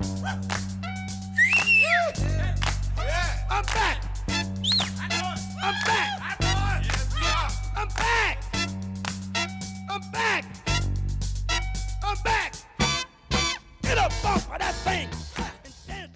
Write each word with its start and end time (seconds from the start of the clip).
I'm 0.00 0.22
back. 3.64 3.98
I'm 5.62 5.74
back. 5.84 6.18
I'm 7.76 7.88
back. 7.96 8.38
I'm 9.88 10.10
back. 10.10 10.44
I'm 12.02 12.16
back. 12.24 12.54
Get 13.82 13.98
up 13.98 14.12
off 14.24 14.52
of 14.52 14.58
that 14.58 14.74
thing. 14.74 15.08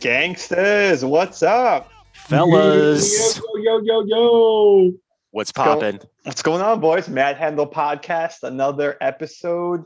Gangsters, 0.00 1.04
what's 1.04 1.44
up? 1.44 1.90
fellas. 2.28 3.38
Yo, 3.38 3.56
yo, 3.56 3.80
yo, 3.82 4.04
yo. 4.06 4.92
What's 5.30 5.52
go. 5.52 5.62
poppin'? 5.62 6.00
What's 6.24 6.42
going 6.42 6.62
on, 6.62 6.80
boys? 6.80 7.08
Mad 7.08 7.36
Handle 7.36 7.66
Podcast, 7.66 8.42
another 8.42 8.96
episode. 9.00 9.84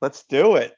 Let's 0.00 0.24
do 0.24 0.56
it. 0.56 0.77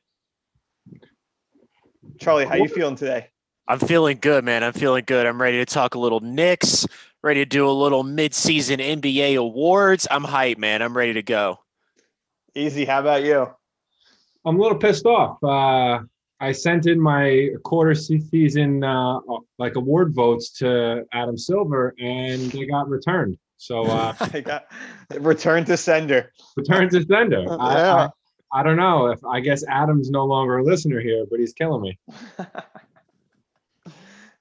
Charlie, 2.20 2.45
how 2.45 2.55
you 2.55 2.69
feeling 2.69 2.97
today? 2.97 3.29
I'm 3.66 3.79
feeling 3.79 4.19
good, 4.20 4.45
man. 4.45 4.62
I'm 4.62 4.73
feeling 4.73 5.05
good. 5.06 5.27
I'm 5.27 5.41
ready 5.41 5.59
to 5.59 5.65
talk 5.65 5.95
a 5.95 5.98
little 5.98 6.20
Knicks, 6.20 6.87
ready 7.23 7.41
to 7.41 7.47
do 7.48 7.66
a 7.69 7.73
little 7.73 8.02
mid-season 8.02 8.78
NBA 8.78 9.38
awards. 9.38 10.06
I'm 10.11 10.25
hyped, 10.25 10.59
man. 10.59 10.83
I'm 10.83 10.95
ready 10.97 11.14
to 11.14 11.23
go. 11.23 11.61
Easy, 12.55 12.84
how 12.84 13.01
about 13.01 13.23
you? 13.23 13.48
I'm 14.45 14.56
a 14.56 14.61
little 14.61 14.77
pissed 14.77 15.06
off. 15.06 15.42
Uh, 15.42 16.05
I 16.41 16.52
sent 16.52 16.87
in 16.87 17.01
my 17.01 17.51
quarter 17.62 17.95
season 17.95 18.83
uh, 18.84 19.20
like 19.59 19.77
award 19.77 20.14
votes 20.14 20.50
to 20.59 21.05
Adam 21.12 21.39
Silver, 21.39 21.95
and 21.98 22.41
they 22.50 22.66
got 22.66 22.89
returned. 22.89 23.39
So 23.56 23.83
uh, 23.84 24.14
I 24.20 24.41
got 24.41 24.64
return 25.19 25.64
to 25.66 25.77
sender. 25.77 26.33
return 26.56 26.89
to 26.91 27.05
sender. 27.05 27.45
I, 27.48 27.75
Yeah. 27.75 27.95
I, 27.95 28.09
I 28.52 28.62
don't 28.62 28.77
know 28.77 29.06
if 29.06 29.24
I 29.24 29.40
guess 29.40 29.64
Adam's 29.69 30.11
no 30.11 30.25
longer 30.25 30.58
a 30.58 30.64
listener 30.64 31.00
here, 31.00 31.25
but 31.30 31.38
he's 31.38 31.52
killing 31.52 31.83
me. 31.83 31.98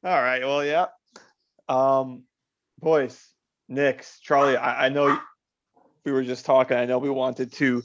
All 0.03 0.22
right. 0.22 0.42
Well, 0.42 0.66
yeah. 0.66 0.88
Um, 1.67 2.23
boys, 2.80 3.23
Knicks, 3.67 4.19
Charlie. 4.19 4.58
I, 4.58 4.86
I 4.86 4.89
know 4.89 5.19
we 6.06 6.11
were 6.11 6.23
just 6.23 6.45
talking. 6.45 6.78
I 6.78 6.86
know 6.86 6.97
we 6.97 7.09
wanted 7.09 7.52
to 7.53 7.84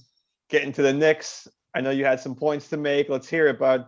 get 0.49 0.63
into 0.63 0.83
the 0.83 0.93
Knicks. 0.93 1.49
I 1.75 1.81
know 1.81 1.91
you 1.91 2.05
had 2.05 2.21
some 2.21 2.35
points 2.35 2.69
to 2.69 2.77
make. 2.77 3.09
Let's 3.09 3.29
hear 3.29 3.49
it, 3.49 3.59
bud. 3.59 3.87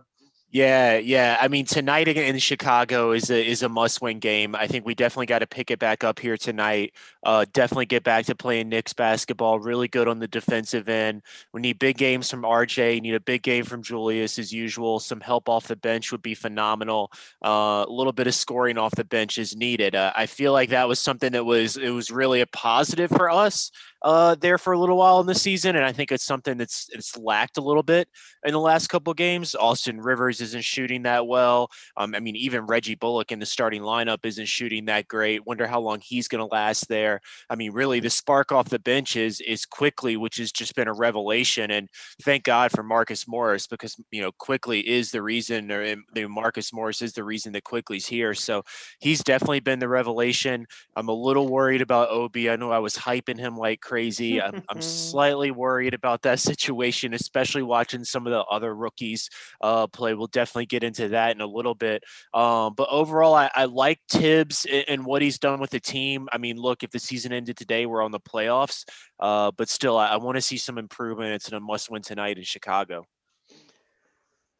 Yeah, 0.49 0.95
yeah. 0.97 1.37
I 1.41 1.49
mean, 1.49 1.65
tonight 1.65 2.07
in 2.07 2.37
Chicago 2.39 3.11
is 3.11 3.29
a 3.29 3.45
is 3.45 3.63
a 3.63 3.69
must 3.69 4.01
win 4.01 4.19
game. 4.19 4.55
I 4.55 4.65
think 4.65 4.85
we 4.85 4.95
definitely 4.95 5.25
got 5.25 5.39
to 5.39 5.47
pick 5.47 5.71
it 5.71 5.77
back 5.77 6.05
up 6.05 6.19
here 6.19 6.37
tonight. 6.37 6.93
Uh, 7.21 7.45
definitely 7.51 7.85
get 7.85 8.03
back 8.05 8.25
to 8.27 8.35
playing 8.35 8.69
Knicks 8.69 8.93
basketball. 8.93 9.59
Really 9.59 9.89
good 9.89 10.07
on 10.07 10.19
the 10.19 10.27
defensive 10.27 10.87
end. 10.87 11.23
We 11.51 11.59
need 11.59 11.79
big 11.79 11.97
games 11.97 12.31
from 12.31 12.43
RJ. 12.43 13.01
Need 13.01 13.15
a 13.15 13.19
big 13.19 13.43
game 13.43 13.65
from 13.65 13.83
Julius 13.83 14.39
as 14.39 14.53
usual. 14.53 14.99
Some 14.99 15.19
help 15.19 15.49
off 15.49 15.67
the 15.67 15.75
bench 15.75 16.13
would 16.13 16.21
be 16.21 16.33
phenomenal. 16.33 17.11
Uh, 17.43 17.83
a 17.85 17.91
little 17.91 18.13
bit 18.13 18.27
of 18.27 18.33
scoring 18.33 18.77
off 18.77 18.95
the 18.95 19.03
bench 19.03 19.37
is 19.37 19.53
needed. 19.53 19.95
Uh, 19.95 20.13
I 20.15 20.27
feel 20.27 20.53
like 20.53 20.69
that 20.69 20.87
was 20.87 20.99
something 20.99 21.33
that 21.33 21.43
was 21.45 21.75
it 21.75 21.89
was 21.89 22.09
really 22.09 22.39
a 22.39 22.47
positive 22.47 23.09
for 23.09 23.29
us 23.29 23.69
uh, 24.01 24.35
there 24.35 24.57
for 24.57 24.73
a 24.73 24.79
little 24.79 24.97
while 24.97 25.19
in 25.19 25.27
the 25.27 25.35
season, 25.35 25.75
and 25.75 25.85
I 25.85 25.91
think 25.91 26.11
it's 26.11 26.23
something 26.23 26.57
that's 26.57 26.87
it's 26.93 27.17
lacked 27.17 27.57
a 27.57 27.61
little 27.61 27.83
bit 27.83 28.07
in 28.45 28.53
the 28.53 28.59
last 28.59 28.87
couple 28.87 29.11
of 29.11 29.17
games. 29.17 29.55
Austin 29.55 29.99
Rivers 29.99 30.39
isn't 30.41 30.63
shooting 30.63 31.03
that 31.03 31.27
well. 31.27 31.69
Um, 31.97 32.13
I 32.13 32.19
mean, 32.19 32.35
even 32.35 32.65
Reggie 32.65 32.95
Bullock 32.95 33.31
in 33.31 33.39
the 33.39 33.45
starting 33.45 33.81
lineup 33.81 34.19
isn't 34.23 34.47
shooting 34.47 34.85
that 34.85 35.07
great. 35.07 35.45
Wonder 35.45 35.65
how 35.65 35.79
long 35.79 35.99
he's 35.99 36.27
going 36.27 36.47
to 36.47 36.53
last 36.53 36.87
there. 36.87 37.19
I 37.49 37.55
mean, 37.55 37.71
really, 37.71 37.99
the 37.99 38.09
spark 38.09 38.51
off 38.51 38.69
the 38.69 38.79
bench 38.79 39.15
is 39.15 39.41
is 39.41 39.65
Quickley, 39.65 40.17
which 40.17 40.37
has 40.37 40.51
just 40.51 40.75
been 40.75 40.87
a 40.87 40.93
revelation. 40.93 41.71
And 41.71 41.89
thank 42.21 42.43
God 42.43 42.71
for 42.71 42.83
Marcus 42.83 43.27
Morris 43.27 43.67
because 43.67 43.95
you 44.11 44.21
know 44.21 44.31
Quickley 44.33 44.87
is 44.87 45.11
the 45.11 45.21
reason, 45.21 45.71
or 45.71 45.95
Marcus 46.29 46.71
Morris 46.71 47.01
is 47.01 47.13
the 47.13 47.23
reason 47.23 47.53
that 47.53 47.63
Quickley's 47.63 48.05
here. 48.05 48.33
So 48.33 48.63
he's 48.99 49.23
definitely 49.23 49.59
been 49.59 49.79
the 49.79 49.89
revelation. 49.89 50.67
I'm 50.95 51.09
a 51.09 51.13
little 51.13 51.47
worried 51.47 51.81
about 51.81 52.09
Obi. 52.09 52.49
I 52.49 52.55
know 52.55 52.71
I 52.71 52.79
was 52.79 52.95
hyping 52.95 53.39
him 53.39 53.57
like 53.57 53.81
crazy. 53.87 54.41
I'm, 54.41 54.61
I'm 54.69 54.81
slightly 54.81 55.51
worried 55.51 55.93
about 55.93 56.23
that 56.23 56.39
situation, 56.39 57.13
especially 57.13 57.63
watching 57.63 58.03
some 58.03 58.27
of 58.27 58.31
the 58.31 58.43
other 58.43 58.75
rookies 58.75 59.29
uh, 59.61 59.87
play. 59.87 60.13
We'll 60.13 60.27
definitely 60.27 60.65
get 60.65 60.83
into 60.83 61.09
that 61.09 61.35
in 61.35 61.41
a 61.41 61.47
little 61.47 61.73
bit. 61.73 62.03
Um, 62.33 62.73
but 62.75 62.89
overall, 62.91 63.33
I, 63.33 63.49
I 63.55 63.65
like 63.65 63.99
Thibs 64.09 64.65
and, 64.65 64.85
and 64.89 65.05
what 65.05 65.21
he's 65.21 65.39
done 65.39 65.61
with 65.61 65.69
the 65.69 65.79
team. 65.79 66.27
I 66.33 66.37
mean, 66.37 66.57
look, 66.57 66.83
if 66.83 66.91
the 66.91 66.99
season 66.99 67.31
ended 67.31 67.55
today, 67.55 67.85
we're 67.85 68.03
on 68.03 68.11
the 68.11 68.19
playoffs. 68.19 68.83
Uh, 69.19 69.51
but 69.57 69.69
still, 69.69 69.97
I, 69.97 70.07
I 70.07 70.17
want 70.17 70.35
to 70.35 70.41
see 70.41 70.57
some 70.57 70.77
improvement. 70.77 71.31
It's 71.31 71.51
a 71.51 71.59
must-win 71.59 72.01
tonight 72.01 72.37
in 72.37 72.43
Chicago. 72.43 73.05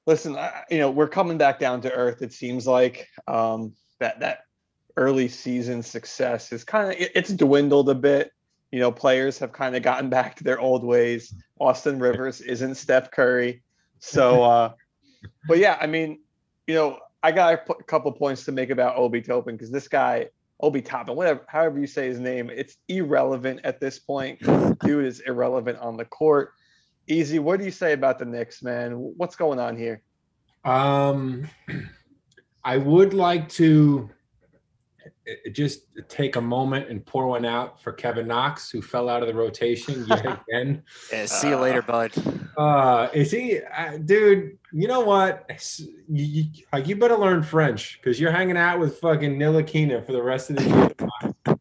Listen, 0.06 0.38
I, 0.38 0.64
you 0.70 0.78
know 0.78 0.90
we're 0.90 1.10
coming 1.10 1.38
back 1.38 1.60
down 1.60 1.82
to 1.82 1.92
earth. 1.92 2.22
It 2.22 2.32
seems 2.32 2.66
like 2.66 3.10
um, 3.28 3.74
that 4.00 4.22
that 4.22 4.40
early 4.96 5.28
season 5.28 5.84
success 5.84 6.54
is 6.54 6.64
kind 6.64 6.90
of 6.90 6.96
it's 6.98 7.30
dwindled 7.34 7.90
a 7.90 7.96
bit. 7.96 8.32
You 8.72 8.80
know, 8.80 8.92
players 8.92 9.40
have 9.40 9.52
kind 9.52 9.76
of 9.76 9.84
gotten 9.84 10.10
back 10.10 10.36
to 10.36 10.44
their 10.44 10.60
old 10.60 10.84
ways. 10.84 11.34
Austin 11.60 12.00
Rivers 12.00 12.42
isn't 12.42 12.76
Steph 12.76 13.12
Curry, 13.12 13.64
so. 14.00 14.44
uh 14.52 14.74
But 15.48 15.58
yeah, 15.60 15.78
I 15.80 15.88
mean, 15.88 16.20
you 16.68 16.76
know, 16.76 17.00
I 17.24 17.32
got 17.32 17.54
a 17.54 17.58
p- 17.58 17.84
couple 17.88 18.12
points 18.12 18.46
to 18.46 18.52
make 18.52 18.70
about 18.70 18.98
Obi 18.98 19.22
Toppin 19.22 19.56
because 19.56 19.72
this 19.72 19.88
guy, 19.88 20.30
Obi 20.62 20.82
Toppin, 20.82 21.16
whatever, 21.16 21.46
however 21.48 21.80
you 21.80 21.88
say 21.88 22.08
his 22.08 22.20
name, 22.20 22.50
it's 22.50 22.78
irrelevant 22.88 23.62
at 23.64 23.80
this 23.80 24.00
point. 24.00 24.40
Dude 24.80 25.06
is 25.06 25.22
irrelevant 25.22 25.80
on 25.80 25.98
the 25.98 26.06
court. 26.06 26.52
Easy. 27.08 27.40
What 27.40 27.60
do 27.60 27.66
you 27.66 27.72
say 27.72 27.94
about 27.94 28.20
the 28.20 28.26
Knicks, 28.26 28.62
man? 28.62 28.92
What's 28.92 29.36
going 29.36 29.60
on 29.60 29.78
here? 29.78 30.02
Um, 30.66 31.48
I 32.64 32.78
would 32.78 33.14
like 33.14 33.48
to 33.50 34.10
just 35.52 35.82
take 36.08 36.36
a 36.36 36.42
moment 36.42 36.90
and 36.90 37.06
pour 37.06 37.28
one 37.28 37.46
out 37.46 37.82
for 37.82 37.92
Kevin 37.92 38.28
Knox, 38.28 38.70
who 38.70 38.82
fell 38.82 39.10
out 39.10 39.22
of 39.22 39.28
the 39.28 39.34
rotation 39.34 40.06
yet 40.08 40.26
again. 40.50 40.84
Yeah, 41.12 41.26
see 41.26 41.50
you 41.50 41.58
later, 41.58 41.82
bud. 41.82 42.12
Uh, 42.58 43.10
is 43.14 43.32
he, 43.32 43.60
uh, 43.62 43.98
dude? 43.98 44.58
You 44.72 44.88
know 44.88 45.02
what? 45.02 45.50
You, 46.08 46.26
you, 46.26 46.46
like, 46.72 46.88
you 46.88 46.96
better 46.96 47.18
learn 47.18 47.44
French 47.44 48.00
because 48.00 48.20
you're 48.20 48.32
hanging 48.32 48.58
out 48.58 48.80
with 48.80 49.00
fucking 49.00 49.38
Ntilikina 49.38 50.06
for 50.06 50.12
the 50.14 50.24
rest 50.24 50.50
of 50.50 50.58
the 50.58 50.64
year. 50.64 51.58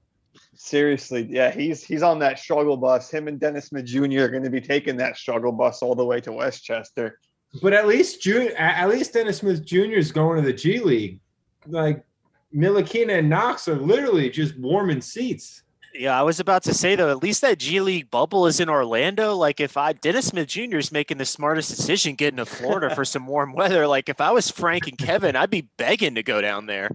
Seriously, 0.55 1.26
yeah, 1.31 1.53
he's 1.53 1.84
he's 1.84 2.03
on 2.03 2.19
that 2.21 2.38
struggle 2.38 2.76
bus. 2.76 3.10
Him 3.10 3.28
and 3.28 3.38
Dennis 3.38 3.66
Smith 3.66 3.84
Jr. 3.84 4.22
are 4.22 4.28
going 4.28 4.43
to 4.43 4.50
be 4.50 4.60
taking 4.60 4.97
that 4.97 5.16
struggle 5.16 5.53
bus 5.53 5.82
all 5.82 5.94
the 5.94 6.05
way 6.05 6.21
to 6.22 6.32
Westchester. 6.32 7.21
But 7.62 7.72
at 7.72 7.87
least 7.87 8.22
June, 8.22 8.49
at 8.56 8.88
least 8.88 9.12
Dennis 9.12 9.38
Smith 9.38 9.65
Jr. 9.65 9.97
is 9.97 10.12
going 10.12 10.41
to 10.41 10.47
the 10.47 10.53
G 10.53 10.81
League. 10.81 11.21
Like 11.66 12.06
Ntilikina 12.54 13.18
and 13.18 13.28
Knox 13.28 13.68
are 13.68 13.76
literally 13.76 14.30
just 14.30 14.58
warming 14.58 15.00
seats. 15.00 15.62
Yeah, 15.98 16.18
I 16.18 16.22
was 16.22 16.40
about 16.40 16.62
to 16.64 16.74
say 16.74 16.94
though, 16.94 17.10
at 17.10 17.22
least 17.22 17.40
that 17.40 17.58
G 17.58 17.80
League 17.80 18.10
bubble 18.10 18.46
is 18.46 18.60
in 18.60 18.68
Orlando. 18.68 19.34
Like 19.34 19.60
if 19.60 19.76
I 19.76 19.92
Dennis 19.94 20.26
Smith 20.26 20.48
Jr. 20.48 20.76
is 20.76 20.92
making 20.92 21.18
the 21.18 21.24
smartest 21.24 21.70
decision 21.70 22.14
getting 22.14 22.36
to 22.36 22.46
Florida 22.46 22.94
for 22.94 23.04
some 23.04 23.26
warm 23.26 23.52
weather. 23.52 23.86
Like 23.86 24.08
if 24.08 24.20
I 24.20 24.30
was 24.30 24.50
Frank 24.50 24.86
and 24.88 24.98
Kevin, 24.98 25.36
I'd 25.36 25.50
be 25.50 25.68
begging 25.78 26.14
to 26.16 26.22
go 26.22 26.40
down 26.40 26.66
there. 26.66 26.90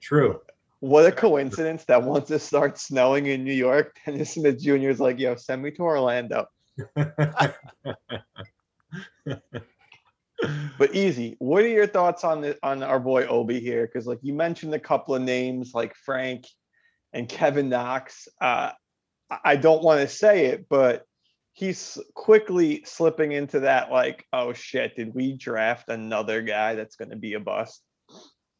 True. 0.00 0.40
What 0.80 1.06
a 1.06 1.12
coincidence 1.12 1.84
that 1.84 2.02
once 2.02 2.30
it 2.32 2.40
starts 2.40 2.82
snowing 2.82 3.26
in 3.26 3.44
New 3.44 3.54
York, 3.54 3.96
Dennis 4.06 4.34
Smith 4.34 4.60
Jr. 4.60 4.88
is 4.88 4.98
like, 4.98 5.20
"Yo, 5.20 5.36
send 5.36 5.62
me 5.62 5.70
to 5.70 5.82
Orlando." 5.82 6.48
But 10.78 10.94
easy. 10.94 11.36
What 11.38 11.62
are 11.62 11.68
your 11.68 11.86
thoughts 11.86 12.24
on 12.24 12.40
the 12.40 12.58
on 12.62 12.82
our 12.82 12.98
boy 12.98 13.26
Obi 13.26 13.60
here? 13.60 13.86
Because 13.86 14.06
like 14.06 14.18
you 14.22 14.34
mentioned 14.34 14.74
a 14.74 14.80
couple 14.80 15.14
of 15.14 15.22
names 15.22 15.72
like 15.74 15.94
Frank 15.94 16.46
and 17.12 17.28
Kevin 17.28 17.68
Knox. 17.68 18.26
Uh, 18.40 18.72
I- 19.44 19.56
don't 19.56 19.82
want 19.82 20.00
to 20.00 20.08
say 20.08 20.46
it, 20.46 20.66
but 20.68 21.06
he's 21.52 21.98
quickly 22.14 22.82
slipping 22.84 23.32
into 23.32 23.60
that 23.60 23.90
like, 23.90 24.24
oh 24.32 24.52
shit, 24.52 24.96
did 24.96 25.14
we 25.14 25.34
draft 25.34 25.88
another 25.88 26.42
guy 26.42 26.74
that's 26.74 26.96
going 26.96 27.10
to 27.10 27.16
be 27.16 27.34
a 27.34 27.40
bust? 27.40 27.82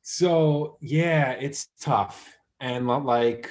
So 0.02 0.76
yeah, 0.80 1.32
it's 1.32 1.68
tough, 1.80 2.36
and 2.60 2.86
like 2.86 3.48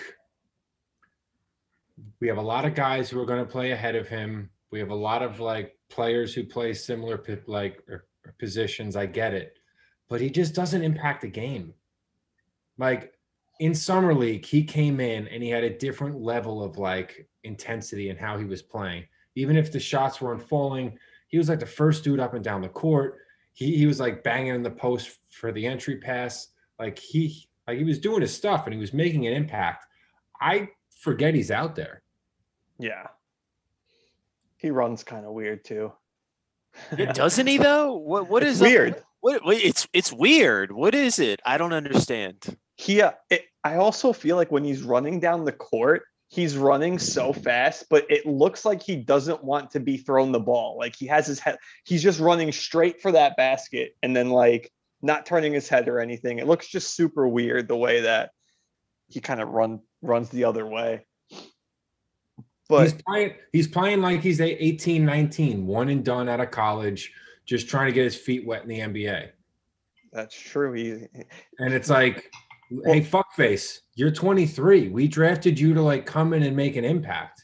we 2.20 2.28
have 2.28 2.38
a 2.38 2.42
lot 2.42 2.66
of 2.66 2.76
guys 2.76 3.10
who 3.10 3.20
are 3.20 3.26
going 3.26 3.44
to 3.44 3.52
play 3.52 3.72
ahead 3.72 3.96
of 3.96 4.08
him. 4.08 4.50
We 4.72 4.80
have 4.80 4.90
a 4.90 4.96
lot 4.96 5.22
of 5.22 5.40
like 5.40 5.78
players 5.90 6.34
who 6.34 6.44
play 6.46 6.74
similar 6.74 7.22
like 7.48 7.84
or 7.90 8.06
positions. 8.40 8.96
I 8.96 9.06
get 9.06 9.34
it, 9.34 9.58
but 10.10 10.22
he 10.22 10.30
just 10.30 10.54
doesn't 10.54 10.84
impact 10.84 11.22
the 11.22 11.28
game. 11.28 11.74
Like 12.78 13.14
in 13.60 13.76
summer 13.76 14.14
league, 14.14 14.46
he 14.46 14.64
came 14.64 15.00
in 15.00 15.28
and 15.28 15.44
he 15.44 15.50
had 15.50 15.64
a 15.64 15.78
different 15.78 16.20
level 16.20 16.64
of 16.64 16.78
like 16.78 17.28
intensity 17.44 18.10
in 18.10 18.18
how 18.18 18.38
he 18.38 18.46
was 18.46 18.62
playing. 18.62 19.06
Even 19.36 19.56
if 19.56 19.72
the 19.72 19.80
shots 19.80 20.20
weren't 20.20 20.42
falling, 20.42 20.98
he 21.28 21.38
was 21.38 21.48
like 21.48 21.60
the 21.60 21.66
first 21.66 22.04
dude 22.04 22.20
up 22.20 22.34
and 22.34 22.44
down 22.44 22.62
the 22.62 22.70
court. 22.70 23.18
He, 23.54 23.78
he 23.78 23.86
was 23.86 24.00
like 24.00 24.24
banging 24.24 24.56
in 24.56 24.64
the 24.64 24.72
post 24.72 25.20
for 25.30 25.52
the 25.52 25.66
entry 25.66 25.98
pass. 25.98 26.48
Like 26.80 26.98
he 26.98 27.48
like 27.68 27.78
he 27.78 27.84
was 27.84 28.00
doing 28.00 28.22
his 28.22 28.34
stuff 28.34 28.66
and 28.66 28.74
he 28.74 28.80
was 28.80 28.94
making 28.94 29.28
an 29.28 29.34
impact. 29.34 29.86
I 30.42 30.70
forget 31.02 31.36
he's 31.36 31.52
out 31.52 31.76
there. 31.76 32.02
Yeah. 32.80 33.08
He 34.58 34.72
runs 34.72 35.04
kind 35.04 35.26
of 35.26 35.34
weird 35.34 35.64
too. 35.64 35.92
Doesn't 37.14 37.48
he 37.48 37.58
though? 37.58 37.94
What 37.96 38.30
what 38.30 38.44
up- 38.44 38.60
weird. 38.62 39.04
What, 39.22 39.46
what, 39.46 39.58
it's 39.58 39.88
it's 39.94 40.12
weird. 40.12 40.72
What 40.72 40.96
is 40.96 41.20
it? 41.20 41.40
I 41.46 41.58
don't 41.58 41.74
understand. 41.74 42.58
he 42.78 43.02
uh, 43.02 43.12
it, 43.30 43.46
i 43.64 43.76
also 43.76 44.12
feel 44.14 44.36
like 44.36 44.52
when 44.52 44.64
he's 44.64 44.82
running 44.82 45.20
down 45.20 45.46
the 45.46 45.52
court 45.52 46.02
he's 46.30 46.58
running 46.58 46.98
so 46.98 47.32
fast 47.34 47.86
but 47.90 48.06
it 48.10 48.26
looks 48.26 48.66
like 48.66 48.82
he 48.82 48.96
doesn't 48.96 49.44
want 49.44 49.70
to 49.70 49.80
be 49.80 49.98
thrown 49.98 50.32
the 50.32 50.40
ball 50.40 50.78
like 50.80 50.96
he 50.96 51.06
has 51.06 51.28
his 51.28 51.38
head 51.40 51.58
he's 51.84 52.02
just 52.02 52.20
running 52.20 52.52
straight 52.52 53.00
for 53.02 53.12
that 53.12 53.36
basket 53.38 53.92
and 54.02 54.16
then 54.16 54.30
like 54.32 54.72
not 55.04 55.26
turning 55.28 55.54
his 55.54 55.68
head 55.70 55.88
or 55.88 56.00
anything 56.00 56.40
it 56.40 56.48
looks 56.48 56.68
just 56.68 56.96
super 56.96 57.28
weird 57.28 57.68
the 57.68 57.76
way 57.78 58.02
that 58.02 58.32
he 59.10 59.20
kind 59.20 59.42
of 59.42 59.50
run 59.50 59.80
runs 60.02 60.30
the 60.30 60.46
other 60.46 60.66
way 60.66 61.06
but 62.72 62.84
he's 62.84 63.02
playing 63.06 63.34
he's 63.54 63.68
playing 63.68 64.02
like 64.02 64.22
he's 64.22 64.40
a 64.40 64.64
18 64.64 65.06
19 65.06 65.68
one 65.68 65.90
and 65.90 66.04
done 66.04 66.28
out 66.30 66.40
of 66.40 66.52
college 66.52 67.12
just 67.46 67.70
trying 67.70 67.88
to 67.88 67.92
get 67.92 68.04
his 68.06 68.16
feet 68.16 68.46
wet 68.46 68.64
in 68.64 68.70
the 68.70 68.80
nba 68.80 69.30
that's 70.12 70.40
true 70.40 70.74
he 70.74 70.92
and 71.60 71.74
it's 71.74 71.90
like 71.90 72.32
hey 72.86 73.02
fuckface 73.02 73.80
you're 73.96 74.12
23 74.12 74.88
we 74.90 75.08
drafted 75.08 75.60
you 75.60 75.74
to 75.74 75.82
like 75.82 76.06
come 76.06 76.34
in 76.34 76.44
and 76.44 76.56
make 76.56 76.76
an 76.78 76.86
impact 76.86 77.44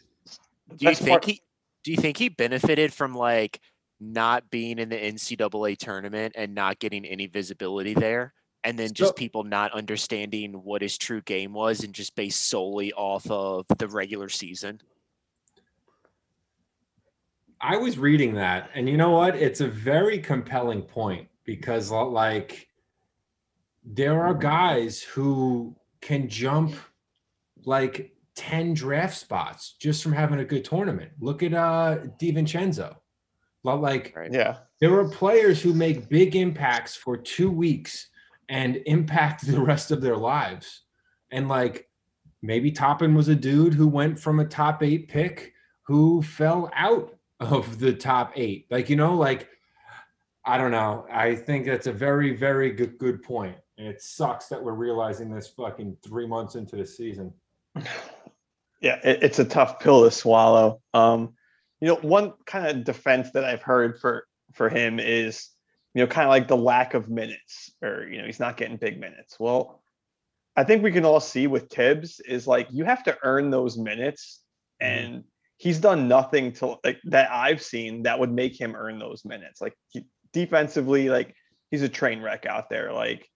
Do 0.69 0.75
you 0.79 0.89
best 0.89 1.01
think 1.01 1.09
part- 1.11 1.25
he 1.25 1.41
do 1.83 1.91
you 1.91 1.97
think 1.97 2.17
he 2.17 2.29
benefited 2.29 2.93
from 2.93 3.13
like 3.13 3.59
not 3.99 4.49
being 4.49 4.77
in 4.77 4.89
the 4.89 4.95
NCAA 4.97 5.77
tournament 5.77 6.33
and 6.37 6.53
not 6.53 6.79
getting 6.79 7.05
any 7.05 7.27
visibility 7.27 7.93
there? 7.93 8.33
And 8.65 8.77
then 8.77 8.91
just 8.93 9.11
So- 9.11 9.13
people 9.13 9.43
not 9.45 9.71
understanding 9.71 10.51
what 10.53 10.81
his 10.81 10.97
true 10.97 11.21
game 11.21 11.53
was 11.53 11.83
and 11.85 11.93
just 11.93 12.13
based 12.15 12.49
solely 12.49 12.91
off 12.93 13.29
of 13.31 13.65
the 13.77 13.87
regular 13.87 14.27
season. 14.27 14.81
I 17.61 17.77
was 17.77 17.97
reading 17.97 18.33
that, 18.35 18.69
and 18.75 18.87
you 18.87 18.97
know 18.97 19.11
what? 19.11 19.35
It's 19.35 19.61
a 19.61 19.67
very 19.67 20.19
compelling 20.19 20.81
point 20.83 21.27
because, 21.43 21.91
like, 21.91 22.67
there 23.83 24.23
are 24.23 24.33
guys 24.33 25.01
who 25.01 25.75
can 26.01 26.27
jump 26.29 26.75
like 27.65 28.13
10 28.35 28.73
draft 28.73 29.17
spots 29.17 29.75
just 29.79 30.03
from 30.03 30.13
having 30.13 30.39
a 30.39 30.45
good 30.45 30.63
tournament. 30.63 31.11
Look 31.19 31.41
at 31.41 31.53
uh 31.53 31.97
DiVincenzo. 32.19 32.95
Well, 33.63 33.77
Like, 33.77 34.13
Right. 34.15 34.31
yeah 34.31 34.57
there 34.79 34.93
are 34.99 35.09
players 35.09 35.59
who 35.61 35.73
make 35.73 36.07
big 36.07 36.35
impacts 36.35 36.95
for 36.95 37.17
two 37.17 37.49
weeks 37.49 38.09
and 38.47 38.75
impact 38.85 39.45
the 39.47 39.59
rest 39.59 39.89
of 39.91 40.01
their 40.01 40.15
lives. 40.15 40.83
And 41.31 41.47
like 41.49 41.89
maybe 42.43 42.71
Toppin 42.71 43.15
was 43.15 43.27
a 43.27 43.35
dude 43.35 43.73
who 43.73 43.87
went 43.87 44.19
from 44.19 44.39
a 44.39 44.45
top 44.45 44.83
eight 44.83 45.07
pick 45.07 45.53
who 45.81 46.21
fell 46.21 46.69
out 46.75 47.16
of 47.39 47.79
the 47.79 47.93
top 47.93 48.33
eight. 48.35 48.65
Like, 48.69 48.89
you 48.89 48.95
know, 48.95 49.15
like 49.15 49.49
I 50.45 50.57
don't 50.57 50.71
know. 50.71 51.05
I 51.11 51.35
think 51.35 51.65
that's 51.65 51.87
a 51.87 51.91
very, 51.91 52.35
very 52.35 52.71
good 52.71 52.97
good 52.97 53.21
point. 53.23 53.57
And 53.77 53.87
it 53.87 54.01
sucks 54.01 54.47
that 54.47 54.63
we're 54.63 54.73
realizing 54.73 55.29
this 55.29 55.47
fucking 55.47 55.97
three 56.03 56.25
months 56.25 56.55
into 56.55 56.75
the 56.75 56.85
season. 56.85 57.33
yeah 58.81 58.99
it, 59.03 59.23
it's 59.23 59.39
a 59.39 59.45
tough 59.45 59.79
pill 59.79 60.03
to 60.03 60.11
swallow 60.11 60.81
um 60.93 61.33
you 61.81 61.87
know 61.87 61.95
one 61.95 62.33
kind 62.45 62.67
of 62.67 62.83
defense 62.83 63.31
that 63.31 63.43
i've 63.43 63.61
heard 63.61 63.99
for 63.99 64.25
for 64.53 64.69
him 64.69 64.99
is 64.99 65.49
you 65.93 66.01
know 66.01 66.07
kind 66.07 66.25
of 66.25 66.29
like 66.29 66.47
the 66.47 66.57
lack 66.57 66.93
of 66.93 67.09
minutes 67.09 67.71
or 67.81 68.07
you 68.07 68.19
know 68.19 68.25
he's 68.25 68.39
not 68.39 68.57
getting 68.57 68.77
big 68.77 68.99
minutes 68.99 69.37
well 69.39 69.81
i 70.55 70.63
think 70.63 70.83
we 70.83 70.91
can 70.91 71.05
all 71.05 71.19
see 71.19 71.47
with 71.47 71.69
Thibs 71.69 72.19
is 72.21 72.47
like 72.47 72.67
you 72.71 72.85
have 72.85 73.03
to 73.03 73.17
earn 73.23 73.49
those 73.49 73.77
minutes 73.77 74.41
and 74.79 75.23
he's 75.57 75.79
done 75.79 76.07
nothing 76.07 76.53
to 76.53 76.77
like 76.83 76.99
that 77.05 77.29
i've 77.31 77.61
seen 77.61 78.03
that 78.03 78.19
would 78.19 78.31
make 78.31 78.59
him 78.59 78.75
earn 78.75 78.99
those 78.99 79.25
minutes. 79.25 79.59
Like 79.61 79.73
he, 79.89 80.05
defensively 80.33 81.09
like 81.09 81.35
he's 81.71 81.81
a 81.81 81.89
train 81.89 82.21
wreck 82.21 82.45
out 82.45 82.69
there. 82.69 82.93
Like 82.93 83.27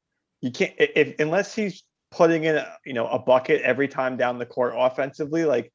you 0.41 0.51
can't 0.51 0.73
if 0.77 1.19
unless 1.19 1.53
he's 1.53 1.83
putting 2.11 2.43
in 2.43 2.57
a, 2.57 2.77
you 2.85 2.93
know 2.93 3.07
a 3.07 3.19
bucket 3.19 3.61
every 3.61 3.87
time 3.87 4.17
down 4.17 4.37
the 4.37 4.45
court 4.45 4.73
offensively 4.77 5.45
like 5.45 5.71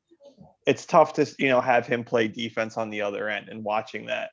it's 0.66 0.84
tough 0.84 1.14
to 1.14 1.26
you 1.38 1.48
know 1.48 1.60
have 1.60 1.86
him 1.86 2.04
play 2.04 2.28
defense 2.28 2.76
on 2.76 2.90
the 2.90 3.02
other 3.02 3.28
end 3.28 3.48
and 3.48 3.64
watching 3.64 4.06
that. 4.06 4.30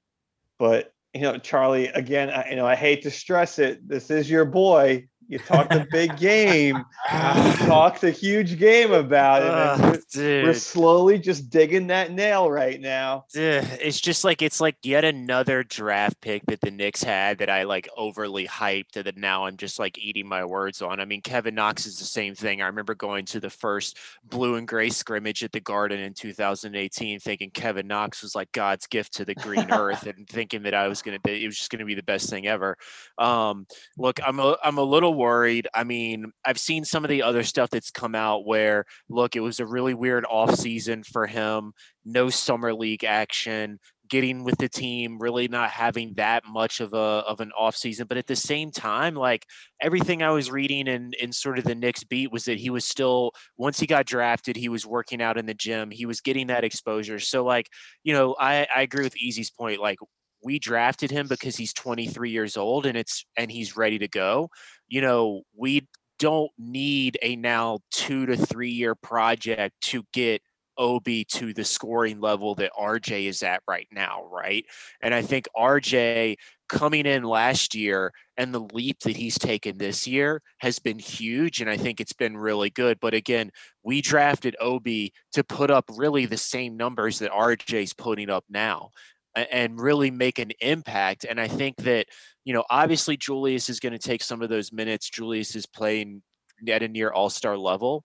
But 0.59 0.91
you 1.13 1.21
know 1.21 1.37
charlie 1.37 1.87
again 1.87 2.29
I, 2.29 2.49
you 2.49 2.55
know 2.55 2.65
i 2.65 2.75
hate 2.75 3.03
to 3.03 3.11
stress 3.11 3.59
it 3.59 3.87
this 3.87 4.09
is 4.09 4.27
your 4.27 4.45
boy 4.45 5.07
you 5.27 5.39
talked 5.39 5.73
a 5.73 5.87
big 5.91 6.17
game 6.17 6.83
talked 7.09 8.03
a 8.03 8.11
huge 8.11 8.57
game 8.57 8.91
about 8.91 9.41
it 9.41 9.83
and 9.83 10.03
we're, 10.15 10.43
we're 10.43 10.53
slowly 10.53 11.19
just 11.19 11.49
digging 11.49 11.87
that 11.87 12.11
nail 12.11 12.49
right 12.49 12.81
now 12.81 13.25
it's 13.35 14.01
just 14.01 14.23
like 14.23 14.41
it's 14.41 14.59
like 14.59 14.75
yet 14.83 15.03
another 15.03 15.63
draft 15.63 16.19
pick 16.21 16.45
that 16.47 16.61
the 16.61 16.71
Knicks 16.71 17.03
had 17.03 17.37
that 17.39 17.49
I 17.49 17.63
like 17.63 17.87
overly 17.95 18.47
hyped 18.47 18.95
and 18.95 19.05
that 19.05 19.17
now 19.17 19.45
I'm 19.45 19.57
just 19.57 19.79
like 19.79 19.97
eating 19.97 20.27
my 20.27 20.45
words 20.45 20.81
on. 20.81 20.99
I 20.99 21.05
mean, 21.05 21.21
Kevin 21.21 21.55
Knox 21.55 21.85
is 21.85 21.99
the 21.99 22.05
same 22.05 22.35
thing. 22.35 22.61
I 22.61 22.67
remember 22.67 22.95
going 22.95 23.25
to 23.25 23.39
the 23.39 23.49
first 23.49 23.97
blue 24.23 24.55
and 24.55 24.67
gray 24.67 24.89
scrimmage 24.89 25.43
at 25.43 25.51
the 25.51 25.59
Garden 25.59 25.99
in 25.99 26.13
2018, 26.13 27.19
thinking 27.19 27.51
Kevin 27.51 27.87
Knox 27.87 28.21
was 28.21 28.35
like 28.35 28.51
God's 28.51 28.87
gift 28.87 29.13
to 29.15 29.25
the 29.25 29.35
green 29.35 29.67
earth, 29.71 30.05
and 30.05 30.27
thinking 30.27 30.63
that 30.63 30.73
I 30.73 30.87
was 30.87 31.01
gonna 31.01 31.19
it 31.25 31.45
was 31.45 31.57
just 31.57 31.71
gonna 31.71 31.85
be 31.85 31.95
the 31.95 32.03
best 32.03 32.29
thing 32.29 32.47
ever. 32.47 32.77
Um, 33.17 33.67
look, 33.97 34.19
I'm 34.25 34.39
a 34.39 34.57
I'm 34.63 34.77
a 34.77 34.83
little 34.83 35.12
worried. 35.13 35.67
I 35.73 35.83
mean, 35.83 36.31
I've 36.45 36.59
seen 36.59 36.85
some 36.85 37.03
of 37.03 37.09
the 37.09 37.23
other 37.23 37.43
stuff 37.43 37.69
that's 37.69 37.91
come 37.91 38.15
out 38.15 38.45
where 38.45 38.85
look, 39.09 39.35
it 39.35 39.41
was 39.41 39.59
a 39.59 39.65
really 39.65 39.93
weird 39.93 40.25
off 40.25 40.55
season 40.55 41.03
for 41.03 41.27
him 41.27 41.73
no 42.05 42.29
summer 42.29 42.73
league 42.73 43.03
action, 43.03 43.79
getting 44.09 44.43
with 44.43 44.57
the 44.57 44.69
team, 44.69 45.17
really 45.19 45.47
not 45.47 45.69
having 45.69 46.13
that 46.15 46.43
much 46.45 46.81
of 46.81 46.93
a 46.93 46.97
of 46.97 47.39
an 47.39 47.51
off 47.57 47.75
season. 47.75 48.07
But 48.07 48.17
at 48.17 48.27
the 48.27 48.35
same 48.35 48.71
time, 48.71 49.15
like 49.15 49.45
everything 49.81 50.21
I 50.21 50.31
was 50.31 50.51
reading 50.51 50.87
in 50.87 51.13
in 51.19 51.31
sort 51.31 51.57
of 51.57 51.65
the 51.65 51.75
Knicks 51.75 52.03
beat 52.03 52.31
was 52.31 52.45
that 52.45 52.59
he 52.59 52.69
was 52.69 52.85
still 52.85 53.31
once 53.57 53.79
he 53.79 53.87
got 53.87 54.05
drafted, 54.05 54.55
he 54.55 54.69
was 54.69 54.85
working 54.85 55.21
out 55.21 55.37
in 55.37 55.45
the 55.45 55.53
gym, 55.53 55.91
he 55.91 56.05
was 56.05 56.21
getting 56.21 56.47
that 56.47 56.63
exposure. 56.63 57.19
So 57.19 57.43
like, 57.43 57.69
you 58.03 58.13
know, 58.13 58.35
I, 58.39 58.67
I 58.75 58.81
agree 58.81 59.03
with 59.03 59.17
Easy's 59.17 59.51
point. 59.51 59.79
Like 59.79 59.99
we 60.43 60.59
drafted 60.59 61.11
him 61.11 61.27
because 61.27 61.55
he's 61.55 61.73
23 61.73 62.29
years 62.29 62.57
old 62.57 62.85
and 62.85 62.97
it's 62.97 63.25
and 63.37 63.51
he's 63.51 63.77
ready 63.77 63.99
to 63.99 64.07
go. 64.07 64.49
You 64.87 65.01
know, 65.01 65.43
we 65.55 65.87
don't 66.19 66.51
need 66.57 67.17
a 67.21 67.35
now 67.35 67.79
two 67.91 68.25
to 68.25 68.37
three 68.37 68.71
year 68.71 68.95
project 68.95 69.75
to 69.81 70.03
get 70.13 70.41
Obi 70.77 71.23
to 71.25 71.53
the 71.53 71.63
scoring 71.63 72.19
level 72.19 72.55
that 72.55 72.71
RJ 72.79 73.27
is 73.27 73.43
at 73.43 73.61
right 73.67 73.87
now, 73.91 74.23
right? 74.31 74.65
And 75.01 75.13
I 75.13 75.21
think 75.21 75.47
RJ 75.55 76.35
coming 76.69 77.05
in 77.05 77.23
last 77.23 77.75
year 77.75 78.11
and 78.37 78.53
the 78.53 78.67
leap 78.73 78.99
that 79.01 79.15
he's 79.15 79.37
taken 79.37 79.77
this 79.77 80.07
year 80.07 80.41
has 80.59 80.79
been 80.79 80.97
huge. 80.97 81.61
And 81.61 81.69
I 81.69 81.77
think 81.77 81.99
it's 81.99 82.13
been 82.13 82.35
really 82.35 82.71
good. 82.71 82.99
But 82.99 83.13
again, 83.13 83.51
we 83.83 84.01
drafted 84.01 84.55
Obi 84.59 85.13
to 85.33 85.43
put 85.43 85.69
up 85.69 85.85
really 85.95 86.25
the 86.25 86.37
same 86.37 86.75
numbers 86.75 87.19
that 87.19 87.31
RJ's 87.31 87.93
putting 87.93 88.29
up 88.29 88.45
now 88.49 88.89
and 89.35 89.79
really 89.79 90.11
make 90.11 90.39
an 90.39 90.51
impact. 90.61 91.25
And 91.27 91.39
I 91.39 91.47
think 91.47 91.77
that, 91.77 92.07
you 92.45 92.53
know, 92.53 92.63
obviously 92.69 93.17
Julius 93.17 93.69
is 93.69 93.79
going 93.79 93.93
to 93.93 93.99
take 93.99 94.21
some 94.23 94.41
of 94.41 94.49
those 94.49 94.71
minutes. 94.71 95.09
Julius 95.09 95.55
is 95.55 95.65
playing 95.65 96.21
at 96.67 96.83
a 96.83 96.87
near 96.87 97.11
all 97.11 97.29
star 97.29 97.57
level 97.57 98.03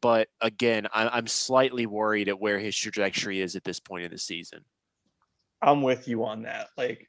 but 0.00 0.28
again, 0.40 0.86
I'm 0.92 1.26
slightly 1.26 1.86
worried 1.86 2.28
at 2.28 2.40
where 2.40 2.58
his 2.58 2.76
trajectory 2.76 3.40
is 3.40 3.54
at 3.54 3.64
this 3.64 3.80
point 3.80 4.04
in 4.04 4.10
the 4.10 4.18
season. 4.18 4.60
I'm 5.60 5.82
with 5.82 6.08
you 6.08 6.24
on 6.24 6.42
that. 6.42 6.68
Like 6.78 7.08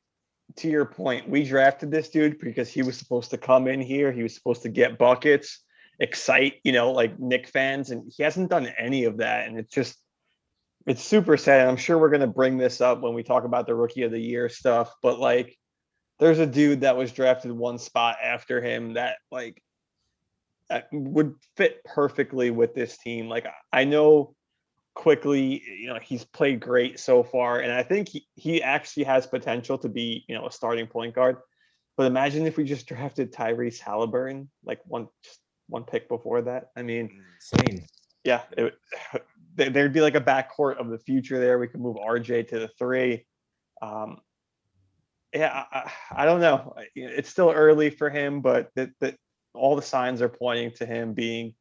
to 0.57 0.69
your 0.69 0.85
point, 0.85 1.29
we 1.29 1.45
drafted 1.45 1.89
this 1.89 2.09
dude 2.09 2.39
because 2.39 2.69
he 2.69 2.81
was 2.81 2.97
supposed 2.97 3.29
to 3.31 3.37
come 3.37 3.67
in 3.67 3.79
here. 3.79 4.11
He 4.11 4.23
was 4.23 4.35
supposed 4.35 4.63
to 4.63 4.69
get 4.69 4.97
buckets, 4.97 5.63
excite, 5.99 6.55
you 6.65 6.73
know, 6.73 6.91
like 6.91 7.17
Knick 7.17 7.47
fans, 7.47 7.91
and 7.91 8.11
he 8.13 8.23
hasn't 8.23 8.49
done 8.49 8.67
any 8.77 9.05
of 9.05 9.17
that. 9.17 9.47
And 9.47 9.57
it's 9.57 9.73
just 9.73 9.97
it's 10.85 11.03
super 11.03 11.37
sad. 11.37 11.67
I'm 11.67 11.77
sure 11.77 11.97
we're 11.97 12.09
gonna 12.09 12.27
bring 12.27 12.57
this 12.57 12.81
up 12.81 13.01
when 13.01 13.13
we 13.13 13.23
talk 13.23 13.43
about 13.43 13.67
the 13.67 13.75
rookie 13.75 14.03
of 14.03 14.11
the 14.11 14.19
year 14.19 14.49
stuff, 14.49 14.93
but 15.01 15.19
like 15.19 15.57
there's 16.19 16.39
a 16.39 16.45
dude 16.45 16.81
that 16.81 16.97
was 16.97 17.11
drafted 17.11 17.51
one 17.51 17.79
spot 17.79 18.17
after 18.23 18.61
him 18.61 18.93
that 18.93 19.17
like 19.31 19.61
that 20.69 20.87
would 20.91 21.35
fit 21.57 21.83
perfectly 21.83 22.51
with 22.51 22.73
this 22.73 22.97
team. 22.97 23.27
Like 23.27 23.47
I 23.73 23.83
know 23.83 24.35
Quickley, 24.93 25.63
you 25.79 25.87
know, 25.87 25.99
he's 26.01 26.23
played 26.23 26.59
great 26.59 26.99
so 26.99 27.23
far, 27.23 27.59
and 27.59 27.71
I 27.71 27.83
think 27.83 28.09
he, 28.09 28.27
he 28.35 28.61
actually 28.61 29.05
has 29.05 29.25
potential 29.25 29.77
to 29.79 29.89
be, 29.89 30.23
you 30.27 30.35
know, 30.35 30.45
a 30.45 30.51
starting 30.51 30.87
point 30.87 31.15
guard. 31.15 31.37
But 31.97 32.05
imagine 32.05 32.45
if 32.45 32.57
we 32.57 32.63
just 32.63 32.87
drafted 32.87 33.33
Tyrese 33.33 33.79
Halliburton, 33.79 34.49
like 34.63 34.79
one 34.85 35.07
just 35.23 35.39
one 35.67 35.83
pick 35.83 36.07
before 36.07 36.41
that. 36.43 36.69
I 36.75 36.83
mean, 36.83 37.23
Insane. 37.35 37.85
yeah, 38.23 38.41
it, 38.57 38.73
there'd 39.55 39.93
be 39.93 40.01
like 40.01 40.15
a 40.15 40.21
backcourt 40.21 40.77
of 40.77 40.89
the 40.89 40.99
future 40.99 41.39
there. 41.39 41.59
We 41.59 41.67
could 41.67 41.81
move 41.81 41.97
RJ 41.97 42.49
to 42.49 42.59
the 42.59 42.67
three. 42.67 43.25
Um, 43.81 44.17
yeah, 45.33 45.65
I, 45.71 45.91
I 46.11 46.25
don't 46.25 46.41
know. 46.41 46.73
Know, 46.75 46.83
It's 46.95 47.29
still 47.29 47.51
early 47.51 47.89
for 47.89 48.09
him, 48.09 48.41
but 48.41 48.69
that 48.75 48.91
that 48.99 49.15
all 49.53 49.75
the 49.75 49.81
signs 49.81 50.21
are 50.21 50.29
pointing 50.29 50.71
to 50.75 50.85
him 50.85 51.13
being 51.13 51.53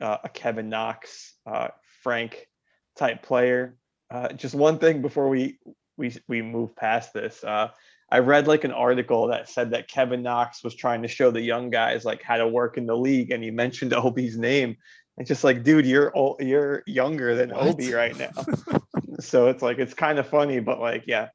uh, 0.00 0.18
a 0.24 0.28
Kevin 0.28 0.68
Knox, 0.68 1.34
uh, 1.46 1.68
Frank 2.02 2.48
type 2.96 3.22
player. 3.22 3.76
Uh, 4.10 4.28
just 4.28 4.54
one 4.54 4.78
thing 4.78 5.02
before 5.02 5.28
we 5.28 5.58
we 5.96 6.16
we 6.28 6.42
move 6.42 6.74
past 6.76 7.12
this. 7.12 7.42
Uh, 7.44 7.68
I 8.10 8.18
read 8.18 8.46
like 8.46 8.64
an 8.64 8.72
article 8.72 9.28
that 9.28 9.48
said 9.48 9.70
that 9.70 9.88
Kevin 9.88 10.22
Knox 10.22 10.62
was 10.62 10.74
trying 10.74 11.02
to 11.02 11.08
show 11.08 11.30
the 11.30 11.40
young 11.40 11.70
guys 11.70 12.04
like 12.04 12.22
how 12.22 12.36
to 12.36 12.46
work 12.46 12.76
in 12.76 12.86
the 12.86 12.96
league, 12.96 13.30
and 13.30 13.42
he 13.42 13.50
mentioned 13.50 13.92
Obi's 13.94 14.36
name. 14.36 14.76
It's 15.16 15.28
just 15.28 15.44
like, 15.44 15.62
dude, 15.62 15.86
you're 15.86 16.14
old, 16.16 16.40
you're 16.40 16.82
younger 16.86 17.34
than 17.34 17.50
What? 17.50 17.68
Obi 17.68 17.92
right 17.92 18.16
now. 18.18 18.32
so 19.20 19.48
it's 19.48 19.62
like 19.62 19.78
it's 19.78 19.94
kind 19.94 20.18
of 20.18 20.26
funny, 20.26 20.58
but 20.60 20.80
like, 20.80 21.04
yeah, 21.06 21.28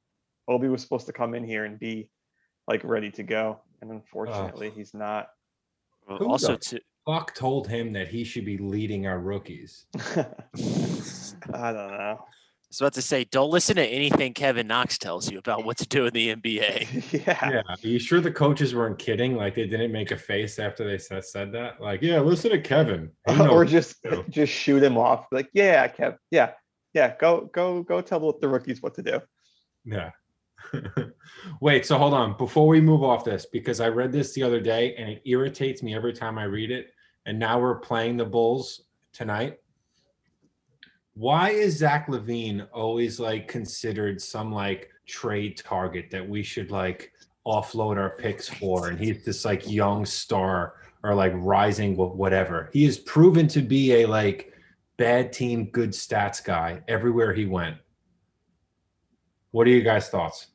Obi 0.47 0.67
was 0.67 0.81
supposed 0.81 1.05
to 1.05 1.13
come 1.13 1.33
in 1.33 1.45
here 1.45 1.63
and 1.65 1.79
be 1.79 2.09
like 2.67 2.83
ready 2.83 3.09
to 3.11 3.23
go, 3.23 3.61
and 3.81 3.91
unfortunately, 3.91 4.71
he's 4.75 4.93
not. 4.93 5.29
Well, 6.07 6.17
Who 6.17 6.29
also, 6.29 6.53
the- 6.53 6.57
to, 6.57 6.79
Fuck 7.05 7.33
told 7.33 7.67
him 7.67 7.93
that 7.93 8.07
he 8.09 8.23
should 8.23 8.45
be 8.45 8.57
leading 8.57 9.07
our 9.07 9.19
rookies. 9.19 9.85
I 9.97 11.71
don't 11.71 11.91
know. 11.91 12.19
I 12.69 12.71
was 12.71 12.81
about 12.81 12.93
to 12.93 13.01
say, 13.01 13.23
don't 13.23 13.49
listen 13.49 13.77
to 13.77 13.83
anything 13.83 14.35
Kevin 14.35 14.67
Knox 14.67 14.99
tells 14.99 15.31
you 15.31 15.39
about 15.39 15.65
what 15.65 15.77
to 15.77 15.87
do 15.87 16.05
in 16.05 16.13
the 16.13 16.35
NBA. 16.35 17.25
yeah. 17.25 17.49
Yeah, 17.49 17.61
are 17.67 17.77
you 17.81 17.97
sure 17.97 18.21
the 18.21 18.31
coaches 18.31 18.75
weren't 18.75 18.99
kidding? 18.99 19.35
Like 19.35 19.55
they 19.55 19.65
didn't 19.65 19.91
make 19.91 20.11
a 20.11 20.17
face 20.17 20.59
after 20.59 20.87
they 20.87 20.99
said, 20.99 21.25
said 21.25 21.51
that? 21.53 21.81
Like, 21.81 22.03
yeah, 22.03 22.19
listen 22.19 22.51
to 22.51 22.61
Kevin. 22.61 23.09
Or 23.39 23.65
just 23.65 23.95
just 24.29 24.53
shoot 24.53 24.83
him 24.83 24.99
off. 24.99 25.25
Like, 25.31 25.49
yeah, 25.51 25.87
Kev, 25.87 26.17
yeah, 26.29 26.51
yeah. 26.93 27.15
Go 27.19 27.49
go 27.51 27.81
go 27.81 28.01
tell 28.01 28.37
the 28.39 28.47
rookies 28.47 28.83
what 28.83 28.93
to 28.95 29.01
do. 29.01 29.19
Yeah. 29.83 30.11
Wait, 31.61 31.87
so 31.87 31.97
hold 31.97 32.13
on. 32.13 32.37
Before 32.37 32.67
we 32.67 32.81
move 32.81 33.01
off 33.01 33.25
this, 33.25 33.47
because 33.51 33.79
I 33.79 33.87
read 33.87 34.11
this 34.11 34.35
the 34.35 34.43
other 34.43 34.59
day 34.59 34.93
and 34.95 35.09
it 35.09 35.23
irritates 35.25 35.81
me 35.81 35.95
every 35.95 36.13
time 36.13 36.37
I 36.37 36.43
read 36.43 36.69
it. 36.69 36.91
And 37.25 37.39
now 37.39 37.59
we're 37.59 37.79
playing 37.79 38.17
the 38.17 38.25
Bulls 38.25 38.81
tonight. 39.11 39.57
Why 41.19 41.49
is 41.49 41.79
Zach 41.79 42.07
LaVine 42.07 42.65
always 42.71 43.19
like 43.19 43.49
considered 43.49 44.21
some 44.21 44.53
like 44.53 44.89
trade 45.05 45.57
target 45.57 46.09
that 46.11 46.25
we 46.25 46.41
should 46.41 46.71
like 46.71 47.11
offload 47.45 47.97
our 47.97 48.11
picks 48.11 48.47
for? 48.47 48.87
And 48.87 48.97
he's 48.97 49.25
this 49.25 49.43
like 49.43 49.69
young 49.69 50.05
star 50.05 50.75
or 51.03 51.13
like 51.13 51.33
rising 51.35 51.97
whatever. 51.97 52.69
He 52.71 52.85
is 52.85 52.97
proven 52.99 53.49
to 53.49 53.61
be 53.61 53.95
a 53.95 54.05
like 54.05 54.53
bad 54.95 55.33
team, 55.33 55.65
good 55.71 55.89
stats 55.89 56.41
guy 56.41 56.81
everywhere 56.87 57.33
he 57.33 57.45
went. 57.45 57.75
What 59.51 59.67
are 59.67 59.71
you 59.71 59.81
guys' 59.81 60.07
thoughts? 60.07 60.47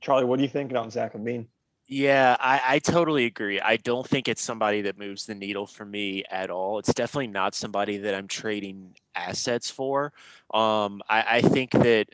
Charlie, 0.00 0.24
what 0.24 0.40
are 0.40 0.42
you 0.42 0.48
thinking 0.48 0.76
on 0.76 0.90
Zach 0.90 1.12
LaVine? 1.12 1.46
Yeah, 1.86 2.36
I, 2.40 2.60
I 2.66 2.78
totally 2.78 3.26
agree. 3.26 3.60
I 3.60 3.76
don't 3.76 4.06
think 4.08 4.26
it's 4.26 4.40
somebody 4.40 4.82
that 4.82 4.98
moves 4.98 5.26
the 5.26 5.34
needle 5.34 5.66
for 5.66 5.84
me 5.84 6.24
at 6.30 6.48
all. 6.50 6.78
It's 6.78 6.94
definitely 6.94 7.26
not 7.26 7.54
somebody 7.54 7.98
that 7.98 8.14
I'm 8.14 8.26
trading 8.26 8.94
assets 9.14 9.70
for. 9.70 10.06
Um, 10.52 11.02
I, 11.10 11.24
I 11.36 11.40
think 11.42 11.72
that 11.72 12.06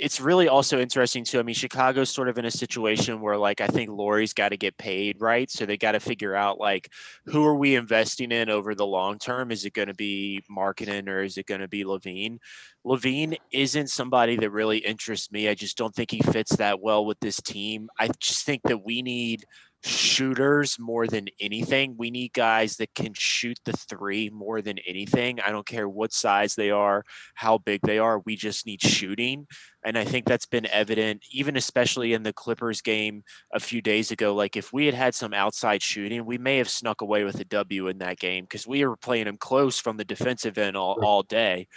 it's 0.00 0.20
really 0.20 0.48
also 0.48 0.80
interesting 0.80 1.24
too. 1.24 1.38
I 1.38 1.42
mean, 1.42 1.54
Chicago's 1.54 2.10
sort 2.10 2.28
of 2.28 2.38
in 2.38 2.44
a 2.44 2.50
situation 2.50 3.20
where 3.20 3.36
like 3.36 3.60
I 3.60 3.66
think 3.66 3.90
Lauri's 3.90 4.32
got 4.32 4.50
to 4.50 4.56
get 4.56 4.76
paid, 4.78 5.20
right? 5.20 5.50
So 5.50 5.66
they 5.66 5.76
got 5.76 5.92
to 5.92 6.00
figure 6.00 6.34
out 6.34 6.58
like 6.58 6.90
who 7.26 7.44
are 7.44 7.56
we 7.56 7.74
investing 7.76 8.32
in 8.32 8.48
over 8.48 8.74
the 8.74 8.86
long 8.86 9.18
term? 9.18 9.50
Is 9.50 9.64
it 9.64 9.74
going 9.74 9.88
to 9.88 9.94
be 9.94 10.42
Markkanen 10.50 11.08
or 11.08 11.22
is 11.22 11.36
it 11.36 11.46
going 11.46 11.60
to 11.60 11.68
be 11.68 11.84
LaVine? 11.84 12.38
LaVine 12.86 13.36
isn't 13.52 13.88
somebody 13.88 14.36
that 14.36 14.50
really 14.50 14.78
interests 14.78 15.30
me. 15.30 15.48
I 15.48 15.54
just 15.54 15.76
don't 15.76 15.94
think 15.94 16.10
he 16.10 16.20
fits 16.20 16.56
that 16.56 16.80
well 16.80 17.04
with 17.04 17.20
this 17.20 17.40
team. 17.40 17.88
I 17.98 18.08
just 18.18 18.46
think 18.46 18.62
that 18.64 18.84
we 18.84 19.02
need 19.02 19.44
shooters 19.84 20.78
more 20.78 21.06
than 21.06 21.26
anything. 21.40 21.94
We 21.98 22.10
need 22.10 22.32
guys 22.32 22.76
that 22.76 22.94
can 22.94 23.12
shoot 23.14 23.58
the 23.64 23.72
three 23.72 24.30
more 24.30 24.62
than 24.62 24.78
anything. 24.86 25.40
I 25.40 25.50
don't 25.50 25.66
care 25.66 25.88
what 25.88 26.12
size 26.12 26.54
they 26.54 26.70
are, 26.70 27.04
how 27.34 27.58
big 27.58 27.82
they 27.82 27.98
are. 27.98 28.20
We 28.20 28.36
just 28.36 28.66
need 28.66 28.80
shooting. 28.82 29.46
And 29.84 29.98
I 29.98 30.04
think 30.04 30.24
that's 30.24 30.46
been 30.46 30.66
evident, 30.66 31.22
even 31.30 31.56
especially 31.56 32.14
in 32.14 32.22
the 32.22 32.32
Clippers 32.32 32.80
game 32.80 33.24
a 33.52 33.60
few 33.60 33.82
days 33.82 34.10
ago. 34.10 34.34
Like 34.34 34.56
if 34.56 34.72
we 34.72 34.86
had 34.86 34.94
had 34.94 35.14
some 35.14 35.34
outside 35.34 35.82
shooting, 35.82 36.24
we 36.24 36.38
may 36.38 36.56
have 36.58 36.70
snuck 36.70 37.02
away 37.02 37.24
with 37.24 37.38
a 37.40 37.44
W 37.44 37.88
in 37.88 37.98
that 37.98 38.18
game 38.18 38.44
because 38.44 38.66
we 38.66 38.86
were 38.86 38.96
playing 38.96 39.26
them 39.26 39.36
close 39.36 39.78
from 39.78 39.98
the 39.98 40.04
defensive 40.04 40.56
end 40.56 40.76
all, 40.76 40.98
all 41.04 41.22
day. 41.22 41.68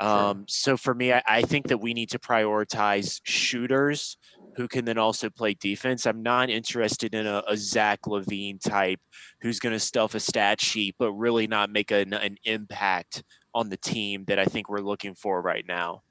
Um, 0.00 0.46
so 0.48 0.78
for 0.78 0.94
me, 0.94 1.12
I, 1.12 1.22
I 1.26 1.42
think 1.42 1.68
that 1.68 1.78
we 1.78 1.92
need 1.92 2.10
to 2.10 2.18
prioritize 2.18 3.20
shooters 3.24 4.16
who 4.56 4.68
can 4.68 4.84
then 4.84 4.98
also 4.98 5.30
play 5.30 5.54
defense. 5.54 6.06
I'm 6.06 6.22
not 6.22 6.50
interested 6.50 7.14
in 7.14 7.26
a, 7.26 7.42
a 7.48 7.56
Zach 7.56 8.02
LaVine 8.02 8.60
type 8.60 9.00
who's 9.40 9.58
going 9.58 9.72
to 9.72 9.80
stuff 9.80 10.14
a 10.14 10.20
stat 10.20 10.60
sheet, 10.60 10.96
but 10.98 11.12
really 11.12 11.46
not 11.46 11.70
make 11.70 11.90
an, 11.90 12.14
an 12.14 12.36
impact 12.44 13.22
on 13.54 13.68
the 13.68 13.76
team 13.76 14.24
that 14.26 14.38
I 14.38 14.44
think 14.44 14.68
we're 14.68 14.78
looking 14.80 15.14
for 15.14 15.40
right 15.40 15.64
now. 15.66 16.02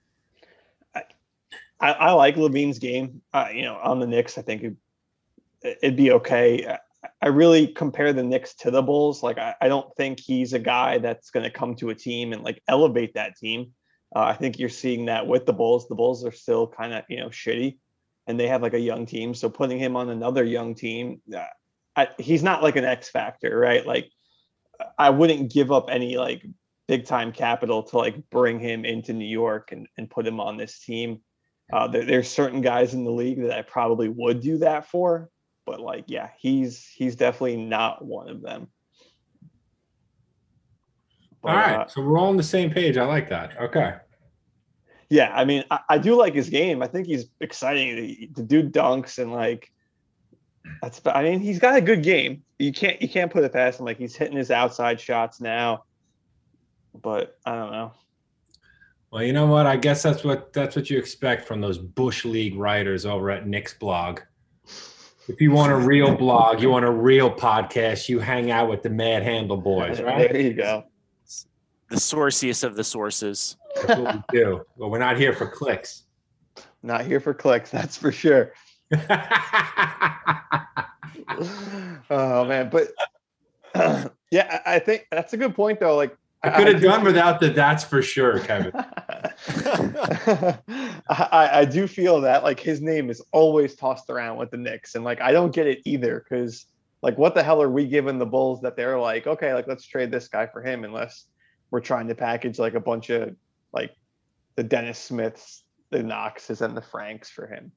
I, 1.81 1.91
I 1.93 2.11
like 2.11 2.35
LaVine's 2.35 2.79
game. 2.79 3.21
Uh, 3.33 3.47
you 3.53 3.61
know, 3.61 3.79
on 3.81 3.99
the 3.99 4.07
Knicks, 4.07 4.37
I 4.37 4.41
think 4.41 4.63
it, 4.63 4.75
it'd 5.81 5.95
be 5.95 6.11
okay. 6.11 6.67
I, 6.67 6.79
I 7.21 7.27
really 7.27 7.67
compare 7.67 8.11
the 8.11 8.23
Knicks 8.23 8.53
to 8.55 8.71
the 8.71 8.81
Bulls. 8.81 9.23
Like, 9.23 9.37
I, 9.37 9.55
I 9.61 9.67
don't 9.69 9.93
think 9.95 10.19
he's 10.19 10.53
a 10.53 10.59
guy 10.59 10.97
that's 10.97 11.31
going 11.31 11.45
to 11.45 11.49
come 11.49 11.75
to 11.75 11.89
a 11.89 11.95
team 11.95 12.33
and 12.33 12.43
like 12.43 12.61
elevate 12.67 13.13
that 13.13 13.37
team. 13.37 13.71
Uh, 14.15 14.23
I 14.23 14.33
think 14.33 14.59
you're 14.59 14.69
seeing 14.69 15.05
that 15.05 15.27
with 15.27 15.45
the 15.45 15.53
Bulls. 15.53 15.87
The 15.87 15.95
Bulls 15.95 16.25
are 16.25 16.31
still 16.31 16.67
kind 16.67 16.93
of 16.93 17.03
you 17.09 17.17
know 17.17 17.29
shitty, 17.29 17.77
and 18.29 18.39
they 18.39 18.47
have 18.47 18.61
like 18.61 18.75
a 18.75 18.79
young 18.79 19.07
team. 19.07 19.33
So 19.33 19.49
putting 19.49 19.79
him 19.79 19.97
on 19.97 20.09
another 20.09 20.43
young 20.43 20.75
team, 20.75 21.19
uh, 21.35 21.45
I, 21.95 22.09
he's 22.19 22.43
not 22.43 22.61
like 22.61 22.75
an 22.75 22.85
X 22.85 23.09
factor, 23.09 23.57
right? 23.57 23.85
Like, 23.85 24.11
I 24.97 25.09
wouldn't 25.09 25.51
give 25.51 25.71
up 25.71 25.89
any 25.91 26.15
like 26.15 26.45
big 26.87 27.05
time 27.05 27.31
capital 27.31 27.81
to 27.83 27.97
like 27.97 28.29
bring 28.29 28.59
him 28.59 28.85
into 28.85 29.13
New 29.13 29.25
York 29.25 29.71
and, 29.71 29.87
and 29.97 30.09
put 30.09 30.27
him 30.27 30.39
on 30.39 30.57
this 30.57 30.79
team. 30.79 31.21
Uh, 31.73 31.87
there, 31.87 32.05
there's 32.05 32.29
certain 32.29 32.61
guys 32.61 32.93
in 32.93 33.03
the 33.03 33.11
league 33.11 33.41
that 33.41 33.57
I 33.57 33.63
probably 33.63 34.09
would 34.09 34.41
do 34.41 34.59
that 34.59 34.85
for, 34.85 35.29
but 35.65 35.79
like, 35.79 36.05
yeah, 36.07 36.29
he's 36.37 36.87
he's 36.87 37.15
definitely 37.15 37.57
not 37.57 38.05
one 38.05 38.29
of 38.29 38.41
them. 38.41 38.67
But, 41.41 41.49
all 41.49 41.55
right, 41.55 41.75
uh, 41.77 41.87
so 41.87 42.01
we're 42.01 42.19
all 42.19 42.29
on 42.29 42.37
the 42.37 42.43
same 42.43 42.69
page. 42.69 42.95
I 42.95 43.05
like 43.05 43.27
that. 43.29 43.59
Okay. 43.59 43.95
Yeah, 45.09 45.31
I 45.33 45.43
mean, 45.43 45.63
I, 45.71 45.79
I 45.89 45.97
do 45.97 46.15
like 46.15 46.35
his 46.35 46.49
game. 46.49 46.83
I 46.83 46.87
think 46.87 47.07
he's 47.07 47.25
exciting. 47.39 47.95
The, 47.95 48.29
the 48.35 48.43
dude 48.43 48.71
dunks 48.71 49.17
and 49.17 49.31
like, 49.31 49.71
that's. 50.81 51.01
I 51.05 51.23
mean, 51.23 51.39
he's 51.39 51.59
got 51.59 51.75
a 51.75 51.81
good 51.81 52.03
game. 52.03 52.43
You 52.59 52.71
can't 52.71 53.01
you 53.01 53.09
can't 53.09 53.31
put 53.31 53.43
it 53.43 53.51
past 53.51 53.79
him. 53.79 53.85
Like 53.85 53.97
he's 53.97 54.15
hitting 54.15 54.37
his 54.37 54.51
outside 54.51 54.99
shots 54.99 55.41
now, 55.41 55.85
but 57.01 57.37
I 57.45 57.55
don't 57.55 57.71
know. 57.71 57.91
Well, 59.11 59.23
you 59.23 59.33
know 59.33 59.47
what? 59.47 59.65
I 59.65 59.77
guess 59.77 60.03
that's 60.03 60.23
what 60.23 60.53
that's 60.53 60.75
what 60.75 60.89
you 60.89 60.99
expect 60.99 61.47
from 61.47 61.61
those 61.61 61.79
Bush 61.79 62.25
League 62.25 62.55
writers 62.55 63.05
over 63.05 63.31
at 63.31 63.47
Knicks 63.47 63.73
blog. 63.73 64.19
If 65.27 65.41
you 65.41 65.51
want 65.51 65.71
a 65.71 65.75
real 65.75 66.15
blog, 66.15 66.61
you 66.61 66.69
want 66.69 66.85
a 66.85 66.91
real 66.91 67.31
podcast, 67.31 68.09
you 68.09 68.19
hang 68.19 68.51
out 68.51 68.69
with 68.69 68.83
the 68.83 68.89
Mad 68.89 69.23
Handle 69.23 69.57
Boys, 69.57 70.01
right? 70.01 70.31
There 70.31 70.41
you 70.41 70.53
go. 70.53 70.85
The 71.89 71.99
sourciest 71.99 72.63
of 72.63 72.75
the 72.75 72.83
sources. 72.83 73.55
That's 73.75 73.99
what 73.99 74.15
we 74.15 74.21
do. 74.31 74.65
Well, 74.77 74.89
we're 74.89 74.99
not 74.99 75.17
here 75.17 75.33
for 75.33 75.47
clicks. 75.47 76.03
Not 76.83 77.05
here 77.05 77.19
for 77.19 77.33
clicks, 77.33 77.69
that's 77.71 77.97
for 77.97 78.11
sure. 78.11 78.53
oh 82.09 82.45
man, 82.45 82.69
but 82.69 82.87
yeah, 84.31 84.61
I 84.65 84.75
I 84.75 84.79
think 84.79 85.07
that's 85.11 85.33
a 85.33 85.37
good 85.37 85.55
point 85.55 85.79
though. 85.79 85.95
Like 85.95 86.17
I 86.41 86.51
could 86.51 86.67
have 86.67 86.81
done 86.81 87.03
without 87.03 87.39
the 87.39 87.49
that's 87.49 87.83
for 87.83 88.01
sure, 88.01 88.39
Kevin. 88.39 88.71
I, 91.09 91.49
I 91.53 91.65
do 91.65 91.85
feel 91.85 92.21
that 92.21 92.43
like 92.43 92.59
his 92.59 92.81
name 92.81 93.09
is 93.09 93.21
always 93.31 93.75
tossed 93.75 94.09
around 94.09 94.37
with 94.37 94.51
the 94.51 94.57
Knicks, 94.57 94.95
and 94.95 95.03
like 95.03 95.21
I 95.21 95.31
don't 95.31 95.53
get 95.53 95.67
it 95.67 95.81
either 95.85 96.25
because 96.27 96.65
like 97.01 97.17
what 97.17 97.35
the 97.35 97.43
hell 97.43 97.61
are 97.61 97.69
we 97.69 97.85
giving 97.87 98.17
the 98.17 98.25
Bulls 98.25 98.61
that 98.61 98.75
they're 98.75 98.99
like 98.99 99.27
okay 99.27 99.53
like 99.53 99.67
let's 99.67 99.85
trade 99.85 100.11
this 100.11 100.27
guy 100.27 100.47
for 100.47 100.61
him 100.61 100.83
unless 100.83 101.25
we're 101.71 101.79
trying 101.79 102.07
to 102.07 102.15
package 102.15 102.57
like 102.57 102.73
a 102.73 102.79
bunch 102.79 103.09
of 103.09 103.35
like 103.73 103.95
the 104.55 104.63
Dennis 104.63 104.99
Smiths, 104.99 105.63
the 105.89 106.03
Knoxes, 106.03 106.61
and 106.61 106.75
the 106.75 106.81
Franks 106.81 107.29
for 107.29 107.47
him. 107.47 107.71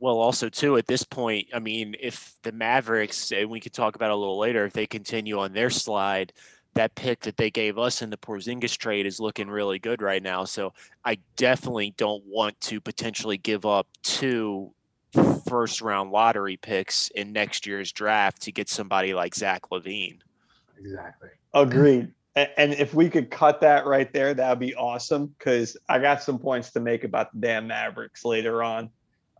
Well, 0.00 0.18
also 0.18 0.48
too 0.48 0.76
at 0.76 0.86
this 0.86 1.04
point, 1.04 1.48
I 1.54 1.60
mean, 1.60 1.94
if 2.00 2.34
the 2.42 2.52
Mavericks, 2.52 3.32
and 3.32 3.48
we 3.48 3.60
could 3.60 3.72
talk 3.72 3.96
about 3.96 4.10
it 4.10 4.14
a 4.14 4.16
little 4.16 4.38
later, 4.38 4.64
if 4.66 4.72
they 4.72 4.86
continue 4.86 5.38
on 5.38 5.52
their 5.52 5.70
slide, 5.70 6.32
that 6.74 6.94
pick 6.94 7.20
that 7.20 7.36
they 7.36 7.50
gave 7.50 7.78
us 7.78 8.02
in 8.02 8.10
the 8.10 8.16
Porzingis 8.16 8.76
trade 8.76 9.06
is 9.06 9.20
looking 9.20 9.48
really 9.48 9.78
good 9.78 10.02
right 10.02 10.22
now. 10.22 10.44
So 10.44 10.72
I 11.04 11.18
definitely 11.36 11.94
don't 11.96 12.24
want 12.26 12.60
to 12.62 12.80
potentially 12.80 13.38
give 13.38 13.64
up 13.64 13.86
two 14.02 14.72
first 15.48 15.80
round 15.80 16.10
lottery 16.10 16.56
picks 16.56 17.08
in 17.10 17.32
next 17.32 17.66
year's 17.66 17.92
draft 17.92 18.42
to 18.42 18.52
get 18.52 18.68
somebody 18.68 19.14
like 19.14 19.34
Zach 19.34 19.62
LaVine. 19.70 20.18
Exactly. 20.78 21.28
Agreed. 21.54 22.12
And 22.36 22.72
if 22.74 22.92
we 22.94 23.08
could 23.08 23.30
cut 23.30 23.60
that 23.60 23.86
right 23.86 24.12
there, 24.12 24.34
that 24.34 24.50
would 24.50 24.58
be 24.58 24.74
awesome. 24.74 25.26
Because 25.38 25.76
I 25.88 26.00
got 26.00 26.22
some 26.22 26.38
points 26.38 26.72
to 26.72 26.80
make 26.80 27.04
about 27.04 27.32
the 27.32 27.38
damn 27.38 27.68
Mavericks 27.68 28.24
later 28.24 28.62
on, 28.62 28.90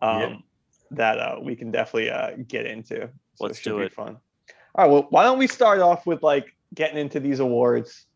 um, 0.00 0.20
Yeah. 0.20 0.36
that 0.92 1.18
uh, 1.18 1.36
we 1.42 1.56
can 1.56 1.72
definitely 1.72 2.10
uh, 2.10 2.32
get 2.46 2.66
into. 2.66 3.10
So 3.34 3.46
Let's 3.46 3.58
should 3.58 3.70
do 3.70 3.78
be 3.78 3.86
it. 3.86 3.92
Fun. 3.92 4.18
All 4.76 4.84
right. 4.84 4.90
Well, 4.92 5.06
why 5.10 5.24
don't 5.24 5.38
we 5.38 5.48
start 5.48 5.80
off 5.80 6.06
with 6.06 6.22
like 6.22 6.46
getting 6.72 6.98
into 6.98 7.18
these 7.18 7.40
awards? 7.40 8.06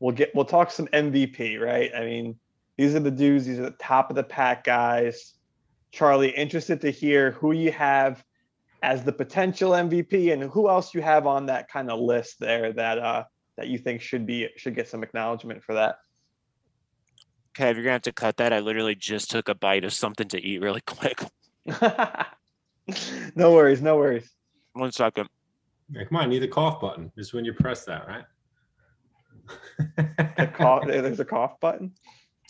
We'll 0.00 0.14
get 0.14 0.34
we'll 0.34 0.44
talk 0.44 0.70
some 0.70 0.86
MVP, 0.88 1.58
right? 1.58 1.90
I 1.96 2.04
mean, 2.04 2.36
These 2.76 2.94
are 2.94 3.00
the 3.00 3.10
dudes. 3.10 3.46
These 3.46 3.58
are 3.58 3.62
the 3.62 3.70
top 3.70 4.10
of 4.10 4.16
the 4.16 4.22
pack 4.22 4.64
guys. 4.64 5.32
Charlie, 5.92 6.28
interested 6.28 6.82
to 6.82 6.90
hear 6.90 7.30
who 7.30 7.52
you 7.52 7.72
have 7.72 8.22
as 8.82 9.02
the 9.02 9.12
potential 9.12 9.70
MVP 9.70 10.30
and 10.30 10.42
who 10.42 10.68
else 10.68 10.92
you 10.92 11.00
have 11.00 11.26
on 11.26 11.46
that 11.46 11.70
kind 11.70 11.90
of 11.90 11.98
list 12.00 12.38
there 12.38 12.74
that 12.74 12.98
uh 12.98 13.24
that 13.56 13.68
you 13.68 13.78
think 13.78 14.00
should 14.00 14.26
be 14.26 14.48
should 14.56 14.74
get 14.74 14.88
some 14.88 15.02
acknowledgement 15.02 15.62
for 15.62 15.74
that. 15.74 15.98
Kev, 17.54 17.74
you're 17.74 17.84
gonna 17.84 17.92
have 17.92 18.02
to 18.02 18.12
cut 18.12 18.36
that. 18.36 18.52
I 18.52 18.60
literally 18.60 18.94
just 18.94 19.30
took 19.30 19.48
a 19.48 19.54
bite 19.54 19.84
of 19.84 19.92
something 19.92 20.28
to 20.28 20.40
eat 20.40 20.60
really 20.60 20.82
quick. 20.86 21.22
no 23.34 23.52
worries, 23.52 23.82
no 23.82 23.96
worries. 23.96 24.30
One 24.74 24.92
second. 24.92 25.28
Yeah, 25.90 26.04
come 26.04 26.18
on, 26.18 26.24
you 26.24 26.40
need 26.40 26.48
the 26.48 26.52
cough 26.52 26.80
button. 26.80 27.10
Is 27.16 27.32
when 27.32 27.44
you 27.44 27.52
press 27.52 27.84
that, 27.84 28.06
right? 28.06 28.24
A 30.38 30.46
cough, 30.46 30.84
there's 30.86 31.20
a 31.20 31.24
cough 31.24 31.58
button. 31.60 31.92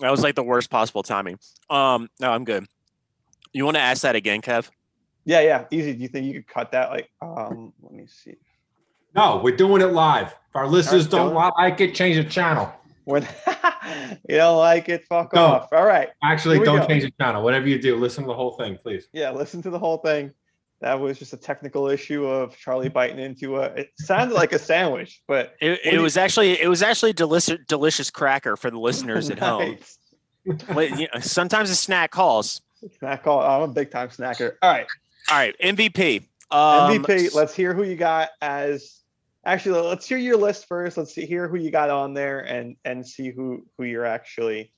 That 0.00 0.10
was 0.10 0.22
like 0.22 0.34
the 0.34 0.42
worst 0.42 0.70
possible 0.70 1.02
timing. 1.02 1.38
Um, 1.70 2.08
no, 2.20 2.30
I'm 2.30 2.44
good. 2.44 2.66
You 3.52 3.64
want 3.64 3.76
to 3.76 3.82
ask 3.82 4.02
that 4.02 4.16
again, 4.16 4.42
Kev? 4.42 4.68
Yeah, 5.24 5.40
yeah, 5.40 5.64
easy. 5.70 5.94
Do 5.94 6.02
you 6.02 6.08
think 6.08 6.26
you 6.26 6.34
could 6.34 6.46
cut 6.46 6.72
that? 6.72 6.90
Like, 6.90 7.10
um, 7.20 7.72
let 7.82 7.92
me 7.92 8.06
see. 8.06 8.36
No, 9.16 9.40
we're 9.42 9.56
doing 9.56 9.82
it 9.82 9.86
live. 9.92 10.28
If 10.28 10.54
our 10.56 10.66
listeners 10.68 11.12
Alright, 11.12 11.32
don't 11.34 11.52
do 11.56 11.62
like 11.62 11.80
it, 11.80 11.94
change 11.94 12.16
the 12.16 12.24
channel. 12.24 12.72
When 13.04 13.22
you 14.28 14.36
don't 14.36 14.58
like 14.58 14.88
it, 14.88 15.04
fuck 15.04 15.32
No. 15.32 15.44
off. 15.44 15.68
All 15.72 15.84
right. 15.86 16.08
Actually, 16.22 16.58
don't 16.60 16.80
go. 16.80 16.86
change 16.86 17.04
the 17.04 17.12
channel. 17.20 17.42
Whatever 17.42 17.68
you 17.68 17.80
do, 17.80 17.96
listen 17.96 18.24
to 18.24 18.28
the 18.28 18.34
whole 18.34 18.52
thing, 18.52 18.76
please. 18.82 19.06
Yeah, 19.12 19.30
listen 19.30 19.62
to 19.62 19.70
the 19.70 19.78
whole 19.78 19.98
thing. 19.98 20.32
That 20.80 21.00
was 21.00 21.18
just 21.18 21.32
a 21.32 21.36
technical 21.38 21.88
issue 21.88 22.26
of 22.26 22.56
Charlie 22.58 22.88
biting 22.90 23.18
into 23.18 23.56
a. 23.56 23.66
It 23.66 23.90
sounded 23.98 24.34
like 24.34 24.52
a 24.52 24.58
sandwich, 24.58 25.22
but 25.26 25.54
It, 25.60 25.70
What 25.70 25.82
do 25.84 25.88
it 25.88 25.92
you- 25.94 26.00
was 26.02 26.16
actually 26.16 26.60
it 26.60 26.68
was 26.68 26.82
actually 26.82 27.12
delicious 27.14 27.58
delicious 27.68 28.10
cracker 28.10 28.56
for 28.56 28.70
the 28.70 28.78
listeners 28.78 29.30
at 29.30 29.38
home. 29.38 29.78
Nice. 30.46 30.90
You 31.00 31.08
know, 31.12 31.20
Sometimes 31.20 31.70
a 31.70 31.74
snack 31.74 32.12
calls. 32.12 32.60
Snack 33.00 33.26
all. 33.26 33.40
I'm 33.40 33.68
a 33.68 33.72
big 33.72 33.90
time 33.90 34.10
snacker. 34.10 34.52
All 34.62 34.70
right, 34.70 34.86
All 35.28 35.36
right, 35.36 35.56
MVP. 35.60 36.20
Um, 36.52 37.02
MVP. 37.02 37.34
Let's 37.34 37.52
hear 37.52 37.74
who 37.74 37.82
you 37.82 37.96
got 37.96 38.28
as. 38.40 39.00
Actually, 39.46 39.80
let's 39.80 40.06
hear 40.06 40.18
your 40.18 40.36
list 40.36 40.66
first. 40.66 40.96
Let's 40.96 41.14
see 41.14 41.24
hear 41.24 41.46
who 41.48 41.56
you 41.56 41.70
got 41.70 41.88
on 41.88 42.14
there 42.14 42.40
and 42.40 42.76
and 42.84 43.06
see 43.06 43.30
who 43.30 43.64
who 43.78 43.84
you're 43.84 44.04
actually 44.04 44.72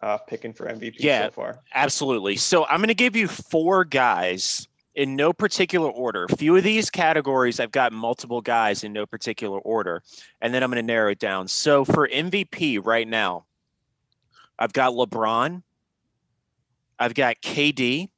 uh, 0.00 0.16
picking 0.16 0.52
for 0.52 0.66
MVP 0.66 0.94
Yeah. 1.00 1.26
so 1.26 1.30
far. 1.32 1.58
Absolutely. 1.74 2.36
So 2.36 2.64
I'm 2.66 2.78
going 2.78 2.88
to 2.88 2.94
give 2.94 3.16
you 3.16 3.26
four 3.26 3.84
guys 3.84 4.68
in 4.94 5.16
no 5.16 5.32
particular 5.32 5.90
order. 5.90 6.24
A 6.30 6.36
few 6.36 6.56
of 6.56 6.62
these 6.62 6.88
categories, 6.88 7.58
I've 7.58 7.72
got 7.72 7.92
multiple 7.92 8.40
guys 8.40 8.84
in 8.84 8.92
no 8.92 9.06
particular 9.06 9.58
order, 9.58 10.02
and 10.40 10.54
then 10.54 10.62
I'm 10.62 10.70
going 10.70 10.82
to 10.82 10.86
narrow 10.86 11.10
it 11.10 11.18
down. 11.18 11.48
So 11.48 11.84
for 11.84 12.08
MVP 12.08 12.84
right 12.84 13.08
now, 13.08 13.44
I've 14.56 14.72
got 14.72 14.92
LeBron, 14.92 15.62
I've 16.98 17.14
got 17.14 17.36
KD, 17.42 18.08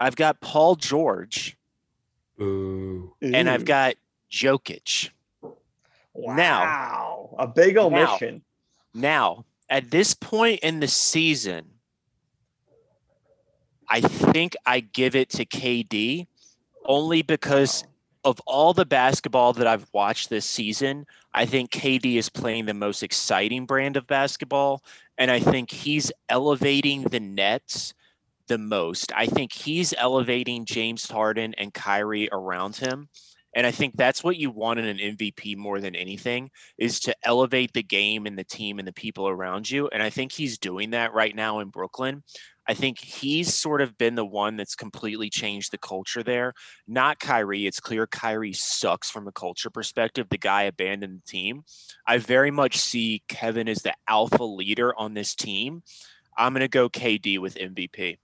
I've 0.00 0.16
got 0.16 0.40
Paul 0.40 0.76
George, 0.76 1.57
Boo. 2.38 3.12
and 3.20 3.50
I've 3.50 3.64
got 3.64 3.96
Jokic. 4.30 5.10
now- 6.14 6.60
Wow, 6.62 7.36
a 7.38 7.46
big 7.46 7.74
Now. 7.74 7.82
omission. 7.86 8.42
Now, 8.94 9.44
at 9.68 9.90
this 9.90 10.14
point 10.14 10.60
in 10.60 10.80
the 10.80 10.88
season, 10.88 11.66
I 13.88 14.00
think 14.00 14.56
I 14.66 14.80
give 14.80 15.14
it 15.14 15.30
to 15.30 15.44
KD 15.44 16.26
only 16.84 17.22
because 17.22 17.84
of 18.24 18.40
all 18.46 18.74
the 18.74 18.84
basketball 18.84 19.52
that 19.54 19.66
I've 19.66 19.86
watched 19.92 20.28
this 20.28 20.44
season. 20.44 21.06
I 21.32 21.46
think 21.46 21.70
KD 21.70 22.16
is 22.16 22.28
playing 22.28 22.66
the 22.66 22.74
most 22.74 23.02
exciting 23.02 23.64
brand 23.66 23.96
of 23.96 24.06
basketball, 24.06 24.82
and 25.16 25.30
I 25.30 25.40
think 25.40 25.70
he's 25.70 26.10
elevating 26.28 27.02
the 27.04 27.20
Nets 27.20 27.94
the 28.48 28.58
most. 28.58 29.12
I 29.14 29.26
think 29.26 29.52
he's 29.52 29.94
elevating 29.96 30.64
James 30.64 31.10
Harden 31.10 31.54
and 31.54 31.72
Kyrie 31.72 32.28
around 32.32 32.76
him. 32.76 33.08
And 33.54 33.66
I 33.66 33.70
think 33.70 33.96
that's 33.96 34.22
what 34.22 34.36
you 34.36 34.50
want 34.50 34.78
in 34.78 34.84
an 34.84 34.98
MVP 34.98 35.56
more 35.56 35.80
than 35.80 35.96
anything 35.96 36.50
is 36.76 37.00
to 37.00 37.16
elevate 37.22 37.72
the 37.72 37.82
game 37.82 38.26
and 38.26 38.38
the 38.38 38.44
team 38.44 38.78
and 38.78 38.86
the 38.86 38.92
people 38.92 39.28
around 39.28 39.70
you. 39.70 39.88
And 39.88 40.02
I 40.02 40.10
think 40.10 40.32
he's 40.32 40.58
doing 40.58 40.90
that 40.90 41.14
right 41.14 41.34
now 41.34 41.60
in 41.60 41.70
Brooklyn. 41.70 42.22
I 42.68 42.74
think 42.74 42.98
he's 42.98 43.54
sort 43.54 43.80
of 43.80 43.96
been 43.96 44.14
the 44.14 44.26
one 44.26 44.56
that's 44.56 44.74
completely 44.74 45.30
changed 45.30 45.72
the 45.72 45.78
culture 45.78 46.22
there. 46.22 46.52
Not 46.86 47.18
Kyrie. 47.18 47.66
It's 47.66 47.80
clear 47.80 48.06
Kyrie 48.06 48.52
sucks 48.52 49.10
from 49.10 49.26
a 49.26 49.32
culture 49.32 49.70
perspective. 49.70 50.28
The 50.28 50.36
guy 50.36 50.64
abandoned 50.64 51.22
the 51.22 51.30
team. 51.30 51.64
I 52.06 52.18
very 52.18 52.50
much 52.50 52.76
see 52.76 53.22
Kevin 53.28 53.68
as 53.68 53.82
the 53.82 53.94
alpha 54.06 54.44
leader 54.44 54.94
on 54.94 55.14
this 55.14 55.34
team. 55.34 55.82
I'm 56.36 56.52
going 56.52 56.60
to 56.60 56.68
go 56.68 56.90
KD 56.90 57.38
with 57.38 57.54
MVP. 57.54 58.18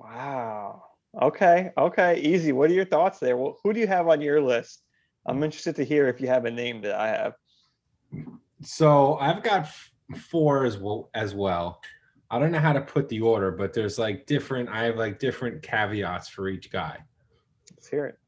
Wow. 0.00 0.82
Okay. 1.20 1.70
Okay. 1.76 2.20
Easy. 2.20 2.52
What 2.52 2.70
are 2.70 2.74
your 2.74 2.84
thoughts 2.84 3.18
there? 3.18 3.36
Well, 3.36 3.58
who 3.62 3.72
do 3.72 3.80
you 3.80 3.86
have 3.86 4.08
on 4.08 4.20
your 4.20 4.40
list? 4.40 4.82
I'm 5.26 5.42
interested 5.42 5.76
to 5.76 5.84
hear 5.84 6.08
if 6.08 6.20
you 6.20 6.28
have 6.28 6.46
a 6.46 6.50
name 6.50 6.80
that 6.82 6.94
I 6.94 7.08
have. 7.08 7.34
So 8.62 9.16
I've 9.16 9.42
got 9.42 9.68
four 10.30 10.64
as 10.64 10.78
well 10.78 11.10
as 11.14 11.34
well. 11.34 11.82
I 12.30 12.38
don't 12.38 12.52
know 12.52 12.60
how 12.60 12.72
to 12.72 12.80
put 12.80 13.08
the 13.08 13.20
order, 13.20 13.50
but 13.50 13.74
there's 13.74 13.98
like 13.98 14.24
different. 14.26 14.68
I 14.70 14.84
have 14.84 14.96
like 14.96 15.18
different 15.18 15.62
caveats 15.62 16.28
for 16.28 16.48
each 16.48 16.70
guy. 16.70 16.98
Let's 17.70 17.88
hear 17.88 18.06
it. 18.06 18.18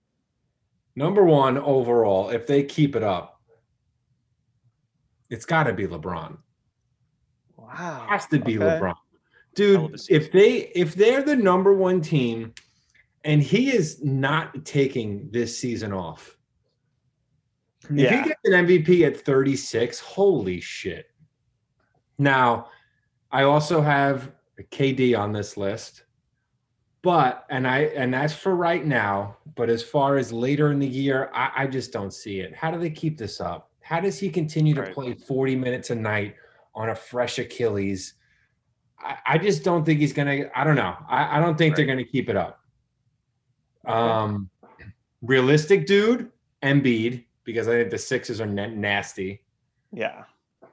Number 0.95 1.25
one 1.25 1.57
overall, 1.57 2.29
if 2.31 2.47
they 2.47 2.65
keep 2.65 2.97
it 2.97 3.03
up, 3.03 3.41
it's 5.31 5.47
got 5.47 5.65
to 5.65 5.73
be 5.73 5.87
LeBron. 5.87 6.37
Wow. 7.57 8.07
has 8.11 8.27
to 8.27 8.39
be 8.39 8.59
Okay. 8.59 8.79
LeBron. 8.79 8.95
Hell 9.57 9.87
of 9.87 9.95
a 9.95 9.97
Dude, 9.97 10.01
if 10.09 10.33
they 10.33 10.73
if 10.75 10.95
they're 10.95 11.23
the 11.23 11.37
number 11.37 11.75
one 11.75 12.01
team 12.01 12.55
and 13.25 13.43
he 13.43 13.71
is 13.71 14.03
not 14.03 14.65
taking 14.65 15.29
this 15.31 15.59
season 15.59 15.93
off. 15.93 16.37
If 17.91 18.11
he 18.11 18.29
gets 18.29 18.41
an 18.45 18.67
MVP 18.67 19.05
at 19.07 19.21
36, 19.21 19.99
holy 20.01 20.61
shit. 20.61 21.07
Now, 22.19 22.69
I 23.33 23.43
also 23.43 23.81
have 23.81 24.31
KD 24.71 25.19
on 25.19 25.33
this 25.33 25.57
list. 25.57 26.05
But 27.03 27.45
and 27.51 27.67
I 27.67 27.81
and 27.97 28.15
that's 28.15 28.33
for 28.33 28.55
right 28.55 28.87
now. 28.87 29.37
But 29.57 29.69
as 29.69 29.83
far 29.83 30.17
as 30.17 30.33
later 30.33 30.71
in 30.71 30.79
the 30.79 30.87
year, 30.87 31.31
I, 31.35 31.51
I 31.57 31.67
just 31.67 31.93
don't 31.93 32.13
see 32.13 32.41
it. 32.41 32.55
How 32.55 32.71
do 32.71 32.79
they 32.79 32.91
keep 32.91 33.19
this 33.19 33.41
up? 33.41 33.71
How 33.83 33.99
does 34.01 34.19
he 34.21 34.31
continue 34.31 34.75
to 34.75 34.83
Right. 34.83 34.95
play 34.95 35.15
40 35.15 35.57
minutes 35.57 35.91
a 35.91 35.95
night 35.97 36.37
on 36.77 36.91
a 36.91 36.95
fresh 36.95 37.41
Achilles? 37.41 38.15
I, 39.03 39.17
I 39.27 39.39
just 39.39 39.65
don't 39.65 39.85
think 39.85 40.01
he's 40.01 40.13
gonna. 40.13 40.51
I 40.55 40.65
don't 40.65 40.77
know. 40.77 40.97
I, 41.09 41.39
I 41.39 41.41
don't 41.41 41.57
think 41.57 41.77
they're 41.77 41.87
gonna 41.87 42.05
keep 42.05 42.29
it 42.29 42.37
up. 42.37 42.61
Um, 43.87 44.49
realistic 45.23 45.87
dude, 45.87 46.31
Embiid, 46.63 47.25
because 47.45 47.69
I 47.69 47.73
think 47.73 47.91
the 47.91 47.99
Sixers 47.99 48.41
are 48.41 48.47
na- 48.47 48.67
nasty. 48.67 49.43
Yeah. 49.93 50.25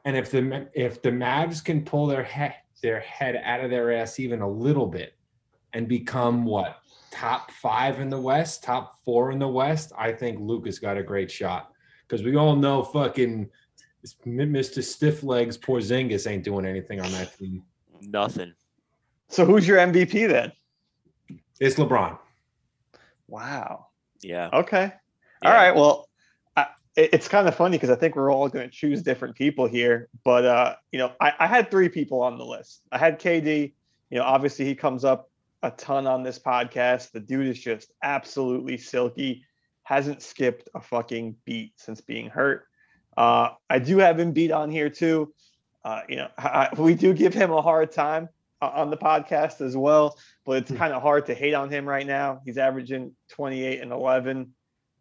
And 0.06 0.15
if 0.15 0.32
the 0.32 0.68
if 0.74 1.02
the 1.02 1.12
Mavs 1.12 1.63
can 1.63 1.84
pull 1.84 2.08
their 2.08 2.24
head 2.24 2.56
their 2.82 3.00
head 3.02 3.42
out 3.44 3.63
of 3.63 3.70
their 3.70 3.92
ass 3.94 4.20
even 4.20 4.42
a 4.42 4.50
little 4.50 4.88
bit 4.88 5.13
and 5.74 5.88
become 5.88 6.46
what 6.46 6.80
top 7.12 7.52
five 7.52 8.00
in 8.00 8.10
the 8.10 8.20
West, 8.20 8.63
top 8.63 8.96
four 9.04 9.32
in 9.32 9.39
the 9.39 9.48
West, 9.48 9.92
I 9.98 10.12
think 10.12 10.39
Luka's 10.39 10.80
got 10.80 10.98
a 10.98 11.04
great 11.04 11.30
shot 11.30 11.72
because 12.08 12.24
we 12.24 12.36
all 12.36 12.56
know 12.56 12.84
fucking 12.84 13.50
Mr. 14.26 14.84
Stiff 14.84 15.24
Legs 15.24 15.58
Porzingis 15.58 16.30
ain't 16.30 16.44
doing 16.44 16.65
anything 16.65 17.02
on 17.02 17.12
that 17.12 17.38
team. 17.38 17.63
Nothing. 18.01 18.53
So 19.27 19.45
who's 19.45 19.67
your 19.67 19.77
MVP 19.77 20.27
then? 20.27 20.51
It's 21.59 21.75
LeBron. 21.75 22.17
Wow. 23.27 23.88
Yeah. 24.21 24.49
Okay. 24.51 24.91
Yeah. 25.43 25.49
All 25.49 25.53
right. 25.53 25.75
Well, 25.75 26.09
I, 26.55 26.67
it's 26.95 27.27
kind 27.27 27.47
of 27.47 27.55
funny 27.55 27.77
because 27.77 27.89
I 27.89 27.95
think 27.95 28.15
we're 28.15 28.31
all 28.33 28.49
going 28.49 28.67
to 28.67 28.75
choose 28.75 29.03
different 29.03 29.35
people 29.35 29.67
here. 29.67 30.09
But 30.23 30.45
uh, 30.45 30.75
you 30.91 30.99
know, 30.99 31.12
I, 31.21 31.33
I 31.39 31.47
had 31.47 31.69
three 31.69 31.89
people 31.89 32.21
on 32.21 32.38
the 32.38 32.45
list. 32.45 32.81
I 32.91 32.97
had 32.97 33.19
KD. 33.19 33.73
You 34.09 34.17
know, 34.17 34.23
obviously 34.23 34.65
he 34.65 34.75
comes 34.75 35.05
up 35.05 35.29
a 35.62 35.71
ton 35.71 36.07
on 36.07 36.23
this 36.23 36.39
podcast. 36.39 37.12
The 37.12 37.19
dude 37.19 37.47
is 37.47 37.59
just 37.59 37.91
absolutely 38.01 38.77
silky. 38.77 39.45
Hasn't 39.83 40.21
skipped 40.21 40.69
a 40.75 40.81
fucking 40.81 41.35
beat 41.45 41.73
since 41.75 42.01
being 42.01 42.29
hurt. 42.29 42.65
Uh, 43.17 43.49
I 43.69 43.79
do 43.79 43.97
have 43.97 44.19
him 44.19 44.31
beat 44.31 44.51
on 44.51 44.71
here 44.71 44.89
too. 44.89 45.33
Uh, 45.84 46.02
you 46.10 46.18
know, 46.18 46.28
I, 46.38 46.70
we 46.78 46.94
do 46.96 47.13
give 47.13 47.34
him 47.34 47.52
a 47.52 47.62
hard 47.62 47.92
time 47.92 48.30
uh, 48.62 48.72
on 48.74 48.89
the 48.89 48.98
podcast 48.98 49.62
as 49.62 49.78
well, 49.78 50.18
but 50.46 50.58
it's 50.58 50.70
Hmm. 50.72 50.78
kind 50.78 50.94
of 50.94 51.02
hard 51.02 51.26
to 51.28 51.34
hate 51.34 51.54
on 51.54 51.70
him 51.70 51.88
right 51.88 52.06
now. 52.06 52.42
He's 52.46 52.58
averaging 52.58 53.15
28 53.30 53.82
and 53.82 53.92
11. 53.92 54.54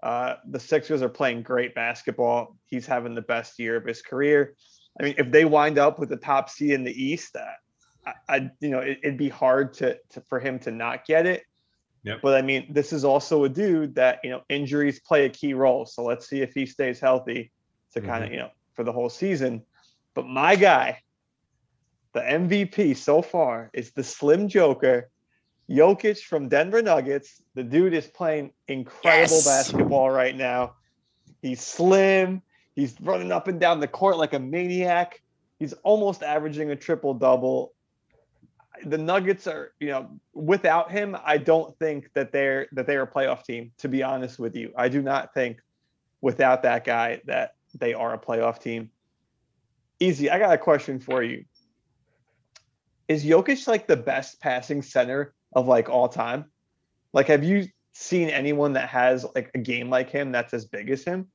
Uh, 0.02 0.34
the 0.48 0.60
Sixers 0.60 1.02
are 1.02 1.08
playing 1.08 1.42
great 1.42 1.74
basketball. 1.74 2.56
He's 2.66 2.86
having 2.86 3.14
the 3.14 3.22
best 3.22 3.58
year 3.58 3.76
of 3.76 3.84
his 3.84 4.00
career. 4.02 4.54
I 5.00 5.02
mean, 5.02 5.14
if 5.18 5.30
they 5.32 5.44
wind 5.44 5.78
up 5.78 5.98
with 5.98 6.08
the 6.08 6.16
top 6.16 6.50
seed 6.50 6.70
in 6.70 6.84
the 6.84 6.92
East, 6.92 7.34
uh, 7.36 7.44
I, 8.06 8.36
I 8.36 8.50
you 8.60 8.70
know, 8.70 8.78
it, 8.78 9.00
it'd 9.02 9.18
be 9.18 9.28
hard 9.28 9.74
to, 9.74 9.98
to 10.10 10.20
for 10.28 10.38
him 10.38 10.60
to 10.60 10.70
not 10.70 11.04
get 11.04 11.26
it. 11.26 11.42
Yep. 12.04 12.20
But 12.22 12.36
I 12.36 12.42
mean, 12.42 12.72
this 12.72 12.92
is 12.92 13.04
also 13.04 13.42
a 13.42 13.48
dude 13.48 13.96
that 13.96 14.20
you 14.22 14.30
know 14.30 14.42
injuries 14.48 15.00
play 15.00 15.24
a 15.24 15.28
key 15.28 15.52
role. 15.54 15.84
So 15.84 16.04
let's 16.04 16.28
see 16.28 16.42
if 16.42 16.52
he 16.54 16.64
stays 16.64 17.00
healthy 17.00 17.50
to 17.94 18.00
kind 18.00 18.24
of 18.24 18.30
you 18.30 18.38
know 18.38 18.50
for 18.74 18.84
the 18.84 18.92
whole 18.92 19.10
season. 19.10 19.62
But 20.14 20.26
my 20.26 20.56
guy, 20.56 21.02
the 22.12 22.20
MVP 22.20 22.96
so 22.96 23.22
far 23.22 23.70
is 23.72 23.92
the 23.92 24.02
Slim 24.02 24.48
Joker, 24.48 25.10
Jokic 25.70 26.22
from 26.22 26.48
Denver 26.48 26.82
Nuggets. 26.82 27.42
The 27.54 27.62
dude 27.62 27.94
is 27.94 28.06
playing 28.06 28.52
incredible 28.66 29.36
Yes. 29.36 29.44
basketball 29.44 30.10
right 30.10 30.34
now. 30.34 30.74
He's 31.42 31.60
slim. 31.60 32.42
He's 32.74 33.00
running 33.00 33.32
up 33.32 33.48
and 33.48 33.60
down 33.60 33.80
the 33.80 33.88
court 33.88 34.16
like 34.16 34.34
a 34.34 34.38
maniac. 34.38 35.20
He's 35.58 35.72
almost 35.84 36.22
averaging 36.22 36.70
a 36.70 36.76
triple 36.76 37.14
double. 37.14 37.74
The 38.84 38.98
Nuggets 38.98 39.46
are, 39.46 39.72
you 39.80 39.88
know, 39.88 40.08
without 40.32 40.90
him, 40.90 41.16
I 41.24 41.36
don't 41.38 41.76
think 41.78 42.12
that 42.14 42.32
they're 42.32 42.68
that 42.72 42.86
they're 42.86 43.02
a 43.02 43.06
playoff 43.06 43.44
team. 43.44 43.72
To 43.78 43.88
be 43.88 44.02
honest 44.02 44.38
with 44.38 44.54
you, 44.54 44.72
I 44.76 44.88
do 44.88 45.02
not 45.02 45.34
think 45.34 45.58
without 46.20 46.62
that 46.62 46.84
guy 46.84 47.20
that 47.26 47.54
they 47.74 47.92
are 47.94 48.14
a 48.14 48.18
playoff 48.18 48.60
team. 48.60 48.90
Easy. 50.00 50.30
I 50.30 50.38
got 50.38 50.52
a 50.52 50.58
question 50.58 51.00
for 51.00 51.22
you. 51.22 51.44
Is 53.08 53.24
Jokic 53.24 53.66
like 53.66 53.86
the 53.86 53.96
best 53.96 54.40
passing 54.40 54.82
center 54.82 55.34
of 55.54 55.66
like 55.66 55.88
all 55.88 56.08
time? 56.08 56.46
Like, 57.12 57.26
have 57.28 57.42
you 57.42 57.66
seen 57.92 58.28
anyone 58.28 58.74
that 58.74 58.88
has 58.88 59.26
like 59.34 59.50
a 59.54 59.58
game 59.58 59.90
like 59.90 60.10
him 60.10 60.30
that's 60.30 60.54
as 60.54 60.66
big 60.66 60.90
as 60.90 61.02
him? 61.02 61.28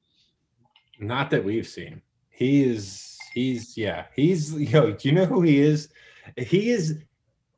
Not 0.99 1.29
that 1.31 1.43
we've 1.43 1.67
seen. 1.67 2.01
He 2.29 2.63
is. 2.63 3.17
He's 3.33 3.75
yeah. 3.75 4.05
He's 4.15 4.53
yo. 4.53 4.91
Do 4.91 5.09
you 5.09 5.15
know 5.15 5.25
who 5.25 5.41
he 5.41 5.59
is? 5.59 5.89
He 6.37 6.69
is 6.69 6.99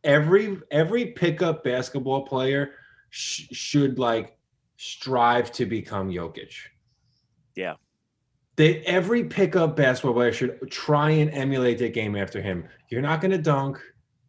every 0.04 0.58
every 0.72 1.08
pickup 1.08 1.64
basketball 1.64 2.26
player 2.26 2.72
sh- 3.10 3.48
should 3.52 4.00
like 4.00 4.38
strive 4.78 5.52
to 5.54 5.66
become 5.66 6.10
Jokic. 6.10 6.54
Yeah. 7.56 7.76
They 8.56 8.80
every 8.82 9.24
pickup 9.24 9.76
basketball 9.76 10.14
player 10.14 10.32
should 10.32 10.72
try 10.72 11.10
and 11.12 11.30
emulate 11.32 11.78
that 11.80 11.94
game 11.94 12.16
after 12.16 12.42
him. 12.42 12.66
You're 12.90 13.02
not 13.02 13.22
going 13.22 13.32
to 13.32 13.38
dunk. 13.38 13.80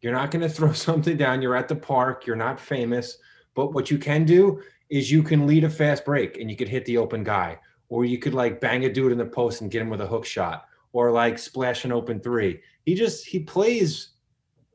You're 0.00 0.12
not 0.12 0.30
going 0.30 0.42
to 0.48 0.48
throw 0.48 0.72
something 0.72 1.16
down. 1.16 1.42
You're 1.42 1.56
at 1.56 1.68
the 1.68 1.76
park. 1.76 2.26
You're 2.26 2.36
not 2.36 2.60
famous. 2.60 3.18
But 3.54 3.72
what 3.72 3.90
you 3.90 3.98
can 3.98 4.24
do 4.24 4.60
is 4.90 5.10
you 5.10 5.22
can 5.22 5.46
lead 5.46 5.64
a 5.64 5.70
fast 5.70 6.04
break 6.04 6.38
and 6.38 6.50
you 6.50 6.56
could 6.56 6.68
hit 6.68 6.84
the 6.84 6.98
open 6.98 7.24
guy, 7.24 7.58
or 7.88 8.04
you 8.04 8.18
could 8.18 8.34
like 8.34 8.60
bang 8.60 8.84
a 8.84 8.92
dude 8.92 9.12
in 9.12 9.18
the 9.18 9.24
post 9.24 9.60
and 9.60 9.70
get 9.70 9.82
him 9.82 9.90
with 9.90 10.00
a 10.00 10.06
hook 10.06 10.24
shot, 10.24 10.66
or 10.92 11.10
like 11.10 11.38
splash 11.38 11.84
an 11.84 11.92
open 11.92 12.20
three. 12.20 12.60
He 12.84 12.94
just 12.94 13.26
he 13.26 13.40
plays 13.40 14.10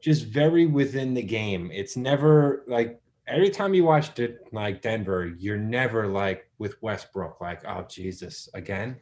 just 0.01 0.25
very 0.25 0.65
within 0.65 1.13
the 1.13 1.21
game. 1.21 1.69
It's 1.71 1.95
never 1.95 2.63
like 2.67 3.01
every 3.27 3.49
time 3.49 3.73
you 3.73 3.83
watched 3.83 4.19
it 4.19 4.47
like 4.51 4.81
Denver, 4.81 5.33
you're 5.37 5.57
never 5.57 6.07
like 6.07 6.49
with 6.57 6.81
Westbrook, 6.81 7.39
like, 7.39 7.61
oh 7.65 7.85
Jesus, 7.89 8.49
again. 8.53 8.97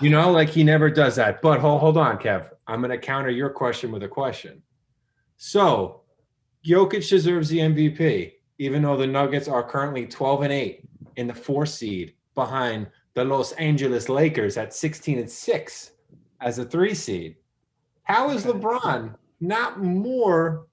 You 0.00 0.10
know, 0.10 0.30
like 0.30 0.48
he 0.48 0.64
never 0.64 0.90
does 0.90 1.16
that. 1.16 1.40
But 1.40 1.60
hold, 1.60 1.80
hold 1.80 1.96
on, 1.96 2.18
Kev. 2.18 2.50
I'm 2.66 2.80
going 2.80 2.90
to 2.90 2.98
counter 2.98 3.30
your 3.30 3.50
question 3.50 3.92
with 3.92 4.02
a 4.02 4.08
question. 4.08 4.62
So, 5.36 6.02
Jokic 6.66 7.08
deserves 7.08 7.48
the 7.48 7.58
MVP, 7.58 8.32
even 8.58 8.82
though 8.82 8.96
the 8.96 9.06
Nuggets 9.06 9.48
are 9.48 9.62
currently 9.62 10.06
12 10.06 10.42
and 10.42 10.52
8 10.52 10.88
in 11.16 11.26
the 11.26 11.34
four 11.34 11.66
seed 11.66 12.14
behind 12.34 12.88
the 13.14 13.24
Los 13.24 13.52
Angeles 13.52 14.08
Lakers 14.08 14.56
at 14.56 14.74
16 14.74 15.18
and 15.18 15.30
6 15.30 15.90
as 16.40 16.58
a 16.58 16.64
three 16.64 16.94
seed. 16.94 17.36
How 18.02 18.30
is 18.30 18.44
LeBron 18.44 19.14
not 19.40 19.82
more? 19.82 20.66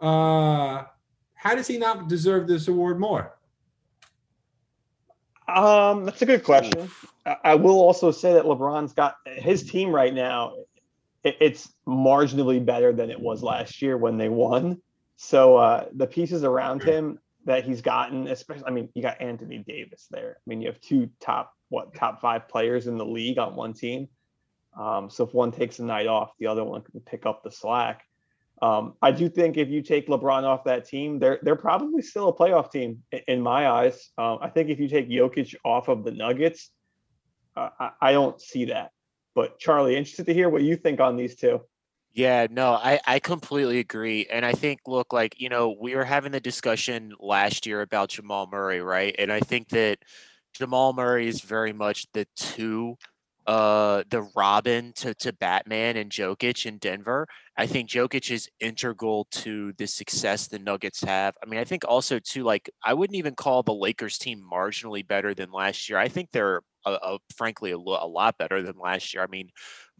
Uh, 0.00 0.84
how 1.34 1.54
does 1.54 1.66
he 1.66 1.78
not 1.78 2.08
deserve 2.08 2.46
this 2.46 2.68
award 2.68 3.00
more? 3.00 3.36
Um, 5.48 6.04
that's 6.04 6.22
a 6.22 6.26
good 6.26 6.44
question. 6.44 6.90
I 7.24 7.54
will 7.54 7.80
also 7.80 8.10
say 8.10 8.32
that 8.34 8.44
LeBron's 8.44 8.92
got 8.92 9.16
his 9.26 9.62
team 9.62 9.94
right 9.94 10.12
now. 10.12 10.54
It's 11.24 11.72
marginally 11.86 12.64
better 12.64 12.92
than 12.92 13.10
it 13.10 13.20
was 13.20 13.42
last 13.42 13.80
year 13.80 13.96
when 13.96 14.18
they 14.18 14.28
won. 14.28 14.80
So 15.16 15.56
uh, 15.56 15.86
the 15.92 16.06
pieces 16.06 16.42
around 16.42 16.82
him 16.82 17.20
that 17.44 17.64
he's 17.64 17.80
gotten, 17.80 18.26
especially, 18.26 18.66
I 18.66 18.70
mean, 18.70 18.88
you 18.94 19.02
got 19.02 19.20
Anthony 19.20 19.58
Davis 19.58 20.08
there. 20.10 20.36
I 20.38 20.42
mean, 20.46 20.60
you 20.60 20.66
have 20.66 20.80
two 20.80 21.10
top 21.20 21.54
what 21.68 21.94
top 21.94 22.20
five 22.20 22.48
players 22.48 22.86
in 22.86 22.98
the 22.98 23.06
league 23.06 23.38
on 23.38 23.54
one 23.54 23.72
team. 23.72 24.08
Um, 24.78 25.10
so 25.10 25.24
if 25.24 25.32
one 25.32 25.52
takes 25.52 25.78
a 25.78 25.84
night 25.84 26.06
off, 26.06 26.32
the 26.38 26.46
other 26.46 26.64
one 26.64 26.82
can 26.82 27.00
pick 27.00 27.24
up 27.24 27.42
the 27.42 27.50
slack. 27.50 28.04
Um, 28.62 28.94
I 29.02 29.10
do 29.10 29.28
think 29.28 29.56
if 29.56 29.68
you 29.68 29.82
take 29.82 30.06
LeBron 30.06 30.44
off 30.44 30.64
that 30.64 30.86
team, 30.86 31.18
they're 31.18 31.40
they're 31.42 31.56
probably 31.56 32.00
still 32.00 32.28
a 32.28 32.32
playoff 32.32 32.70
team 32.70 33.02
i- 33.12 33.24
in 33.26 33.42
my 33.42 33.68
eyes. 33.68 34.10
Um, 34.16 34.38
I 34.40 34.48
think 34.50 34.70
if 34.70 34.78
you 34.78 34.88
take 34.88 35.10
Jokic 35.10 35.54
off 35.64 35.88
of 35.88 36.04
the 36.04 36.12
Nuggets, 36.12 36.70
uh, 37.56 37.70
I, 37.78 37.90
I 38.00 38.12
don't 38.12 38.40
see 38.40 38.66
that. 38.66 38.92
But 39.34 39.58
Charlie, 39.58 39.96
interested 39.96 40.26
to 40.26 40.34
hear 40.34 40.48
what 40.48 40.62
you 40.62 40.76
think 40.76 41.00
on 41.00 41.16
these 41.16 41.34
two. 41.34 41.60
Yeah, 42.14 42.46
no, 42.50 42.72
I, 42.72 43.00
I 43.06 43.18
completely 43.18 43.78
agree. 43.78 44.26
And 44.30 44.44
I 44.44 44.52
think, 44.52 44.80
look, 44.86 45.14
like, 45.14 45.40
you 45.40 45.48
know, 45.48 45.74
we 45.80 45.94
were 45.96 46.04
having 46.04 46.30
the 46.30 46.40
discussion 46.40 47.14
last 47.18 47.66
year 47.66 47.80
about 47.80 48.10
Jamal 48.10 48.46
Murray, 48.52 48.82
right? 48.82 49.16
And 49.18 49.32
I 49.32 49.40
think 49.40 49.70
that 49.70 49.98
Jamal 50.52 50.92
Murray 50.92 51.26
is 51.26 51.40
very 51.40 51.72
much 51.72 52.06
the 52.12 52.26
two, 52.36 52.96
uh, 53.46 54.04
the 54.10 54.28
Robin 54.36 54.92
to, 54.96 55.14
to 55.14 55.32
Batman 55.32 55.96
and 55.96 56.10
Jokic 56.10 56.66
in 56.66 56.78
Denver. 56.78 57.26
I 57.56 57.66
think 57.66 57.90
Jokic 57.90 58.30
is 58.30 58.48
integral 58.60 59.26
to 59.32 59.72
the 59.78 59.86
success 59.86 60.48
the 60.48 60.58
Nuggets 60.58 61.02
have. 61.02 61.34
I 61.42 61.48
mean, 61.48 61.60
I 61.60 61.64
think 61.64 61.84
also, 61.86 62.18
too, 62.18 62.44
like, 62.44 62.70
I 62.84 62.94
wouldn't 62.94 63.16
even 63.16 63.34
call 63.34 63.62
the 63.62 63.74
Lakers 63.74 64.18
team 64.18 64.42
marginally 64.50 65.06
better 65.06 65.34
than 65.34 65.50
last 65.52 65.88
year. 65.88 65.98
I 65.98 66.08
think 66.08 66.30
they're, 66.32 66.62
uh, 66.84 66.98
uh, 67.02 67.18
frankly, 67.34 67.72
a, 67.72 67.78
lo- 67.78 67.98
a 68.00 68.06
lot 68.06 68.38
better 68.38 68.62
than 68.62 68.78
last 68.78 69.14
year. 69.14 69.22
I 69.22 69.26
mean, 69.26 69.50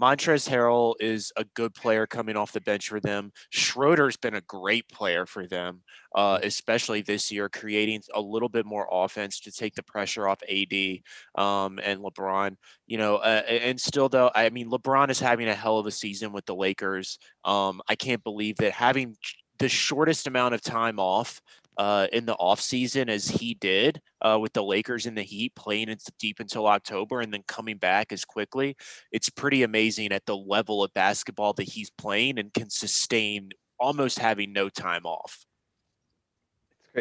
Montrezl 0.01 0.49
Harrell 0.49 0.95
is 1.01 1.33
a 1.37 1.45
good 1.55 1.75
player 1.75 2.07
coming 2.07 2.37
off 2.37 2.53
the 2.53 2.61
bench 2.61 2.89
for 2.89 3.01
them. 3.01 3.33
Schroeder's 3.51 4.17
been 4.17 4.35
a 4.35 4.41
great 4.41 4.89
player 4.89 5.27
for 5.27 5.47
them, 5.47 5.83
uh, 6.15 6.39
especially 6.43 7.03
this 7.03 7.31
year, 7.31 7.49
creating 7.49 8.03
a 8.15 8.21
little 8.21 8.49
bit 8.49 8.67
more 8.67 8.89
offense 8.91 9.41
to 9.41 9.53
take 9.53 9.75
the 9.75 9.83
pressure 9.83 10.27
off 10.27 10.41
AD 10.49 10.99
um, 11.37 11.79
and 11.83 12.01
LeBron. 12.01 12.57
You 12.87 12.99
know, 12.99 13.17
uh, 13.17 13.43
and 13.47 13.81
still 13.81 14.09
though, 14.09 14.31
I 14.35 14.51
mean, 14.51 14.71
LeBron 14.71 15.11
is 15.11 15.21
having 15.21 15.49
a 15.49 15.55
hell 15.55 15.79
of 15.79 15.87
a 15.87 15.93
season 15.93 16.33
with 16.33 16.47
the 16.47 16.55
Lakers. 16.55 17.19
Um, 17.45 17.81
I 17.89 17.95
can't 17.95 18.25
believe 18.25 18.57
that 18.57 18.73
having 18.73 19.17
the 19.59 19.69
shortest 19.69 20.27
amount 20.27 20.55
of 20.55 20.61
time 20.61 20.99
off 20.99 21.41
uh, 21.77 22.07
in 22.13 22.27
the 22.27 22.37
offseason 22.37 23.09
as 23.09 23.29
he 23.29 23.55
did 23.55 24.01
uh, 24.21 24.39
with 24.41 24.53
the 24.53 24.63
Lakers 24.63 25.07
in 25.07 25.15
the 25.15 25.23
Heat, 25.23 25.55
playing 25.55 25.89
into 25.89 26.13
deep 26.19 26.41
until 26.41 26.67
October 26.67 27.21
and 27.21 27.33
then 27.33 27.43
coming 27.47 27.77
back 27.79 28.13
as 28.13 28.25
quickly 28.25 28.77
it's 29.11 29.29
pretty 29.29 29.63
amazing 29.63 30.13
at 30.13 30.27
the 30.27 30.37
level 30.37 30.83
of 30.83 30.93
basketball 30.95 31.53
that 31.55 31.65
he's 31.65 31.91
playing 31.91 32.39
and 32.39 32.53
can 32.53 32.71
sustain 32.71 33.51
almost 33.79 34.19
having 34.19 34.53
no 34.53 34.69
time 34.69 35.05
off. 35.05 35.45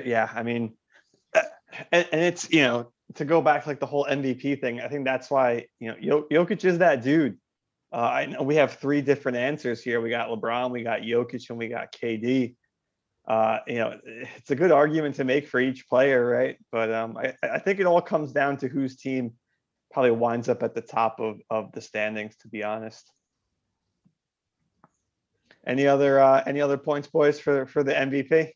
Yeah, 0.06 0.30
I 0.34 0.44
mean, 0.44 0.74
uh, 1.34 1.42
and, 1.92 2.08
and 2.12 2.22
it's 2.22 2.50
you 2.52 2.62
know 2.62 2.92
to 3.16 3.26
go 3.26 3.42
back 3.42 3.68
like 3.68 3.80
the 3.80 3.86
whole 3.86 4.06
MVP 4.06 4.62
thing. 4.62 4.82
I 4.82 4.88
think 4.88 5.06
that's 5.06 5.30
why 5.30 5.68
you 5.80 5.90
know 5.90 5.98
Jo- 6.02 6.28
Jokic 6.32 6.64
is 6.66 6.78
that 6.80 7.02
dude. 7.02 7.38
Uh, 7.92 7.98
I 7.98 8.26
know 8.28 8.44
we 8.44 8.56
have 8.56 8.76
three 8.76 9.02
different 9.02 9.38
answers 9.38 9.82
here. 9.82 10.00
We 10.00 10.10
got 10.10 10.30
LeBron, 10.30 10.72
we 10.72 10.84
got 10.84 11.02
Jokic, 11.02 11.50
and 11.50 11.58
we 11.58 11.68
got 11.68 11.92
KD. 11.92 12.56
Uh, 13.28 13.60
you 13.68 13.76
know, 13.76 14.00
it's 14.06 14.52
a 14.52 14.56
good 14.56 14.72
argument 14.72 15.16
to 15.16 15.24
make 15.24 15.48
for 15.48 15.60
each 15.60 15.88
player, 15.88 16.26
right? 16.26 16.58
But 16.72 16.92
um, 16.92 17.18
I, 17.18 17.34
I 17.44 17.60
think 17.60 17.80
it 17.80 17.86
all 17.86 18.02
comes 18.02 18.32
down 18.32 18.58
to 18.58 18.68
whose 18.68 18.96
team 18.96 19.34
probably 19.92 20.12
winds 20.12 20.50
up 20.50 20.64
at 20.64 20.74
the 20.74 20.82
top 20.82 21.20
of, 21.20 21.40
of 21.50 21.72
the 21.72 21.82
standings. 21.82 22.36
To 22.38 22.48
be 22.48 22.64
honest. 22.64 23.12
Any 25.66 25.86
other 25.86 26.20
uh, 26.20 26.44
any 26.48 26.60
other 26.60 26.78
points, 26.78 27.08
boys, 27.08 27.40
for 27.40 27.68
for 27.68 27.84
the 27.84 27.94
MVP? 27.94 28.50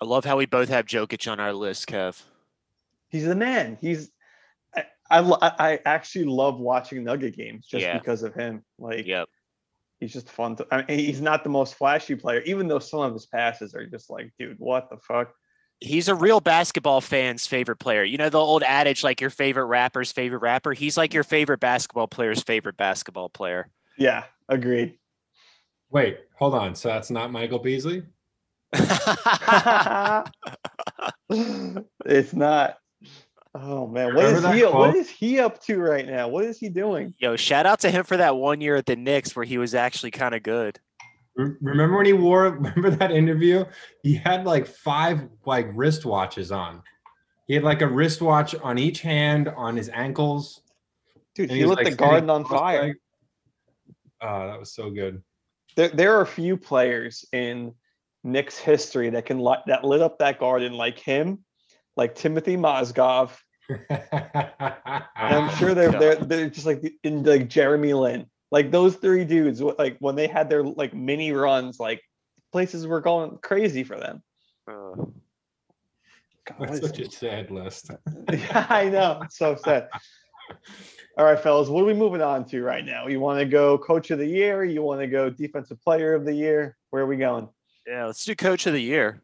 I 0.00 0.04
love 0.04 0.24
how 0.24 0.36
we 0.36 0.46
both 0.46 0.68
have 0.68 0.86
Jokic 0.86 1.30
on 1.30 1.40
our 1.40 1.52
list, 1.54 1.86
Kev. 1.88 2.20
he's 3.08 3.24
the 3.24 3.34
man. 3.36 3.78
He's 3.80 4.10
I 4.76 4.84
I, 5.20 5.52
I 5.58 5.80
actually 5.86 6.24
love 6.26 6.58
watching 6.60 7.04
Nugget 7.04 7.36
games 7.36 7.66
just 7.66 7.84
Yeah. 7.84 7.98
because 7.98 8.22
of 8.22 8.34
him. 8.34 8.64
Like 8.78 9.06
Yep. 9.06 9.28
He's 10.02 10.12
just 10.12 10.28
fun 10.28 10.56
to. 10.56 10.66
I 10.72 10.84
mean, 10.84 10.98
he's 10.98 11.20
not 11.20 11.44
the 11.44 11.50
most 11.50 11.76
flashy 11.76 12.16
player, 12.16 12.42
even 12.42 12.66
though 12.66 12.80
some 12.80 13.00
of 13.00 13.12
his 13.12 13.26
passes 13.26 13.74
are 13.74 13.86
just 13.86 14.10
like, 14.10 14.32
dude, 14.38 14.58
what 14.58 14.90
the 14.90 14.96
fuck? 14.96 15.32
He's 15.80 16.08
a 16.08 16.14
real 16.14 16.40
basketball 16.40 17.00
fan's 17.00 17.46
favorite 17.46 17.76
player. 17.76 18.02
You 18.04 18.18
know 18.18 18.28
the 18.28 18.38
old 18.38 18.62
adage, 18.62 19.02
like 19.04 19.20
your 19.20 19.30
favorite 19.30 19.66
rapper's 19.66 20.12
favorite 20.12 20.40
rapper. 20.40 20.72
He's 20.72 20.96
like 20.96 21.14
your 21.14 21.24
favorite 21.24 21.60
basketball 21.60 22.08
player's 22.08 22.42
favorite 22.42 22.76
basketball 22.76 23.28
player. 23.28 23.68
Yeah, 23.96 24.24
agreed. 24.48 24.98
Wait, 25.90 26.18
hold 26.36 26.54
on. 26.54 26.74
So 26.74 26.88
that's 26.88 27.10
not 27.10 27.30
Michael 27.32 27.58
Beasley? 27.58 28.02
it's 32.04 32.32
not. 32.32 32.78
Oh 33.54 33.86
man, 33.86 34.14
what 34.14 34.24
Remember 34.24 34.48
is 34.48 34.54
he? 34.54 34.64
What 34.64 34.72
quote? 34.72 34.96
is 34.96 35.10
he 35.10 35.38
up 35.38 35.62
to 35.64 35.78
right 35.78 36.06
now? 36.06 36.26
What 36.26 36.44
is 36.44 36.58
he 36.58 36.70
doing? 36.70 37.14
Yo, 37.18 37.36
shout 37.36 37.66
out 37.66 37.80
to 37.80 37.90
him 37.90 38.04
for 38.04 38.16
that 38.16 38.36
one 38.36 38.60
year 38.62 38.76
at 38.76 38.86
the 38.86 38.96
Knicks 38.96 39.36
where 39.36 39.44
he 39.44 39.58
was 39.58 39.74
actually 39.74 40.10
kind 40.10 40.34
of 40.34 40.42
good. 40.42 40.80
Remember 41.36 41.96
when 41.96 42.06
he 42.06 42.14
wore? 42.14 42.44
Remember 42.50 42.90
that 42.90 43.10
interview? 43.10 43.64
He 44.02 44.14
had 44.14 44.46
like 44.46 44.66
five 44.66 45.28
like 45.44 45.70
wristwatches 45.74 46.54
on. 46.54 46.82
He 47.46 47.54
had 47.54 47.62
like 47.62 47.82
a 47.82 47.88
wristwatch 47.88 48.54
on 48.54 48.78
each 48.78 49.00
hand, 49.00 49.48
on 49.48 49.76
his 49.76 49.90
ankles. 49.90 50.62
Dude, 51.34 51.50
and 51.50 51.58
he 51.58 51.66
lit 51.66 51.78
like, 51.78 51.90
the 51.90 51.94
garden 51.94 52.30
on 52.30 52.44
fire. 52.44 52.94
cross-legged. 52.94 52.96
Oh, 54.22 54.46
that 54.46 54.58
was 54.58 54.72
so 54.72 54.90
good. 54.90 55.22
There, 55.76 55.88
there 55.88 56.16
are 56.16 56.22
a 56.22 56.26
few 56.26 56.56
players 56.56 57.24
in 57.32 57.74
Knicks 58.24 58.58
history 58.58 59.10
that 59.10 59.26
can 59.26 59.38
light 59.38 59.60
that 59.66 59.84
lit 59.84 60.00
up 60.00 60.18
that 60.18 60.38
garden 60.38 60.74
like 60.74 60.98
him, 60.98 61.38
like 61.96 62.14
Timothy 62.14 62.56
Mozgov. 62.56 63.30
I'm 63.90 65.48
sure 65.56 65.74
they're 65.74 65.92
they're, 65.92 66.16
they're 66.16 66.50
just 66.50 66.66
like 66.66 66.82
in 67.02 67.22
like 67.22 67.48
Jeremy 67.48 67.94
Lin, 67.94 68.26
like 68.50 68.70
those 68.70 68.96
three 68.96 69.24
dudes. 69.24 69.60
wh- 69.60 69.78
Like 69.78 69.96
when 70.00 70.14
they 70.16 70.26
had 70.26 70.50
their 70.50 70.62
like 70.62 70.94
mini 70.94 71.32
runs, 71.32 71.78
like 71.80 72.02
places 72.52 72.86
were 72.86 73.00
going 73.00 73.38
crazy 73.42 73.84
for 73.84 73.98
them. 73.98 74.22
Uh, 74.68 74.94
God, 76.44 76.68
That's 76.68 76.80
such 76.80 76.98
a 76.98 77.04
it? 77.04 77.12
sad 77.12 77.50
list. 77.50 77.90
yeah, 78.32 78.66
I 78.68 78.88
know. 78.88 79.20
It's 79.24 79.38
so 79.38 79.54
sad. 79.56 79.88
All 81.18 81.24
right, 81.24 81.38
fellas, 81.38 81.68
what 81.68 81.82
are 81.82 81.86
we 81.86 81.94
moving 81.94 82.22
on 82.22 82.44
to 82.46 82.62
right 82.62 82.84
now? 82.84 83.06
You 83.06 83.20
want 83.20 83.38
to 83.38 83.44
go 83.44 83.78
coach 83.78 84.10
of 84.10 84.18
the 84.18 84.26
year? 84.26 84.64
You 84.64 84.82
want 84.82 85.00
to 85.00 85.06
go 85.06 85.30
defensive 85.30 85.80
player 85.82 86.14
of 86.14 86.24
the 86.24 86.32
year? 86.34 86.76
Where 86.90 87.02
are 87.02 87.06
we 87.06 87.16
going? 87.16 87.48
yeah, 87.86 88.06
let's 88.06 88.24
do 88.24 88.34
coach 88.34 88.66
of 88.66 88.72
the 88.72 88.82
year. 88.82 89.22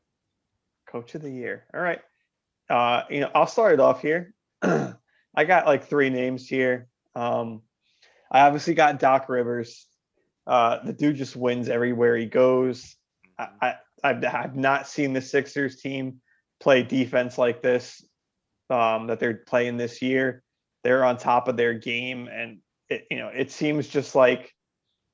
Coach 0.91 1.15
of 1.15 1.23
the 1.23 1.31
year. 1.31 1.65
All 1.75 1.81
right. 1.81 2.01
Uh, 2.69 3.03
you 3.11 3.21
know, 3.21 3.31
I'll 3.35 3.47
start 3.47 3.75
it 3.75 3.81
off 3.81 4.03
here. 4.03 4.35
I 4.63 5.45
got 5.47 5.67
like 5.67 5.87
three 5.87 6.11
names 6.11 6.47
here. 6.47 6.89
Um, 7.15 7.63
I 8.31 8.41
obviously 8.41 8.75
got 8.75 8.99
Doc 8.99 9.29
Rivers. 9.29 9.87
Uh, 10.47 10.79
the 10.85 10.93
dude 10.93 11.17
just 11.17 11.37
wins 11.37 11.69
everywhere 11.69 12.17
he 12.17 12.27
goes. 12.27 12.97
I, 13.39 13.49
I 13.61 13.75
I've, 14.03 14.25
I've 14.25 14.57
not 14.57 14.87
seen 14.87 15.13
the 15.13 15.21
Sixers 15.21 15.77
team 15.81 16.21
play 16.61 16.83
defense 16.83 17.39
like 17.39 17.63
this 17.63 18.05
um, 18.71 19.07
that 19.09 19.21
they're 19.21 19.35
playing 19.35 19.77
this 19.77 20.03
year. 20.03 20.43
They're 20.85 21.05
on 21.05 21.17
top 21.17 21.49
of 21.49 21.57
their 21.57 21.75
game, 21.75 22.29
and 22.29 22.59
it 22.89 23.07
you 23.11 23.19
know 23.19 23.29
it 23.29 23.51
seems 23.51 23.89
just 23.89 24.15
like 24.15 24.55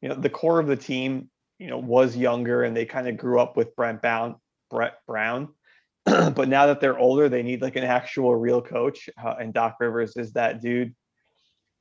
you 0.01 0.09
know 0.09 0.15
the 0.15 0.31
core 0.31 0.61
of 0.61 0.67
the 0.67 0.77
team 0.77 1.31
you 1.59 1.69
know 1.69 1.79
was 1.79 2.17
younger 2.17 2.63
and 2.63 2.77
they 2.77 2.85
kind 2.85 3.09
of 3.09 3.17
grew 3.17 3.41
up 3.41 3.57
with 3.57 3.75
Brent 3.75 4.03
Brown, 4.03 4.37
Brett 4.71 4.99
Brown. 5.07 5.49
but 6.35 6.49
now 6.49 6.67
that 6.67 6.81
they're 6.81 6.99
older, 6.99 7.29
they 7.29 7.43
need 7.43 7.63
like 7.63 7.77
an 7.77 7.85
actual 7.85 8.35
real 8.35 8.61
coach, 8.61 9.09
uh, 9.23 9.35
and 9.41 9.55
Doc 9.55 9.77
Rivers 9.81 10.17
is 10.17 10.33
that 10.33 10.61
dude. 10.61 10.95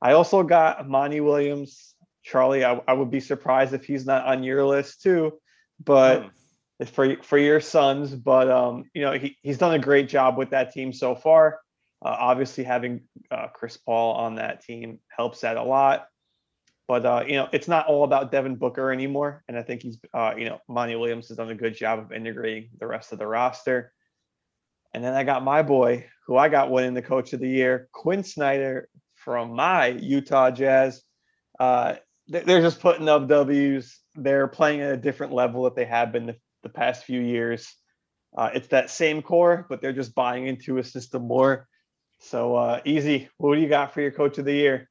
I 0.00 0.12
also 0.12 0.42
got 0.42 0.88
Monty 0.88 1.20
Williams, 1.20 1.94
Charlie. 2.22 2.64
I, 2.64 2.80
I 2.88 2.92
would 2.94 3.10
be 3.10 3.20
surprised 3.20 3.74
if 3.74 3.84
he's 3.84 4.06
not 4.06 4.26
on 4.26 4.42
your 4.42 4.64
list 4.64 5.02
too, 5.02 5.38
but 5.82 6.30
it's 6.80 6.90
for 6.90 7.16
for 7.22 7.38
your 7.38 7.60
sons. 7.60 8.14
But 8.14 8.50
um, 8.50 8.84
you 8.94 9.02
know 9.02 9.12
he, 9.12 9.36
he's 9.42 9.58
done 9.58 9.74
a 9.74 9.78
great 9.78 10.08
job 10.08 10.38
with 10.38 10.50
that 10.50 10.72
team 10.72 10.92
so 10.92 11.14
far. 11.14 11.60
Uh, 12.04 12.16
obviously, 12.18 12.64
having 12.64 13.02
uh, 13.30 13.48
Chris 13.48 13.76
Paul 13.76 14.14
on 14.14 14.36
that 14.36 14.62
team 14.62 15.00
helps 15.08 15.40
that 15.40 15.56
a 15.56 15.62
lot. 15.62 16.06
But 16.86 17.06
uh, 17.06 17.24
you 17.26 17.34
know, 17.34 17.48
it's 17.52 17.68
not 17.68 17.86
all 17.86 18.04
about 18.04 18.30
Devin 18.30 18.56
Booker 18.56 18.92
anymore, 18.92 19.42
and 19.48 19.56
I 19.56 19.62
think 19.62 19.82
he's 19.82 19.98
uh, 20.12 20.34
you 20.36 20.46
know 20.46 20.60
Monty 20.68 20.96
Williams 20.96 21.28
has 21.28 21.36
done 21.36 21.50
a 21.50 21.54
good 21.54 21.74
job 21.74 21.98
of 21.98 22.12
integrating 22.12 22.70
the 22.78 22.86
rest 22.86 23.12
of 23.12 23.18
the 23.18 23.26
roster. 23.26 23.92
And 24.94 25.04
then 25.04 25.14
I 25.14 25.24
got 25.24 25.42
my 25.42 25.62
boy, 25.62 26.06
who 26.26 26.36
I 26.36 26.48
got 26.48 26.70
winning 26.70 26.94
the 26.94 27.02
Coach 27.02 27.32
of 27.32 27.40
the 27.40 27.48
Year, 27.48 27.88
Quin 27.92 28.22
Snyder 28.22 28.88
from 29.16 29.54
my 29.54 29.88
Utah 29.88 30.50
Jazz. 30.52 31.02
Uh, 31.58 31.96
they- 32.28 32.40
they're 32.44 32.62
just 32.62 32.80
putting 32.80 33.08
up 33.08 33.26
W's. 33.26 34.00
They're 34.14 34.46
playing 34.46 34.80
at 34.80 34.92
a 34.92 34.96
different 34.96 35.32
level 35.32 35.64
that 35.64 35.74
they 35.74 35.84
have 35.84 36.12
been 36.12 36.26
the, 36.26 36.36
the 36.62 36.68
past 36.68 37.04
few 37.04 37.20
years. 37.20 37.74
Uh, 38.36 38.50
it's 38.54 38.68
that 38.68 38.88
same 38.88 39.20
core, 39.20 39.66
but 39.68 39.80
they're 39.80 39.92
just 39.92 40.14
buying 40.14 40.46
into 40.46 40.78
a 40.78 40.84
system 40.84 41.26
more. 41.26 41.68
So 42.20 42.54
uh, 42.54 42.80
easy. 42.84 43.28
What 43.38 43.56
do 43.56 43.60
you 43.60 43.68
got 43.68 43.92
for 43.92 44.00
your 44.00 44.12
Coach 44.12 44.38
of 44.38 44.44
the 44.44 44.54
Year? 44.54 44.88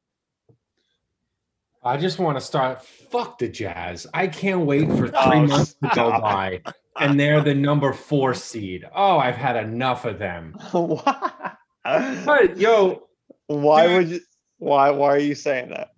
I 1.86 1.98
just 1.98 2.20
want 2.20 2.38
to 2.38 2.42
start. 2.42 2.84
Fuck 2.84 3.38
the 3.40 3.48
Jazz. 3.50 4.08
I 4.14 4.28
can't 4.28 4.66
wait 4.66 4.88
for 4.90 5.12
oh, 5.14 5.30
three 5.30 5.40
Oh, 5.40 5.48
months 5.48 5.74
to 5.84 5.92
go 5.94 6.12
by, 6.12 6.62
and 7.00 7.20
they're 7.20 7.42
the 7.42 7.54
number 7.54 7.92
four 7.94 8.34
seed. 8.34 8.86
Oh, 8.96 9.18
I've 9.18 9.36
had 9.36 9.56
enough 9.58 10.06
of 10.06 10.18
them. 10.20 10.54
why? 10.72 11.52
But 11.84 12.58
yo, 12.58 13.04
Why 13.48 13.88
Dude. 13.88 13.98
would 13.98 14.10
you? 14.10 14.20
Why? 14.60 14.90
Why 14.92 15.08
are 15.10 15.20
you 15.20 15.36
saying 15.36 15.70
that? 15.70 15.90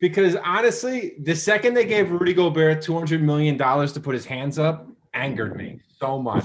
because 0.00 0.34
honestly, 0.44 1.12
the 1.22 1.34
second 1.34 1.74
they 1.74 1.84
gave 1.86 2.10
Rudy 2.10 2.34
Gobert 2.34 2.82
two 2.82 2.94
hundred 2.94 3.22
million 3.22 3.56
dollars 3.56 3.92
to 3.94 4.00
put 4.00 4.14
his 4.14 4.24
hands 4.24 4.58
up, 4.58 4.86
angered 5.14 5.56
me 5.56 5.80
so 5.98 6.20
much. 6.20 6.44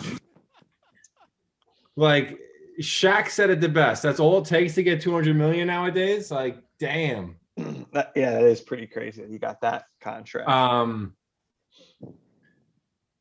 Like 1.96 2.38
Shaq 2.82 3.30
said 3.30 3.50
it 3.50 3.60
the 3.62 3.70
best. 3.70 4.04
That's 4.04 4.20
all 4.20 4.40
it 4.40 4.46
takes 4.46 4.76
to 4.76 4.84
get 4.84 5.02
two 5.02 5.12
hundred 5.12 5.36
million 5.36 5.68
nowadays. 5.68 6.32
Like, 6.32 6.58
damn. 6.80 7.36
That- 7.94 8.12
yeah, 8.16 8.32
that 8.34 8.44
is 8.44 8.62
pretty 8.62 8.86
crazy. 8.88 9.24
You 9.30 9.40
got 9.40 9.62
that 9.62 9.86
contract. 10.02 10.48
Um, 10.50 11.16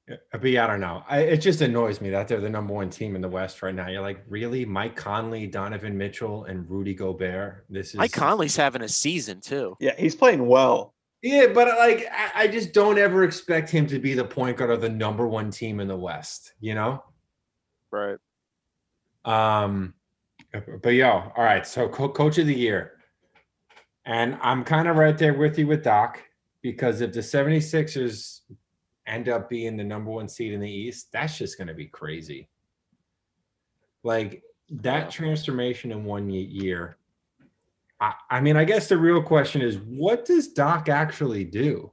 yeah, 0.09 0.17
but 0.33 0.45
yeah, 0.45 0.65
I 0.65 0.67
don't 0.69 0.81
know. 0.81 1.03
I, 1.09 1.21
it 1.21 1.39
just 1.39 1.61
annoys 1.63 2.01
me 2.01 2.11
that 2.11 2.29
they're 2.29 2.41
the 2.41 2.51
number 2.51 2.73
one 2.73 2.91
team 2.91 3.17
in 3.17 3.23
the 3.23 3.29
West 3.29 3.63
right 3.63 3.75
now. 3.75 3.89
You're 3.89 4.03
like, 4.03 4.23
really, 4.29 4.65
Mike 4.65 4.95
Conley, 4.95 5.47
Donovan 5.47 5.97
Mitchell, 5.99 6.45
and 6.45 6.69
Rudy 6.71 6.95
Gobert. 6.95 7.65
This 7.69 7.89
is 7.89 7.97
Mike 7.97 8.13
Conley's 8.13 8.55
having 8.57 8.83
a 8.83 8.89
season 8.89 9.41
too. 9.41 9.77
yeah, 9.81 9.95
he's 9.99 10.15
playing 10.15 10.47
well. 10.47 10.95
Yeah, 11.23 11.47
but 11.49 11.67
like, 11.79 12.07
I, 12.13 12.43
I 12.45 12.47
just 12.47 12.73
don't 12.73 12.99
ever 12.99 13.25
expect 13.25 13.69
him 13.71 13.87
to 13.89 13.99
be 13.99 14.15
the 14.15 14.25
point 14.25 14.59
guard 14.59 14.71
of 14.71 14.81
the 14.81 14.89
number 14.89 15.27
one 15.27 15.51
team 15.51 15.81
in 15.81 15.89
the 15.89 15.97
West. 15.97 16.53
You 16.61 16.75
know. 16.75 17.03
Right. 17.91 18.19
Um, 19.25 19.95
but 20.83 20.91
yo, 20.91 21.09
all 21.09 21.45
right. 21.45 21.67
So 21.67 21.89
co- 21.89 22.11
coach 22.11 22.39
of 22.39 22.47
the 22.47 22.55
year. 22.55 22.93
And 24.07 24.39
I'm 24.41 24.65
kind 24.65 24.87
of 24.89 24.97
right 24.97 25.19
there 25.19 25.35
with 25.35 25.59
you 25.59 25.67
with 25.67 25.83
Doc 25.83 26.23
because 26.63 27.01
if 27.01 27.13
the 27.13 27.21
76ers 27.21 28.41
end 29.07 29.29
up 29.29 29.51
being 29.51 29.77
the 29.77 29.85
number 29.85 30.11
one 30.13 30.29
seed 30.29 30.53
in 30.53 30.61
the 30.61 30.71
East, 30.71 31.09
that's 31.13 31.37
just 31.37 31.59
going 31.59 31.69
to 31.69 31.75
be 31.75 31.87
crazy. 31.87 32.49
Like 34.05 34.43
that 34.71 35.05
Yeah. 35.05 35.11
transformation 35.11 35.91
in 35.93 36.05
one 36.05 36.31
year. 36.31 36.97
I, 38.01 38.15
I 38.31 38.41
mean, 38.41 38.57
I 38.57 38.65
guess 38.65 38.89
the 38.89 38.97
real 38.97 39.23
question 39.23 39.61
is 39.61 39.79
what 39.79 40.25
does 40.25 40.49
Doc 40.49 40.89
actually 40.89 41.45
do? 41.45 41.91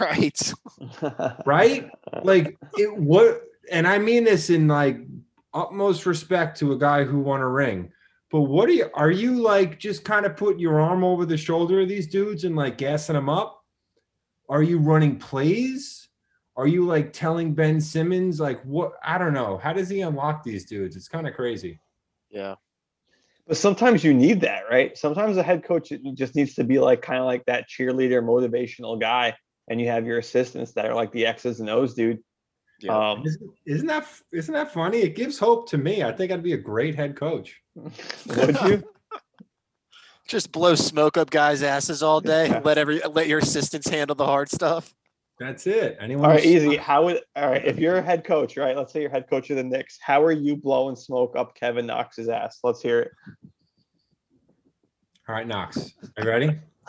Right. 0.00 0.52
Right? 1.46 1.90
like 2.22 2.56
it 2.78 2.96
what 2.96 3.42
and 3.70 3.86
I 3.86 3.98
mean 3.98 4.24
this 4.24 4.50
in 4.50 4.68
like 4.68 4.98
utmost 5.54 6.06
respect 6.06 6.58
to 6.58 6.72
a 6.72 6.78
guy 6.78 7.04
who 7.04 7.18
won 7.20 7.40
a 7.40 7.48
ring. 7.48 7.92
But 8.32 8.42
what 8.42 8.70
are 8.70 8.72
you 8.72 8.90
are 8.94 9.10
you 9.10 9.42
like 9.42 9.78
just 9.78 10.06
kind 10.06 10.24
of 10.24 10.38
putting 10.38 10.58
your 10.58 10.80
arm 10.80 11.04
over 11.04 11.26
the 11.26 11.36
shoulder 11.36 11.82
of 11.82 11.88
these 11.88 12.06
dudes 12.06 12.44
and 12.44 12.56
like 12.56 12.78
gassing 12.78 13.14
them 13.14 13.28
up? 13.28 13.62
Are 14.48 14.62
you 14.62 14.78
running 14.78 15.18
plays? 15.18 16.08
Are 16.56 16.66
you 16.66 16.86
like 16.86 17.12
telling 17.12 17.54
Ben 17.54 17.78
Simmons 17.78 18.40
like 18.40 18.62
what 18.62 18.94
I 19.04 19.18
don't 19.18 19.34
know. 19.34 19.58
How 19.58 19.74
does 19.74 19.90
he 19.90 20.00
unlock 20.00 20.42
these 20.42 20.64
dudes? 20.64 20.96
It's 20.96 21.08
kind 21.08 21.28
of 21.28 21.34
crazy. 21.34 21.78
Yeah. 22.30 22.54
But 23.46 23.58
sometimes 23.58 24.02
you 24.02 24.14
need 24.14 24.40
that, 24.40 24.62
right? 24.70 24.96
Sometimes 24.96 25.36
a 25.36 25.42
head 25.42 25.62
coach 25.62 25.92
just 26.14 26.34
needs 26.34 26.54
to 26.54 26.64
be 26.64 26.78
like 26.78 27.02
kind 27.02 27.18
of 27.18 27.26
like 27.26 27.44
that 27.46 27.68
cheerleader, 27.68 28.22
motivational 28.22 28.98
guy, 28.98 29.36
and 29.68 29.78
you 29.78 29.88
have 29.88 30.06
your 30.06 30.18
assistants 30.18 30.72
that 30.72 30.86
are 30.86 30.94
like 30.94 31.12
the 31.12 31.26
X's 31.26 31.60
and 31.60 31.68
O's, 31.68 31.92
dude. 31.92 32.20
Yeah. 32.80 33.10
Um, 33.10 33.24
Isn't, 33.26 33.50
isn't 33.66 33.86
that 33.88 34.06
isn't 34.32 34.54
that 34.54 34.72
funny? 34.72 34.98
It 34.98 35.16
gives 35.16 35.38
hope 35.38 35.68
to 35.68 35.78
me. 35.78 36.02
I 36.02 36.12
think 36.12 36.32
I'd 36.32 36.42
be 36.42 36.54
a 36.54 36.58
great 36.58 36.94
head 36.94 37.14
coach. 37.14 37.61
Would 37.74 38.60
you? 38.62 38.82
Just 40.28 40.52
blow 40.52 40.74
smoke 40.74 41.16
up 41.16 41.30
guys' 41.30 41.62
asses 41.62 42.02
all 42.02 42.20
day. 42.20 42.60
Let 42.64 42.78
every 42.78 43.00
let 43.00 43.26
your 43.28 43.40
assistants 43.40 43.88
handle 43.88 44.14
the 44.14 44.24
hard 44.24 44.48
stuff. 44.50 44.94
That's 45.38 45.66
it. 45.66 45.96
Anyone 46.00 46.26
All 46.26 46.30
right, 46.30 46.42
who's- 46.44 46.62
easy. 46.62 46.76
How 46.76 47.04
would 47.04 47.20
all 47.36 47.50
right 47.50 47.64
if 47.64 47.78
you're 47.78 47.96
a 47.96 48.02
head 48.02 48.22
coach, 48.24 48.56
right? 48.56 48.76
Let's 48.76 48.92
say 48.92 49.00
you're 49.00 49.10
head 49.10 49.28
coach 49.28 49.50
of 49.50 49.56
the 49.56 49.64
Knicks. 49.64 49.98
How 50.00 50.22
are 50.22 50.32
you 50.32 50.56
blowing 50.56 50.94
smoke 50.96 51.34
up 51.36 51.54
Kevin 51.56 51.86
Knox's 51.86 52.28
ass? 52.28 52.60
Let's 52.62 52.80
hear 52.80 53.00
it. 53.00 53.10
All 55.28 55.34
right, 55.34 55.46
Knox. 55.46 55.92
Are 56.16 56.24
you 56.24 56.28
ready? 56.30 56.58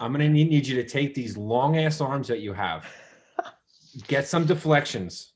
I'm 0.00 0.12
gonna 0.12 0.28
need, 0.28 0.48
need 0.48 0.66
you 0.66 0.76
to 0.82 0.88
take 0.88 1.14
these 1.14 1.36
long 1.36 1.76
ass 1.78 2.00
arms 2.00 2.28
that 2.28 2.40
you 2.40 2.52
have, 2.52 2.86
get 4.08 4.26
some 4.26 4.44
deflections, 4.46 5.32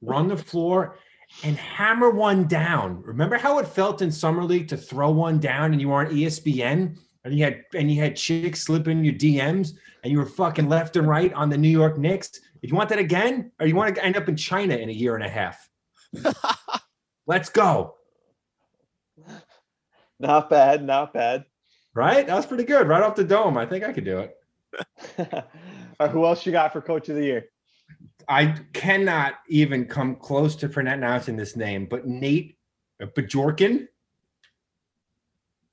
run 0.00 0.28
the 0.28 0.36
floor, 0.36 0.98
and 1.44 1.56
hammer 1.56 2.10
one 2.10 2.46
down. 2.46 3.02
Remember 3.02 3.36
how 3.36 3.58
it 3.58 3.66
felt 3.66 4.02
in 4.02 4.10
summer 4.10 4.44
league 4.44 4.68
to 4.68 4.76
throw 4.76 5.10
one 5.10 5.38
down 5.38 5.72
and 5.72 5.80
you 5.80 5.88
were 5.88 6.06
on 6.06 6.12
ESPN 6.12 6.96
and 7.24 7.34
you 7.34 7.44
had 7.44 7.62
and 7.74 7.90
you 7.90 8.00
had 8.00 8.16
chicks 8.16 8.62
slipping 8.62 9.04
your 9.04 9.14
DMs 9.14 9.72
and 10.02 10.12
you 10.12 10.18
were 10.18 10.26
fucking 10.26 10.68
left 10.68 10.96
and 10.96 11.08
right 11.08 11.32
on 11.32 11.48
the 11.48 11.58
New 11.58 11.68
York 11.68 11.98
Knicks. 11.98 12.40
If 12.62 12.70
you 12.70 12.76
want 12.76 12.88
that 12.88 12.98
again, 12.98 13.52
or 13.60 13.66
you 13.66 13.74
want 13.74 13.94
to 13.94 14.04
end 14.04 14.16
up 14.16 14.28
in 14.28 14.36
China 14.36 14.74
in 14.76 14.88
a 14.88 14.92
year 14.92 15.14
and 15.14 15.24
a 15.24 15.28
half, 15.28 15.68
let's 17.26 17.48
go. 17.48 17.96
not 20.18 20.48
bad, 20.48 20.84
not 20.84 21.12
bad. 21.12 21.44
Right? 21.94 22.26
That 22.26 22.34
was 22.34 22.46
pretty 22.46 22.64
good. 22.64 22.88
Right 22.88 23.02
off 23.02 23.14
the 23.14 23.24
dome. 23.24 23.56
I 23.56 23.66
think 23.66 23.84
I 23.84 23.92
could 23.92 24.04
do 24.04 24.18
it. 24.18 24.36
all 25.32 25.42
right, 26.00 26.10
who 26.10 26.24
else 26.24 26.44
you 26.44 26.52
got 26.52 26.72
for 26.72 26.80
coach 26.80 27.08
of 27.08 27.16
the 27.16 27.24
year? 27.24 27.46
I 28.28 28.56
cannot 28.72 29.34
even 29.48 29.86
come 29.86 30.16
close 30.16 30.56
to 30.56 30.68
pronouncing 30.68 31.36
this 31.36 31.56
name, 31.56 31.86
but 31.86 32.06
Nate 32.06 32.58
Bajorkin, 33.00 33.88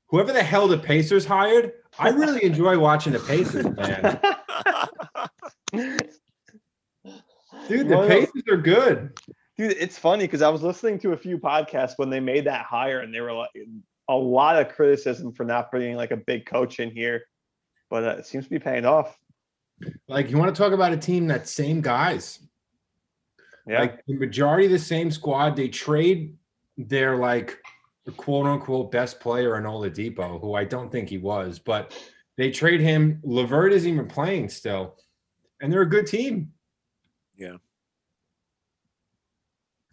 whoever 0.08 0.32
the 0.32 0.44
hell 0.44 0.68
the 0.68 0.78
Pacers 0.78 1.26
hired, 1.26 1.74
I 1.98 2.10
really 2.10 2.44
enjoy 2.44 2.78
watching 2.78 3.14
the 3.14 3.20
Pacers, 3.20 3.66
man. 3.66 4.20
Dude, 7.68 7.88
the 7.88 8.06
Pacers 8.08 8.44
are 8.50 8.58
good. 8.58 9.18
Dude, 9.58 9.72
it's 9.80 9.98
funny 9.98 10.26
because 10.26 10.42
I 10.42 10.50
was 10.50 10.64
listening 10.64 11.00
to 11.00 11.14
a 11.14 11.18
few 11.18 11.38
podcasts 11.38 11.94
when 11.98 12.10
they 12.10 12.20
made 12.20 12.46
that 12.46 12.66
hire, 12.66 13.00
and 13.00 13.14
they 13.14 13.22
were 13.22 13.34
like 13.34 13.52
a 14.10 14.16
lot 14.16 14.60
of 14.60 14.70
criticism 14.74 15.32
for 15.32 15.44
not 15.44 15.72
bringing 15.72 15.96
like 15.96 16.12
a 16.12 16.18
big 16.18 16.46
coach 16.46 16.80
in 16.80 16.92
here, 16.92 17.24
but 17.90 18.04
uh, 18.04 18.16
it 18.18 18.26
seems 18.26 18.46
to 18.46 18.50
be 18.50 18.60
paying 18.60 18.86
off. 18.86 19.18
Like, 20.08 20.30
you 20.30 20.38
want 20.38 20.54
to 20.54 20.62
talk 20.62 20.74
about 20.74 20.94
a 20.94 20.98
team 20.98 21.28
that 21.28 21.48
same 21.48 21.82
guys? 21.82 22.40
Yeah, 23.68 23.80
Like 23.80 24.06
the 24.06 24.16
majority 24.16 24.66
of 24.66 24.72
the 24.72 24.80
same 24.80 25.10
squad, 25.10 25.56
they 25.56 25.70
trade 25.70 26.36
their 26.78 27.16
like 27.16 27.58
quote 28.18 28.46
unquote 28.46 28.92
best 28.92 29.20
player 29.20 29.58
in 29.58 29.64
Oladipo, 29.64 30.42
who 30.42 30.54
I 30.54 30.66
don't 30.66 30.92
think 30.92 31.10
he 31.10 31.18
was, 31.18 31.60
but 31.60 31.98
they 32.38 32.52
trade 32.52 32.82
him. 32.82 33.22
LeVert 33.24 33.72
isn't 33.72 33.90
even 33.90 34.08
playing 34.08 34.50
still, 34.50 34.98
and 35.62 35.72
they're 35.72 35.82
a 35.82 35.90
good 35.90 36.08
team. 36.08 36.52
Yeah. 37.38 37.58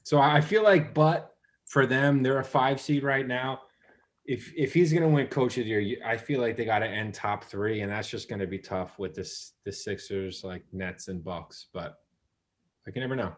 So 0.03 0.21
I 0.21 0.41
feel 0.41 0.65
like, 0.65 0.93
but 0.93 1.35
for 1.67 1.87
them, 1.87 2.23
they're 2.23 2.41
a 2.41 2.45
five 2.45 2.81
seed 2.81 3.05
right 3.05 3.27
now. 3.27 3.61
If 4.31 4.53
if 4.57 4.73
he's 4.73 4.93
going 4.93 5.03
to 5.03 5.09
win 5.09 5.27
Coach 5.27 5.59
of 5.59 5.65
the 5.65 5.71
Year, 5.71 5.99
I 6.07 6.17
feel 6.17 6.41
like 6.41 6.57
they 6.57 6.65
got 6.65 6.79
to 6.81 6.87
end 6.87 7.15
top 7.15 7.43
three, 7.45 7.81
and 7.81 7.91
that's 7.91 8.09
just 8.09 8.29
going 8.29 8.39
to 8.39 8.47
be 8.47 8.59
tough 8.59 8.97
with 8.97 9.13
this 9.13 9.55
the 9.65 9.73
Sixers, 9.73 10.45
like 10.45 10.63
Nets 10.73 11.09
and 11.09 11.25
Bucks. 11.25 11.67
But 11.73 11.97
I 12.87 12.93
can 12.93 13.01
never 13.01 13.17
know. 13.17 13.33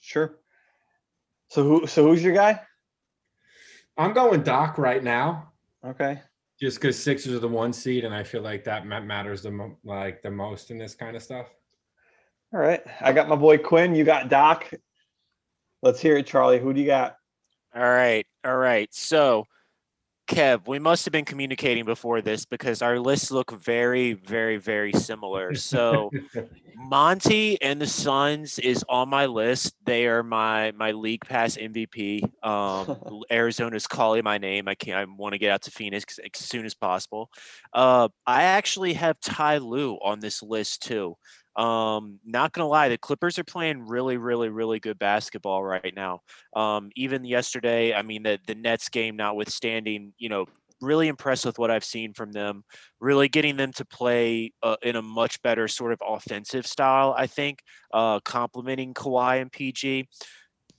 sure. 0.00 0.38
So 1.48 1.62
who? 1.62 1.86
So 1.86 2.06
who's 2.06 2.22
your 2.22 2.34
guy? 2.34 2.60
I'm 3.96 4.12
going 4.12 4.42
Doc 4.42 4.76
right 4.76 5.02
now. 5.02 5.52
Okay. 5.84 6.20
just 6.60 6.78
because 6.78 6.98
Sixers 7.02 7.32
are 7.34 7.38
the 7.38 7.48
one 7.48 7.72
seed, 7.72 8.04
and 8.04 8.14
I 8.14 8.22
feel 8.22 8.42
like 8.42 8.64
that 8.64 8.86
matters 8.86 9.42
the 9.42 9.50
mo- 9.50 9.78
like 9.82 10.20
the 10.22 10.30
most 10.30 10.70
in 10.70 10.76
this 10.76 10.94
kind 10.94 11.16
of 11.16 11.22
stuff. 11.22 11.46
All 12.52 12.60
right. 12.60 12.82
I 13.00 13.12
got 13.12 13.28
my 13.28 13.36
boy 13.36 13.56
Quin. 13.58 13.94
You 13.94 14.04
got 14.04 14.28
Doc. 14.28 14.70
Let's 15.82 16.00
hear 16.00 16.18
it, 16.18 16.26
Charlie. 16.26 16.58
Who 16.58 16.74
do 16.74 16.80
you 16.80 16.86
got? 16.86 17.16
All 17.74 17.82
right. 17.82 18.26
All 18.44 18.56
right. 18.56 18.92
So, 18.92 19.44
Kev, 20.28 20.68
we 20.68 20.78
must 20.78 21.06
have 21.06 21.12
been 21.12 21.24
communicating 21.24 21.84
before 21.84 22.20
this 22.20 22.44
because 22.44 22.82
our 22.82 23.00
lists 23.00 23.30
look 23.30 23.50
very, 23.50 24.12
very, 24.12 24.58
very 24.58 24.92
similar. 24.92 25.54
So, 25.54 26.10
Monty 26.76 27.60
and 27.60 27.80
the 27.80 27.86
Suns 27.86 28.58
is 28.58 28.84
on 28.88 29.08
my 29.08 29.26
list. 29.26 29.74
They 29.84 30.06
are 30.06 30.22
my 30.22 30.72
my 30.72 30.92
league 30.92 31.24
pass 31.26 31.56
MVP. 31.56 32.22
Um, 32.46 33.22
Arizona's 33.30 33.86
calling 33.86 34.22
my 34.22 34.38
name. 34.38 34.68
I 34.68 34.74
can't. 34.74 34.98
I 34.98 35.12
want 35.12 35.32
to 35.32 35.38
get 35.38 35.50
out 35.50 35.62
to 35.62 35.70
Phoenix 35.70 36.18
as 36.18 36.44
soon 36.44 36.66
as 36.66 36.74
possible. 36.74 37.30
Uh, 37.72 38.08
I 38.26 38.44
actually 38.44 38.92
have 38.92 39.18
Ty 39.20 39.58
Lue 39.58 39.94
on 39.96 40.20
this 40.20 40.42
list 40.42 40.82
too. 40.82 41.16
Um, 41.56 42.20
not 42.24 42.52
gonna 42.52 42.68
lie, 42.68 42.88
the 42.88 42.98
Clippers 42.98 43.38
are 43.38 43.44
playing 43.44 43.86
really, 43.86 44.16
really, 44.16 44.48
really 44.48 44.78
good 44.80 44.98
basketball 44.98 45.62
right 45.62 45.92
now. 45.94 46.20
Um, 46.54 46.90
even 46.96 47.24
yesterday, 47.24 47.94
I 47.94 48.02
mean, 48.02 48.22
the 48.22 48.38
the 48.46 48.54
Nets 48.54 48.88
game 48.88 49.16
notwithstanding, 49.16 50.12
you 50.18 50.28
know, 50.28 50.46
really 50.80 51.08
impressed 51.08 51.44
with 51.44 51.58
what 51.58 51.70
I've 51.70 51.84
seen 51.84 52.12
from 52.14 52.32
them. 52.32 52.64
Really 53.00 53.28
getting 53.28 53.56
them 53.56 53.72
to 53.72 53.84
play 53.84 54.52
uh, 54.62 54.76
in 54.82 54.96
a 54.96 55.02
much 55.02 55.42
better 55.42 55.68
sort 55.68 55.92
of 55.92 56.00
offensive 56.06 56.66
style. 56.66 57.14
I 57.16 57.26
think, 57.26 57.60
uh, 57.92 58.20
complementing 58.20 58.94
Kawhi 58.94 59.40
and 59.40 59.50
PG. 59.50 60.08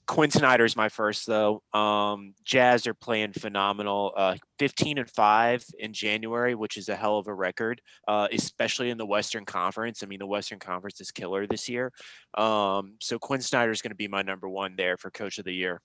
Quin 0.10 0.32
Snyder 0.32 0.66
is 0.66 0.76
my 0.76 0.90
first 0.90 1.28
though. 1.28 1.62
Um, 1.72 2.34
Jazz 2.44 2.88
are 2.88 2.96
playing 2.96 3.34
phenomenal. 3.34 4.12
Uh, 4.18 4.38
15 4.58 4.98
and 4.98 5.08
five 5.08 5.64
in 5.78 5.94
January, 5.94 6.56
which 6.56 6.78
is 6.78 6.90
a 6.90 6.96
hell 6.96 7.20
of 7.20 7.28
a 7.28 7.34
record, 7.34 7.80
uh, 8.08 8.28
especially 8.32 8.90
in 8.90 8.98
the 8.98 9.06
Western 9.06 9.46
Conference. 9.46 10.02
I 10.02 10.08
mean, 10.08 10.18
the 10.18 10.26
Western 10.26 10.58
Conference 10.58 11.00
is 11.00 11.12
killer 11.12 11.46
this 11.46 11.70
year. 11.70 11.94
Um, 12.36 12.96
so 13.00 13.20
Quin 13.20 13.40
Snyder 13.40 13.72
is 13.72 13.84
going 13.84 13.92
to 13.92 13.96
be 13.96 14.08
my 14.08 14.24
number 14.24 14.50
one 14.50 14.76
there 14.76 14.98
for 14.98 15.12
Coach 15.12 15.38
of 15.38 15.46
the 15.46 15.54
Year. 15.54 15.80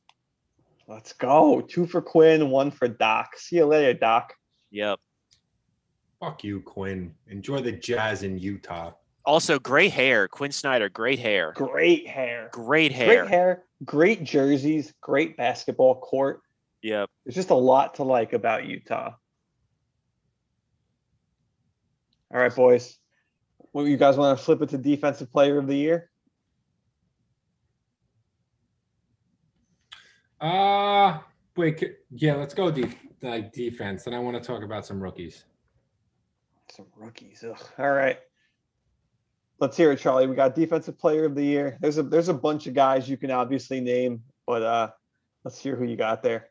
Let's 0.88 1.12
go. 1.12 1.60
Two 1.60 1.86
for 1.86 2.00
Quin, 2.00 2.48
one 2.48 2.70
for 2.70 2.88
Doc. 2.88 3.36
See 3.36 3.56
you 3.56 3.66
later, 3.66 3.92
Doc. 3.92 4.32
Yep. 4.70 5.00
Fuck 6.18 6.42
you, 6.42 6.62
Quin. 6.62 7.14
Enjoy 7.26 7.60
the 7.60 7.72
Jazz 7.72 8.22
in 8.22 8.38
Utah. 8.38 8.92
Also, 9.26 9.58
great 9.58 9.92
hair. 9.92 10.28
Quin 10.28 10.52
Snyder, 10.52 10.88
great 10.88 11.18
hair. 11.18 11.52
Great 11.56 12.06
hair. 12.06 12.50
Great 12.52 12.92
hair. 12.92 13.22
Great 13.22 13.30
hair. 13.30 13.64
Great 13.84 14.24
jerseys. 14.24 14.92
Great 15.00 15.36
basketball 15.36 16.00
court. 16.00 16.40
Yep. 16.82 17.08
There's 17.24 17.34
just 17.34 17.50
a 17.50 17.54
lot 17.54 17.94
to 17.94 18.04
like 18.04 18.34
about 18.34 18.66
Utah. 18.66 19.14
All 22.32 22.40
right, 22.40 22.54
boys. 22.54 22.98
Well, 23.72 23.86
you 23.86 23.96
guys 23.96 24.16
want 24.16 24.38
to 24.38 24.44
flip 24.44 24.60
it 24.60 24.68
to 24.70 24.78
defensive 24.78 25.32
player 25.32 25.58
of 25.58 25.66
the 25.66 25.76
year? 25.76 26.10
Uh 30.40 31.20
wait, 31.56 31.82
yeah, 32.10 32.34
let's 32.34 32.52
go 32.52 32.70
def- 32.70 32.94
like 33.22 33.52
defense, 33.52 34.06
and 34.06 34.14
I 34.14 34.18
want 34.18 34.36
to 34.36 34.46
talk 34.46 34.62
about 34.62 34.84
some 34.84 35.00
rookies. 35.02 35.44
Some 36.70 36.86
rookies. 36.96 37.42
Ugh. 37.48 37.58
All 37.78 37.92
right. 37.92 38.18
Let's 39.60 39.76
hear 39.76 39.92
it, 39.92 39.98
Charlie. 40.00 40.26
We 40.26 40.34
got 40.34 40.54
defensive 40.54 40.98
player 40.98 41.24
of 41.24 41.34
the 41.34 41.44
year. 41.44 41.78
There's 41.80 41.98
a 41.98 42.02
there's 42.02 42.28
a 42.28 42.34
bunch 42.34 42.66
of 42.66 42.74
guys 42.74 43.08
you 43.08 43.16
can 43.16 43.30
obviously 43.30 43.80
name, 43.80 44.22
but 44.46 44.62
uh 44.62 44.90
let's 45.44 45.60
hear 45.60 45.76
who 45.76 45.84
you 45.84 45.96
got 45.96 46.22
there. 46.22 46.48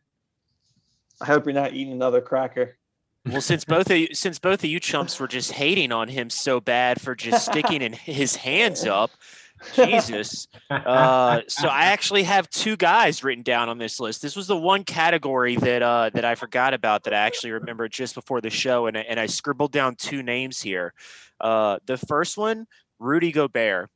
I 1.22 1.26
hope 1.26 1.46
you're 1.46 1.54
not 1.54 1.74
eating 1.74 1.94
another 1.94 2.22
cracker. 2.22 2.78
Well, 3.26 3.42
since 3.42 3.63
both 3.63 3.89
of 3.89 3.98
you, 3.98 4.13
since 4.13 4.38
both 4.38 4.63
of 4.63 4.70
you 4.70 4.80
chumps 4.80 5.20
were 5.20 5.28
just 5.28 5.54
hating 5.54 5.92
on 5.94 6.10
him 6.10 6.30
so 6.30 6.60
bad 6.60 7.00
for 7.00 7.16
just 7.16 7.46
sticking 7.46 7.82
in 7.82 7.94
his 7.94 8.36
hands 8.36 8.86
up, 8.86 9.12
Jesus. 9.74 10.50
Uh, 10.70 11.42
so 11.48 11.70
I 11.70 11.86
actually 11.86 12.24
have 12.24 12.50
two 12.50 12.76
guys 12.76 13.24
written 13.24 13.44
down 13.44 13.70
on 13.70 13.78
this 13.78 14.02
list. 14.02 14.22
This 14.22 14.36
was 14.36 14.48
the 14.48 14.58
one 14.58 14.84
category 14.84 15.56
that 15.56 15.82
uh, 15.82 16.10
that 16.13 16.26
I 16.26 16.36
forgot 16.36 16.74
about 16.74 17.04
that 17.04 17.13
I 17.13 17.20
actually 17.20 17.52
remembered 17.52 17.94
just 17.94 18.16
before 18.16 18.42
the 18.42 18.50
show, 18.50 18.88
and 18.88 18.98
and 18.98 19.18
I 19.18 19.28
scribbled 19.28 19.72
down 19.72 19.96
two 19.96 20.22
names 20.22 20.62
here. 20.62 20.94
Uh, 21.39 21.78
the 21.86 21.98
first 21.98 22.38
one, 22.38 22.68
Rudy 23.04 23.32
Gobert. 23.32 23.89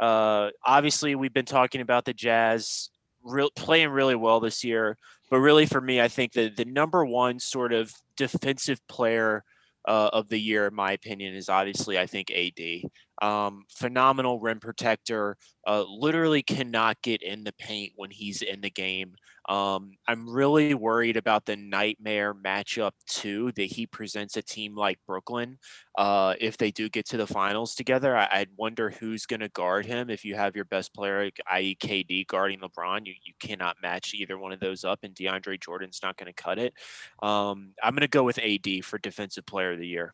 Uh, 0.00 0.50
obviously, 0.64 1.14
we've 1.14 1.32
been 1.32 1.44
talking 1.44 1.80
about 1.80 2.04
the 2.04 2.14
Jazz 2.14 2.90
real, 3.22 3.50
playing 3.54 3.90
really 3.90 4.14
well 4.14 4.40
this 4.40 4.64
year, 4.64 4.96
but 5.30 5.38
really 5.38 5.66
for 5.66 5.80
me, 5.80 6.00
I 6.00 6.08
think 6.08 6.32
that 6.32 6.56
the 6.56 6.64
number 6.64 7.04
one 7.04 7.38
sort 7.38 7.72
of 7.72 7.92
defensive 8.16 8.80
player 8.88 9.44
uh, 9.86 10.10
of 10.12 10.28
the 10.28 10.38
year, 10.38 10.66
in 10.66 10.74
my 10.74 10.92
opinion, 10.92 11.34
is 11.34 11.48
obviously 11.48 11.98
I 11.98 12.06
think 12.06 12.30
AD. 12.30 12.90
Um, 13.22 13.64
phenomenal 13.70 14.40
rim 14.40 14.60
protector. 14.60 15.36
Uh, 15.66 15.84
literally 15.88 16.42
cannot 16.42 17.00
get 17.02 17.22
in 17.22 17.44
the 17.44 17.52
paint 17.54 17.92
when 17.96 18.10
he's 18.10 18.42
in 18.42 18.60
the 18.60 18.70
game. 18.70 19.14
Um, 19.48 19.92
I'm 20.08 20.28
really 20.28 20.74
worried 20.74 21.16
about 21.16 21.46
the 21.46 21.56
nightmare 21.56 22.34
matchup 22.34 22.92
too 23.06 23.52
that 23.52 23.64
he 23.64 23.86
presents 23.86 24.36
a 24.36 24.42
team 24.42 24.74
like 24.74 24.98
Brooklyn. 25.06 25.58
Uh, 25.96 26.34
if 26.40 26.56
they 26.56 26.72
do 26.72 26.88
get 26.88 27.06
to 27.06 27.16
the 27.16 27.26
finals 27.26 27.74
together, 27.74 28.16
I, 28.16 28.28
I'd 28.32 28.48
wonder 28.56 28.90
who's 28.90 29.24
going 29.24 29.40
to 29.40 29.48
guard 29.48 29.86
him. 29.86 30.10
If 30.10 30.24
you 30.24 30.34
have 30.34 30.56
your 30.56 30.64
best 30.64 30.92
player, 30.94 31.30
i.e., 31.50 31.76
KD, 31.76 32.26
guarding 32.26 32.60
LeBron, 32.60 33.06
you, 33.06 33.14
you 33.24 33.34
cannot 33.38 33.76
match 33.82 34.14
either 34.14 34.36
one 34.36 34.52
of 34.52 34.60
those 34.60 34.84
up, 34.84 35.00
and 35.04 35.14
DeAndre 35.14 35.60
Jordan's 35.60 36.00
not 36.02 36.16
going 36.16 36.32
to 36.32 36.42
cut 36.42 36.58
it. 36.58 36.74
Um, 37.22 37.72
I'm 37.82 37.92
going 37.92 38.00
to 38.00 38.08
go 38.08 38.24
with 38.24 38.38
AD 38.38 38.84
for 38.84 38.98
Defensive 38.98 39.46
Player 39.46 39.72
of 39.72 39.78
the 39.78 39.86
Year. 39.86 40.12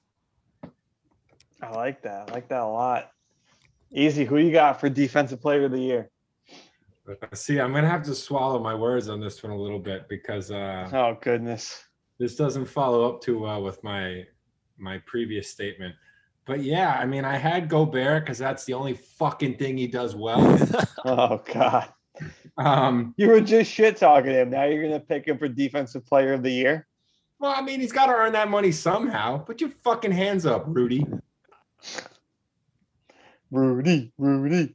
I 1.63 1.71
like 1.71 2.03
that. 2.03 2.29
I 2.29 2.33
like 2.33 2.49
that 2.49 2.61
a 2.63 2.67
lot. 2.67 3.11
Easy. 3.93 4.25
Who 4.25 4.39
you 4.39 4.51
got 4.53 4.81
for 4.81 4.89
defensive 4.89 5.41
player 5.41 5.65
of 5.65 5.71
the 5.73 5.81
year? 5.81 6.11
See, 7.35 7.59
I'm 7.61 7.73
gonna 7.73 7.89
have 7.89 8.05
to 8.05 8.15
swallow 8.15 8.59
my 8.61 8.75
words 8.75 9.09
on 9.09 9.21
this 9.21 9.43
one 9.43 9.53
a 9.53 9.57
little 9.57 9.79
bit 9.81 10.09
because 10.09 10.51
uh, 10.51 10.89
Oh 10.93 11.19
goodness. 11.21 11.83
this 12.19 12.37
doesn't 12.37 12.67
follow 12.67 13.09
up 13.09 13.21
too 13.21 13.39
well 13.41 13.63
with 13.63 13.83
my 13.83 14.25
my 14.79 14.99
previous 15.07 15.49
statement. 15.51 15.95
But 16.47 16.63
yeah, 16.63 16.97
I 16.99 17.07
mean, 17.07 17.25
I 17.25 17.37
had 17.37 17.69
Gobert 17.69 18.25
because 18.25 18.39
that's 18.39 18.65
the 18.65 18.75
only 18.75 18.95
fucking 18.95 19.57
thing 19.59 19.77
he 19.77 19.87
does 19.87 20.15
well. 20.17 20.59
Oh 21.05 21.43
god. 21.53 21.93
Um, 22.57 23.13
You 23.17 23.29
were 23.29 23.41
just 23.41 23.69
shit 23.71 23.97
talking 23.97 24.31
him. 24.31 24.51
Now 24.51 24.65
you're 24.65 24.83
gonna 24.83 25.01
pick 25.01 25.27
him 25.27 25.39
for 25.39 25.49
defensive 25.49 26.07
player 26.07 26.33
of 26.35 26.43
the 26.45 26.51
year. 26.53 26.87
well, 27.41 27.53
I 27.57 27.61
mean, 27.63 27.81
he's 27.81 27.91
got 27.93 28.07
to 28.07 28.13
earn 28.13 28.33
that 28.35 28.49
money 28.49 28.71
somehow. 28.71 29.39
Put 29.39 29.61
your 29.61 29.71
fucking 29.83 30.13
hands 30.13 30.47
up, 30.47 30.65
Rudy. 30.69 31.05
Rudy, 33.51 34.13
Rudy. 34.19 34.57
You 34.57 34.69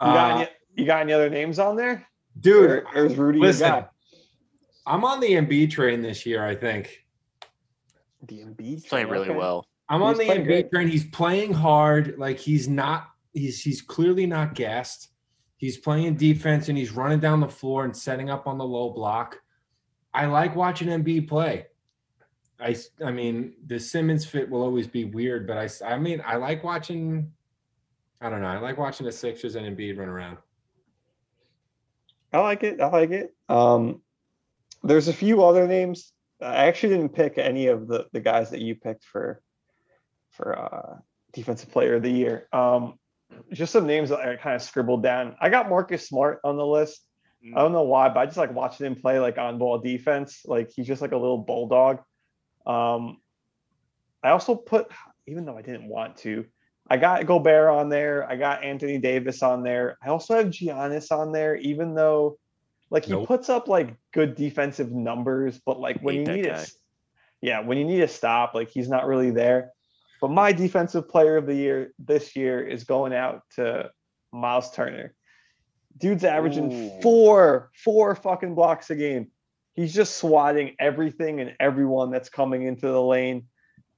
got 0.00 0.30
Uh, 0.30 0.34
any 0.40 0.48
you 0.76 0.86
got 0.86 1.00
any 1.02 1.12
other 1.12 1.28
names 1.30 1.58
on 1.58 1.76
there? 1.76 2.06
dude, 2.40 2.70
or, 2.70 2.86
or 2.94 3.06
is 3.06 3.16
Rudy 3.16 3.38
your 3.38 3.48
listen. 3.48 3.68
guy? 3.68 3.86
I'm 4.86 5.04
on 5.04 5.20
the 5.20 5.32
Embiid 5.32 5.70
train 5.70 6.00
this 6.00 6.24
year. 6.24 6.44
I 6.44 6.54
think 6.54 7.04
The 8.26 8.38
Embiid 8.40 8.60
He's 8.60 8.86
playing 8.86 9.08
really 9.08 9.28
okay. 9.28 9.36
well. 9.38 9.66
I'm 9.88 10.02
on 10.02 10.16
the 10.16 10.24
Embiid 10.24 10.44
great. 10.46 10.70
train. 10.70 10.88
He's 10.88 11.04
playing 11.06 11.52
hard. 11.52 12.14
Like 12.18 12.38
he's 12.38 12.68
not. 12.68 13.08
He's 13.34 13.60
he's 13.62 13.82
clearly 13.82 14.26
not 14.26 14.54
gassed. 14.54 15.08
He's 15.56 15.76
playing 15.76 16.14
defense 16.14 16.68
and 16.68 16.78
he's 16.78 16.92
running 16.92 17.20
down 17.20 17.40
the 17.40 17.48
floor 17.48 17.84
and 17.84 17.94
setting 17.94 18.30
up 18.30 18.46
on 18.46 18.56
the 18.56 18.64
low 18.64 18.90
block. 18.90 19.38
I 20.14 20.26
like 20.26 20.56
watching 20.56 20.88
Embiid 20.88 21.28
play. 21.28 21.66
I 22.60 22.70
s- 22.70 22.90
I 23.04 23.10
mean 23.10 23.54
the 23.66 23.78
Simmons 23.78 24.24
fit 24.26 24.48
will 24.48 24.62
always 24.62 24.86
be 24.86 25.04
weird, 25.04 25.46
but 25.46 25.56
I 25.58 25.68
I 25.94 25.98
mean 25.98 26.22
I 26.24 26.36
like 26.36 26.62
watching. 26.64 27.32
I 28.20 28.28
don't 28.28 28.42
know. 28.42 28.48
I 28.48 28.58
like 28.58 28.76
watching 28.76 29.06
the 29.06 29.12
Sixers 29.12 29.54
and 29.54 29.64
Embiid 29.66 29.96
run 29.98 30.08
around. 30.08 30.36
I 32.32 32.38
like 32.40 32.62
it. 32.62 32.80
I 32.80 32.86
like 32.88 33.10
it. 33.10 33.34
Um, 33.48 34.02
there's 34.82 35.08
a 35.08 35.12
few 35.12 35.42
other 35.42 35.66
names. 35.66 36.12
I 36.40 36.66
actually 36.66 36.96
didn't 36.96 37.14
pick 37.14 37.38
any 37.38 37.66
of 37.68 37.88
the 37.88 38.06
the 38.12 38.20
guys 38.20 38.50
that 38.50 38.60
you 38.60 38.74
picked 38.74 39.04
for 39.04 39.42
for 40.30 40.58
uh, 40.58 40.98
defensive 41.32 41.70
player 41.70 41.96
of 41.96 42.02
the 42.02 42.10
year. 42.10 42.46
Um, 42.52 42.98
just 43.52 43.72
some 43.72 43.86
names 43.86 44.10
that 44.10 44.20
I 44.20 44.36
kind 44.36 44.56
of 44.56 44.62
scribbled 44.62 45.02
down. 45.02 45.36
I 45.40 45.48
got 45.48 45.68
Marcus 45.68 46.06
Smart 46.08 46.40
on 46.44 46.56
the 46.56 46.66
list. 46.66 47.00
I 47.56 47.60
don't 47.62 47.72
know 47.72 47.82
why, 47.84 48.08
but 48.10 48.20
I 48.20 48.26
just 48.26 48.36
like 48.36 48.54
watching 48.54 48.86
him 48.86 48.96
play 48.96 49.18
like 49.18 49.38
on 49.38 49.56
ball 49.58 49.78
defense. 49.78 50.42
Like 50.44 50.70
he's 50.74 50.86
just 50.86 51.00
like 51.00 51.12
a 51.12 51.16
little 51.16 51.38
bulldog. 51.38 52.00
Um, 52.66 53.18
I 54.22 54.30
also 54.30 54.54
put, 54.54 54.88
even 55.26 55.44
though 55.44 55.56
I 55.56 55.62
didn't 55.62 55.88
want 55.88 56.16
to, 56.18 56.44
I 56.88 56.96
got 56.96 57.24
Gobert 57.26 57.68
on 57.68 57.88
there. 57.88 58.28
I 58.28 58.36
got 58.36 58.64
Anthony 58.64 58.98
Davis 58.98 59.42
on 59.42 59.62
there. 59.62 59.96
I 60.02 60.08
also 60.08 60.34
have 60.36 60.46
Giannis 60.48 61.12
on 61.12 61.32
there, 61.32 61.56
even 61.56 61.94
though 61.94 62.38
like 62.90 63.04
he 63.04 63.12
Nope. 63.12 63.28
puts 63.28 63.48
up 63.48 63.68
like 63.68 63.96
good 64.12 64.34
defensive 64.34 64.90
numbers, 64.90 65.60
but 65.64 65.78
like 65.78 66.00
when 66.00 66.16
you 66.16 66.24
need 66.24 66.46
guy. 66.46 66.58
it, 66.58 66.72
yeah, 67.40 67.60
when 67.60 67.78
you 67.78 67.84
need 67.84 68.00
a 68.00 68.08
stop, 68.08 68.54
like 68.54 68.68
he's 68.70 68.88
not 68.88 69.06
really 69.06 69.30
there. 69.30 69.70
But 70.20 70.32
my 70.32 70.52
defensive 70.52 71.08
player 71.08 71.36
of 71.36 71.46
the 71.46 71.54
year 71.54 71.92
this 71.98 72.36
year 72.36 72.60
is 72.66 72.84
going 72.84 73.14
out 73.14 73.42
to 73.54 73.90
Myles 74.32 74.70
Turner. 74.72 75.14
Dude's 75.96 76.24
averaging 76.24 76.72
Ooh. 76.72 77.00
four, 77.00 77.70
four 77.84 78.14
fucking 78.14 78.54
blocks 78.54 78.90
a 78.90 78.96
game. 78.96 79.30
He's 79.74 79.94
just 79.94 80.16
swatting 80.16 80.76
everything 80.78 81.40
and 81.40 81.54
everyone 81.60 82.10
that's 82.10 82.28
coming 82.28 82.62
into 82.62 82.88
the 82.88 83.00
lane. 83.02 83.44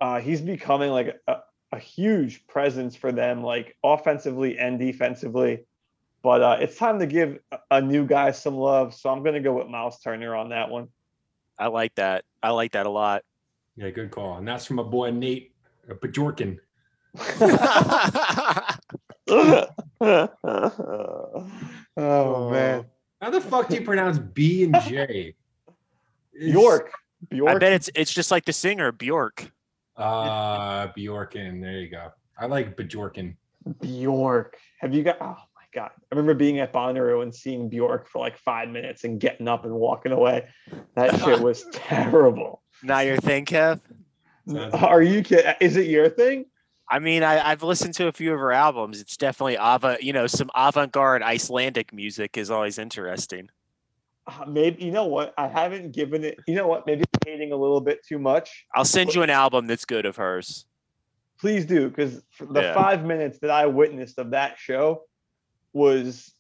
Uh, 0.01 0.21
he's 0.21 0.41
becoming 0.41 0.91
like 0.91 1.21
a, 1.27 1.37
a 1.73 1.79
huge 1.79 2.47
presence 2.47 2.95
for 2.97 3.13
them, 3.13 3.43
like 3.43 3.77
offensively 3.83 4.59
and 4.59 4.79
defensively. 4.79 5.65
But 6.23 6.43
uh, 6.43 6.57
it's 6.61 6.77
time 6.77 6.99
to 7.01 7.07
give 7.07 7.39
a- 7.51 7.59
a 7.73 7.81
new 7.81 8.07
guy 8.07 8.31
some 8.33 8.57
love. 8.57 8.95
So 8.95 9.11
I'm 9.11 9.23
going 9.23 9.35
to 9.35 9.41
go 9.41 9.55
with 9.55 9.69
Myles 9.69 9.99
Turner 10.01 10.37
on 10.37 10.51
that 10.51 10.71
one. 10.71 10.89
I 11.59 11.67
like 11.69 11.95
that. 11.97 12.25
I 12.43 12.51
like 12.51 12.73
that 12.73 12.87
a 12.87 12.91
lot. 12.91 13.23
Yeah, 13.77 13.91
good 13.91 14.11
call. 14.11 14.37
And 14.37 14.47
that's 14.47 14.67
from 14.67 14.77
my 14.77 14.83
boy 14.83 15.11
Nate 15.11 15.55
uh, 15.91 15.95
Bajorkin. 15.95 16.59
oh 21.97 22.51
man, 22.51 22.85
How 23.21 23.31
the 23.31 23.41
fuck 23.41 23.69
do 23.69 23.77
you 23.77 23.83
pronounce 23.83 24.19
B 24.19 24.65
and 24.65 24.75
J? 24.83 25.35
It's- 26.35 26.53
Bjork, 26.53 26.93
Bjork. 27.29 27.51
I 27.51 27.59
bet 27.59 27.73
it's 27.73 27.91
it's 27.95 28.13
just 28.13 28.31
like 28.31 28.45
the 28.45 28.53
singer 28.53 28.93
Bjork. 28.93 29.51
Uh, 29.97 30.89
Bjorkin. 30.89 31.61
There 31.61 31.79
you 31.79 31.89
go. 31.91 32.09
I 32.39 32.47
like 32.47 32.77
Bjorkin. 32.77 33.37
Bjork. 33.81 34.57
Have 34.81 34.95
you 34.95 35.03
got? 35.03 35.19
Oh 35.21 35.37
my 35.55 35.65
god! 35.75 35.91
I 35.95 36.15
remember 36.15 36.35
being 36.35 36.59
at 36.61 36.73
Bonnaroo 36.73 37.23
and 37.23 37.35
seeing 37.35 37.69
Bjork 37.69 38.09
for 38.09 38.19
like 38.19 38.37
five 38.39 38.69
minutes 38.69 39.05
and 39.05 39.21
getting 39.21 39.49
up 39.49 39.65
and 39.65 39.75
walking 39.75 40.13
away. 40.13 40.49
That 40.95 41.21
shit 41.25 41.41
was 41.41 41.65
terrible. 41.73 42.63
Not 42.83 43.07
your 43.07 43.19
thing, 43.19 43.45
Kev. 43.45 43.81
Are 44.73 45.03
you 45.03 45.23
kidding? 45.23 45.55
Is 45.61 45.77
it 45.77 45.87
your 45.87 46.09
thing? 46.09 46.47
I 46.91 46.99
mean, 46.99 47.23
I, 47.23 47.49
I've 47.51 47.63
listened 47.63 47.95
to 47.95 48.09
a 48.09 48.13
few 48.13 48.35
of 48.35 48.41
her 48.41 48.53
albums. 48.53 49.01
It's 49.01 49.17
definitely 49.17 49.57
avant, 49.59 50.03
you 50.03 50.13
know, 50.13 50.27
some 50.27 50.51
avant-garde 50.55 51.23
Icelandic 51.23 51.93
music 51.93 52.37
is 52.37 52.51
always 52.51 52.77
interesting. 52.77 53.49
Uh, 54.27 54.45
maybe 54.47 54.85
you 54.85 54.93
know 54.93 55.07
what? 55.07 55.35
I 55.37 55.49
haven't 55.49 55.93
given 55.93 56.23
it. 56.25 56.39
You 56.47 56.55
know 56.55 56.69
what? 56.69 56.87
Maybe 56.87 57.03
I'm 57.03 57.33
hating 57.33 57.53
a 57.53 57.57
little 57.57 57.81
bit 57.81 58.07
too 58.07 58.19
much. 58.19 58.67
I'll 58.75 58.85
send 58.85 59.15
you 59.15 59.23
an 59.23 59.31
album 59.31 59.67
that's 59.67 59.85
good 59.85 60.07
of 60.07 60.17
hers. 60.17 60.65
Please 61.41 61.67
do, 61.67 61.89
because 61.89 62.23
the 62.39 62.61
Yeah. 62.63 62.75
five 62.75 63.05
minutes 63.05 63.41
that 63.41 63.51
I 63.51 63.67
witnessed 63.67 64.19
of 64.19 64.31
that 64.31 64.59
show 64.59 65.03
was 65.73 66.33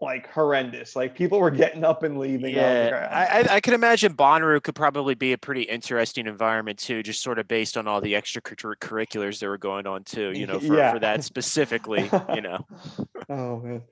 like 0.00 0.30
horrendous. 0.32 0.94
Like 0.96 1.14
people 1.16 1.38
were 1.40 1.50
getting 1.50 1.84
up 1.84 2.02
and 2.04 2.18
leaving. 2.18 2.54
I 2.56 2.60
Yeah, 2.60 3.08
"Ah." 3.10 3.14
I, 3.14 3.40
I, 3.40 3.54
I 3.56 3.60
can 3.60 3.74
imagine 3.74 4.14
Bonnaroo 4.14 4.62
could 4.62 4.76
probably 4.76 5.14
be 5.16 5.32
a 5.32 5.38
pretty 5.38 5.62
interesting 5.62 6.26
environment 6.28 6.78
too, 6.78 7.02
just 7.02 7.20
sort 7.20 7.38
of 7.40 7.46
based 7.48 7.76
on 7.76 7.86
all 7.88 8.00
the 8.00 8.12
extracurriculars 8.14 9.40
that 9.40 9.48
were 9.48 9.58
going 9.58 9.86
on 9.86 10.04
too. 10.04 10.30
You 10.32 10.46
know, 10.46 10.60
for, 10.60 10.76
Yeah. 10.76 10.92
for 10.94 11.00
that 11.00 11.24
specifically, 11.24 12.08
you 12.34 12.40
know. 12.40 12.64
Oh 13.28 13.58
man. 13.60 13.82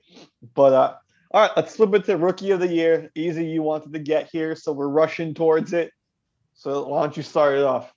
But 0.55 0.73
uh 0.73 0.93
all 1.31 1.41
right, 1.41 1.51
let's 1.55 1.75
flip 1.75 1.93
it 1.93 2.05
to 2.05 2.17
rookie 2.17 2.51
of 2.51 2.59
the 2.59 2.67
year. 2.67 3.11
Easy, 3.15 3.45
you 3.45 3.61
wanted 3.61 3.91
to 3.93 3.99
get 3.99 4.29
here, 4.29 4.55
so 4.55 4.71
we're 4.71 4.87
rushing 4.87 5.33
towards 5.33 5.73
it. 5.73 5.91
So 6.53 6.87
why 6.87 7.01
don't 7.01 7.17
you 7.17 7.23
start 7.23 7.57
it 7.57 7.63
off? 7.63 7.93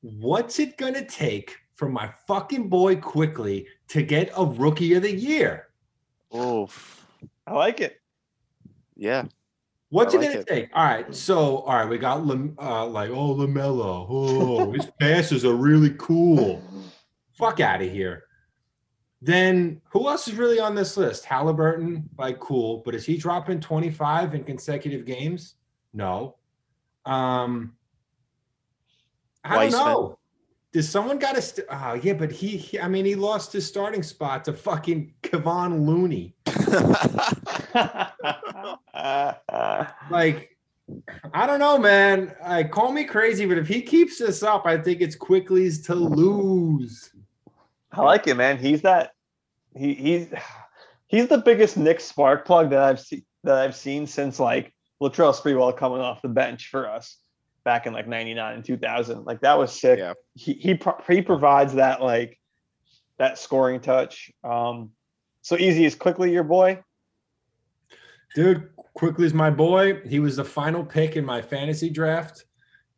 What's 0.00 0.58
it 0.58 0.76
gonna 0.76 1.04
take 1.04 1.56
for 1.74 1.88
my 1.88 2.10
fucking 2.26 2.68
boy 2.68 2.96
Quickley 2.96 3.66
to 3.88 4.02
get 4.02 4.30
a 4.36 4.44
rookie 4.44 4.94
of 4.94 5.02
the 5.02 5.14
year? 5.14 5.68
Oof. 6.36 7.06
I 7.46 7.54
like 7.54 7.80
it. 7.80 8.00
Yeah. 8.96 9.24
What's 9.90 10.14
I 10.14 10.18
it 10.18 10.22
gonna 10.22 10.40
it. 10.40 10.46
take? 10.46 10.70
All 10.74 10.84
right, 10.84 11.14
so 11.14 11.58
all 11.58 11.76
right, 11.76 11.88
we 11.88 11.96
got 11.96 12.18
uh, 12.18 12.86
like 12.86 13.10
oh 13.10 13.34
LaMelo, 13.34 14.06
oh 14.08 14.72
his 14.72 14.86
passes 15.00 15.44
are 15.44 15.54
really 15.54 15.94
cool. 15.96 16.62
Fuck 17.38 17.60
out 17.60 17.82
of 17.82 17.90
here. 17.90 18.25
Then 19.22 19.80
who 19.88 20.08
else 20.08 20.28
is 20.28 20.34
really 20.34 20.60
on 20.60 20.74
this 20.74 20.96
list? 20.96 21.24
Halliburton, 21.24 22.08
like 22.18 22.38
cool, 22.38 22.82
but 22.84 22.94
is 22.94 23.06
he 23.06 23.16
dropping 23.16 23.60
25 23.60 24.34
in 24.34 24.44
consecutive 24.44 25.06
games? 25.06 25.54
No. 25.94 26.36
Um, 27.06 27.72
I 29.44 29.70
don't 29.70 29.72
know. 29.72 30.18
Does 30.72 30.88
someone 30.88 31.18
got 31.18 31.36
to? 31.36 31.42
St- 31.42 31.66
oh, 31.70 31.94
yeah, 31.94 32.12
but 32.12 32.30
he, 32.30 32.56
he- 32.58 32.78
I 32.78 32.88
mean, 32.88 33.06
he 33.06 33.14
lost 33.14 33.52
his 33.52 33.66
starting 33.66 34.02
spot 34.02 34.44
to 34.44 34.52
fucking 34.52 35.14
Kevon 35.22 35.86
Looney. 35.86 36.34
Like, 40.10 40.56
I 41.32 41.46
don't 41.46 41.58
know, 41.58 41.78
man. 41.78 42.34
I 42.42 42.64
call 42.64 42.92
me 42.92 43.04
crazy, 43.04 43.46
but 43.46 43.58
if 43.58 43.66
he 43.66 43.82
keeps 43.82 44.18
this 44.18 44.42
up, 44.42 44.66
I 44.66 44.78
think 44.78 45.00
it's 45.00 45.16
Quickley's 45.16 45.82
to 45.86 45.94
lose. 45.94 47.10
I 47.96 48.02
like 48.02 48.26
it, 48.26 48.36
man. 48.36 48.58
He's 48.58 48.82
that 48.82 49.12
he 49.74 49.94
he's 49.94 50.28
he's 51.06 51.28
the 51.28 51.38
biggest 51.38 51.76
Knick 51.76 52.00
spark 52.00 52.46
plug 52.46 52.70
that 52.70 52.82
I've 52.82 53.00
seen 53.00 53.24
that 53.44 53.56
I've 53.56 53.76
seen 53.76 54.06
since 54.06 54.38
like 54.38 54.72
Latrell 55.02 55.34
Sprewell 55.34 55.76
coming 55.76 56.00
off 56.00 56.22
the 56.22 56.28
bench 56.28 56.68
for 56.68 56.88
us 56.88 57.18
back 57.64 57.86
in 57.86 57.92
like 57.92 58.06
99 58.08 58.54
and 58.54 58.64
2000. 58.64 59.24
Like 59.24 59.40
that 59.40 59.58
was 59.58 59.72
sick. 59.72 59.98
Yeah. 59.98 60.14
He 60.34 60.54
he 60.54 60.74
pro- 60.74 61.00
he 61.08 61.22
provides 61.22 61.74
that 61.74 62.02
like 62.02 62.38
that 63.18 63.38
scoring 63.38 63.80
touch. 63.80 64.30
Um 64.44 64.90
so 65.42 65.56
easy 65.56 65.84
is 65.84 65.94
Quickley 65.94 66.32
your 66.32 66.44
boy. 66.44 66.82
Dude, 68.34 68.68
Quickley 68.94 69.26
is 69.26 69.34
my 69.34 69.50
boy. 69.50 70.00
He 70.06 70.18
was 70.18 70.36
the 70.36 70.44
final 70.44 70.84
pick 70.84 71.16
in 71.16 71.24
my 71.24 71.40
fantasy 71.40 71.88
draft. 71.88 72.44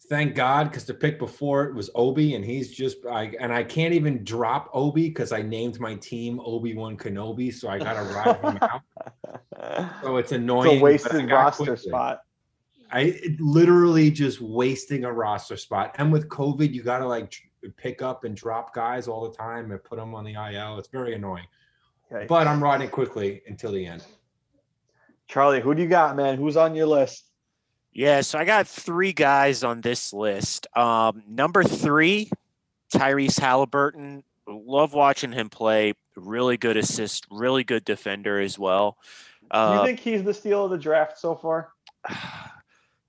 Thank 0.09 0.35
God, 0.35 0.71
because 0.71 0.85
the 0.85 0.95
pick 0.95 1.19
before 1.19 1.65
it 1.65 1.75
was 1.75 1.91
Obi, 1.95 2.35
and 2.35 2.43
he's 2.43 2.71
just 2.71 3.05
I 3.05 3.35
and 3.41 3.53
I 3.53 3.63
can't 3.63 3.93
even 3.93 4.25
drop 4.25 4.71
Obi 4.73 5.09
because 5.09 5.33
I 5.33 5.43
named 5.43 5.79
my 5.81 5.97
team 5.97 6.41
Obi 6.45 6.75
Wan 6.75 6.97
Kenobi, 6.97 7.53
so 7.53 7.69
I 7.69 7.79
gotta 7.79 8.03
ride 8.15 8.41
him 8.41 8.59
out. 8.63 10.03
So 10.03 10.17
it's 10.17 10.33
it's 10.33 10.33
annoying. 10.33 10.69
a 10.69 10.73
but 10.75 10.79
I 10.79 10.83
wasted 10.83 11.31
roster 11.31 11.77
spot. 11.77 12.23
I 12.91 13.21
literally 13.39 14.11
just 14.11 14.41
wasting 14.41 15.05
a 15.05 15.13
roster 15.13 15.57
spot. 15.57 15.95
And 15.99 16.11
with 16.11 16.29
COVID, 16.29 16.73
you 16.73 16.83
got 16.83 16.99
to 16.99 17.07
like 17.07 17.35
pick 17.77 18.03
up 18.03 18.25
and 18.25 18.35
drop 18.35 18.75
guys 18.75 19.09
all 19.09 19.29
the 19.29 19.37
time 19.37 19.71
and 19.71 19.83
put 19.83 19.99
them 19.99 20.15
on 20.15 20.25
the 20.25 20.33
IL. 20.33 20.79
It's 20.79 20.89
very 20.89 21.15
annoying. 21.15 21.47
Okay. 22.11 22.27
But 22.27 22.47
I'm 22.47 22.63
riding 22.63 22.89
Quickley 22.89 23.43
until 23.47 23.73
the 23.73 23.85
end. 23.85 24.05
Charlie, 25.27 25.61
who 25.61 25.75
do 25.75 25.83
you 25.83 25.89
got, 25.89 26.17
man? 26.17 26.39
Who's 26.39 26.57
on 26.57 26.75
your 26.75 26.87
list? 26.87 27.28
Yeah, 27.93 28.21
so 28.21 28.39
I 28.39 28.45
got 28.45 28.69
three 28.69 29.13
guys 29.13 29.65
on 29.65 29.81
this 29.81 30.13
list. 30.13 30.67
Um, 30.77 31.23
number 31.29 31.65
three, 31.65 32.31
Tyrese 32.95 33.41
Halliburton. 33.41 34.23
Love 34.47 34.93
watching 34.95 35.33
him 35.33 35.51
play. 35.51 35.95
Really 36.17 36.57
good 36.57 36.77
assist, 36.77 37.27
really 37.31 37.65
good 37.65 37.85
defender 37.85 38.41
as 38.41 38.59
well. 38.59 38.97
Do 39.53 39.59
you 39.59 39.63
Uh, 39.63 39.85
think 39.85 40.01
he's 40.01 40.23
the 40.23 40.35
steal 40.35 40.65
of 40.65 40.71
the 40.71 40.79
draft 40.79 41.19
so 41.19 41.35
far? 41.35 41.73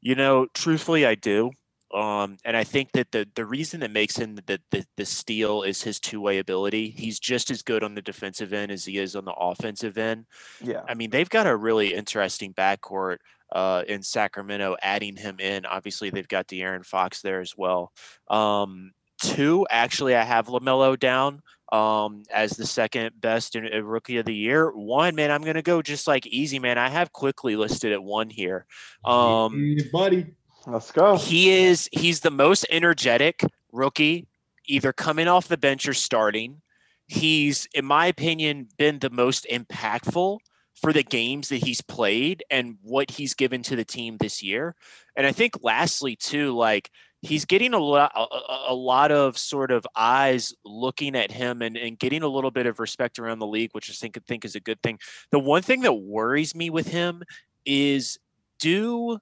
you 0.01 0.15
know, 0.15 0.47
truthfully, 0.53 1.05
I 1.05 1.15
do. 1.15 1.51
Um, 1.93 2.37
and 2.45 2.55
I 2.55 2.63
think 2.63 2.91
that 2.91 3.11
the 3.11 3.27
the 3.33 3.45
reason 3.45 3.79
that 3.79 3.89
makes 3.89 4.15
him 4.15 4.35
the, 4.35 4.61
the 4.69 4.85
the 4.95 5.05
steal 5.05 5.63
is 5.63 5.81
his 5.81 5.99
two 5.99 6.21
way 6.21 6.37
ability. 6.37 6.91
He's 6.95 7.19
just 7.19 7.49
as 7.49 7.63
good 7.63 7.83
on 7.83 7.95
the 7.95 8.01
defensive 8.01 8.53
end 8.53 8.71
as 8.71 8.85
he 8.85 8.99
is 8.99 9.15
on 9.15 9.25
the 9.25 9.33
offensive 9.33 9.97
end. 9.97 10.27
Yeah. 10.61 10.83
I 10.87 10.93
mean, 10.93 11.09
they've 11.09 11.29
got 11.29 11.47
a 11.47 11.55
really 11.55 11.95
interesting 11.95 12.53
backcourt 12.53 13.17
uh, 13.51 13.83
in 13.87 14.03
Sacramento. 14.03 14.75
Adding 14.81 15.15
him 15.15 15.39
in, 15.39 15.65
obviously, 15.65 16.09
they've 16.09 16.27
got 16.27 16.47
De'Aaron 16.47 16.85
Fox 16.85 17.21
there 17.21 17.41
as 17.41 17.55
well. 17.57 17.91
Um, 18.29 18.91
two, 19.21 19.65
actually, 19.69 20.15
I 20.15 20.23
have 20.23 20.47
LaMelo 20.47 20.99
down 20.99 21.41
um, 21.71 22.23
as 22.33 22.51
the 22.51 22.65
second 22.65 23.19
best 23.19 23.55
in, 23.55 23.69
uh, 23.71 23.79
rookie 23.79 24.17
of 24.17 24.25
the 24.25 24.35
year. 24.35 24.71
One, 24.71 25.15
man, 25.15 25.31
I'm 25.31 25.43
gonna 25.43 25.61
go 25.61 25.81
just 25.81 26.07
like 26.07 26.25
easy, 26.27 26.59
man. 26.59 26.77
I 26.77 26.89
have 26.89 27.13
Quickley 27.13 27.55
listed 27.55 27.91
at 27.91 28.03
one 28.03 28.29
here. 28.29 28.65
Um, 29.05 29.75
Yeah, 29.77 29.83
buddy. 29.91 30.25
Let's 30.67 30.91
go. 30.91 31.17
He 31.17 31.51
is 31.51 31.89
he's 31.91 32.19
the 32.19 32.31
most 32.31 32.65
energetic 32.69 33.43
rookie, 33.71 34.27
either 34.65 34.93
coming 34.93 35.27
off 35.27 35.47
the 35.47 35.57
bench 35.57 35.87
or 35.87 35.93
starting. 35.93 36.61
He's, 37.07 37.67
in 37.73 37.85
my 37.85 38.05
opinion, 38.05 38.67
been 38.77 38.99
the 38.99 39.09
most 39.09 39.47
impactful 39.49 40.39
for 40.75 40.93
the 40.93 41.03
games 41.03 41.49
that 41.49 41.63
he's 41.63 41.81
played 41.81 42.43
and 42.49 42.77
what 42.81 43.11
he's 43.11 43.33
given 43.33 43.61
to 43.63 43.75
the 43.75 43.83
team 43.83 44.17
this 44.17 44.41
year. 44.41 44.75
And 45.15 45.27
I 45.27 45.31
think 45.31 45.55
lastly 45.61 46.15
too, 46.15 46.55
like 46.55 46.89
he's 47.21 47.45
getting 47.45 47.73
a 47.73 47.79
lot 47.79 48.11
a, 48.15 48.71
a, 48.71 48.73
lot 48.73 49.11
of 49.11 49.37
sort 49.37 49.71
of 49.71 49.85
eyes 49.95 50.53
looking 50.63 51.15
at 51.15 51.31
him 51.31 51.61
and, 51.61 51.75
and 51.75 51.99
getting 51.99 52.23
a 52.23 52.27
little 52.27 52.51
bit 52.51 52.65
of 52.65 52.79
respect 52.79 53.19
around 53.19 53.39
the 53.39 53.47
league, 53.47 53.71
which 53.73 53.89
I 53.89 53.93
think 53.93 54.17
think 54.25 54.45
is 54.45 54.55
a 54.55 54.61
good 54.61 54.81
thing. 54.81 54.99
The 55.31 55.39
one 55.39 55.61
thing 55.61 55.81
that 55.81 55.93
worries 55.93 56.55
me 56.55 56.69
with 56.69 56.87
him 56.87 57.23
is 57.65 58.17
do 58.59 59.19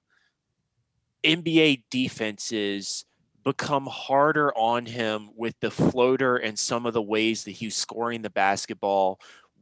NBA 1.24 1.82
defenses 1.90 3.04
become 3.44 3.86
harder 3.86 4.52
on 4.56 4.84
him 4.84 5.30
with 5.34 5.54
the 5.60 5.70
floater 5.70 6.36
and 6.36 6.58
some 6.58 6.86
of 6.86 6.92
the 6.92 7.02
ways 7.02 7.44
that 7.44 7.52
he's 7.52 7.74
scoring 7.74 8.22
the 8.22 8.30
basketball 8.30 9.18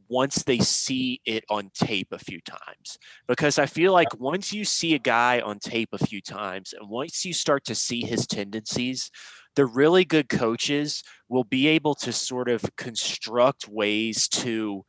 once 0.09 0.43
they 0.43 0.59
see 0.59 1.21
it 1.25 1.43
on 1.49 1.69
tape 1.73 2.07
a 2.11 2.19
few 2.19 2.39
times. 2.41 2.97
Because 3.27 3.59
I 3.59 3.65
feel 3.65 3.93
like 3.93 4.19
once 4.19 4.53
you 4.53 4.65
see 4.65 4.95
a 4.95 4.99
guy 4.99 5.39
on 5.39 5.59
tape 5.59 5.89
a 5.91 5.97
few 5.97 6.21
times 6.21 6.73
and 6.73 6.89
once 6.89 7.25
you 7.25 7.33
start 7.33 7.65
to 7.65 7.75
see 7.75 8.01
his 8.01 8.27
tendencies, 8.27 9.11
the 9.55 9.65
really 9.65 10.05
good 10.05 10.29
coaches 10.29 11.03
will 11.29 11.43
be 11.43 11.67
able 11.67 11.95
to 11.95 12.13
sort 12.13 12.47
of 12.49 12.63
construct 12.77 13.67
ways 13.67 14.27
to 14.27 14.85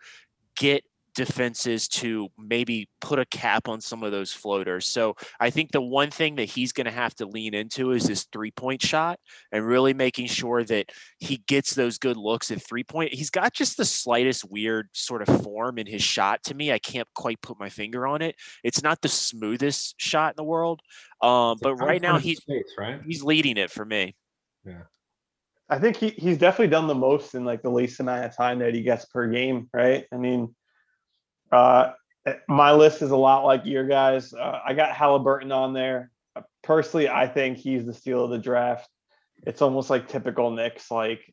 get 0.56 0.84
defenses 1.18 1.88
to 1.88 2.28
maybe 2.38 2.88
put 3.00 3.18
a 3.18 3.26
cap 3.26 3.68
on 3.68 3.80
some 3.80 4.04
of 4.04 4.12
those 4.12 4.32
floaters. 4.32 4.86
So 4.86 5.16
I 5.40 5.50
think 5.50 5.72
the 5.72 5.80
one 5.80 6.10
thing 6.10 6.36
that 6.36 6.44
he's 6.44 6.72
going 6.72 6.84
to 6.84 6.92
have 6.92 7.12
to 7.16 7.26
lean 7.26 7.54
into 7.54 7.90
is 7.90 8.06
his 8.06 8.28
three 8.32 8.52
point 8.52 8.80
shot 8.80 9.18
and 9.50 9.66
really 9.66 9.92
making 9.92 10.28
sure 10.28 10.62
that 10.62 10.90
he 11.18 11.38
gets 11.48 11.74
those 11.74 11.98
good 11.98 12.16
looks 12.16 12.52
at 12.52 12.62
three 12.62 12.84
point. 12.84 13.12
He's 13.12 13.30
got 13.30 13.52
just 13.52 13.76
the 13.76 13.84
slightest 13.84 14.48
weird 14.48 14.90
sort 14.92 15.28
of 15.28 15.42
form 15.42 15.78
in 15.78 15.88
his 15.88 16.04
shot 16.04 16.44
to 16.44 16.54
me. 16.54 16.70
I 16.70 16.78
can't 16.78 17.08
quite 17.16 17.42
put 17.42 17.58
my 17.58 17.68
finger 17.68 18.06
on 18.06 18.22
it. 18.22 18.36
It's 18.62 18.84
not 18.84 19.02
the 19.02 19.08
smoothest 19.08 19.96
shot 19.98 20.34
in 20.34 20.36
the 20.36 20.44
world. 20.44 20.80
Um, 21.20 21.58
but 21.60 21.74
right 21.74 22.00
now 22.00 22.18
he's 22.18 22.38
space, 22.38 22.74
right? 22.78 23.00
he's 23.04 23.24
leading 23.24 23.56
it 23.56 23.72
for 23.72 23.84
me. 23.84 24.14
Yeah. 24.64 24.82
I 25.68 25.80
think 25.80 25.96
he, 25.96 26.10
he's 26.10 26.38
definitely 26.38 26.68
done 26.68 26.86
the 26.86 26.94
most 26.94 27.34
in 27.34 27.44
like 27.44 27.62
the 27.62 27.70
least 27.70 27.98
amount 27.98 28.24
of 28.24 28.36
time 28.36 28.60
that 28.60 28.72
he 28.72 28.82
gets 28.82 29.04
per 29.04 29.26
game, 29.26 29.68
right? 29.74 30.06
I 30.12 30.16
mean, 30.16 30.54
uh, 31.52 31.92
my 32.48 32.72
list 32.72 33.02
is 33.02 33.10
a 33.10 33.16
lot 33.16 33.44
like 33.44 33.64
your 33.64 33.86
guys. 33.86 34.32
Uh, 34.32 34.60
I 34.64 34.74
got 34.74 34.92
Halliburton 34.92 35.52
on 35.52 35.72
there. 35.72 36.10
Uh, 36.36 36.42
personally, 36.62 37.08
I 37.08 37.26
think 37.26 37.58
he's 37.58 37.86
the 37.86 37.94
steal 37.94 38.24
of 38.24 38.30
the 38.30 38.38
draft. 38.38 38.88
It's 39.46 39.62
almost 39.62 39.90
like 39.90 40.08
typical 40.08 40.50
Knicks, 40.50 40.90
like 40.90 41.32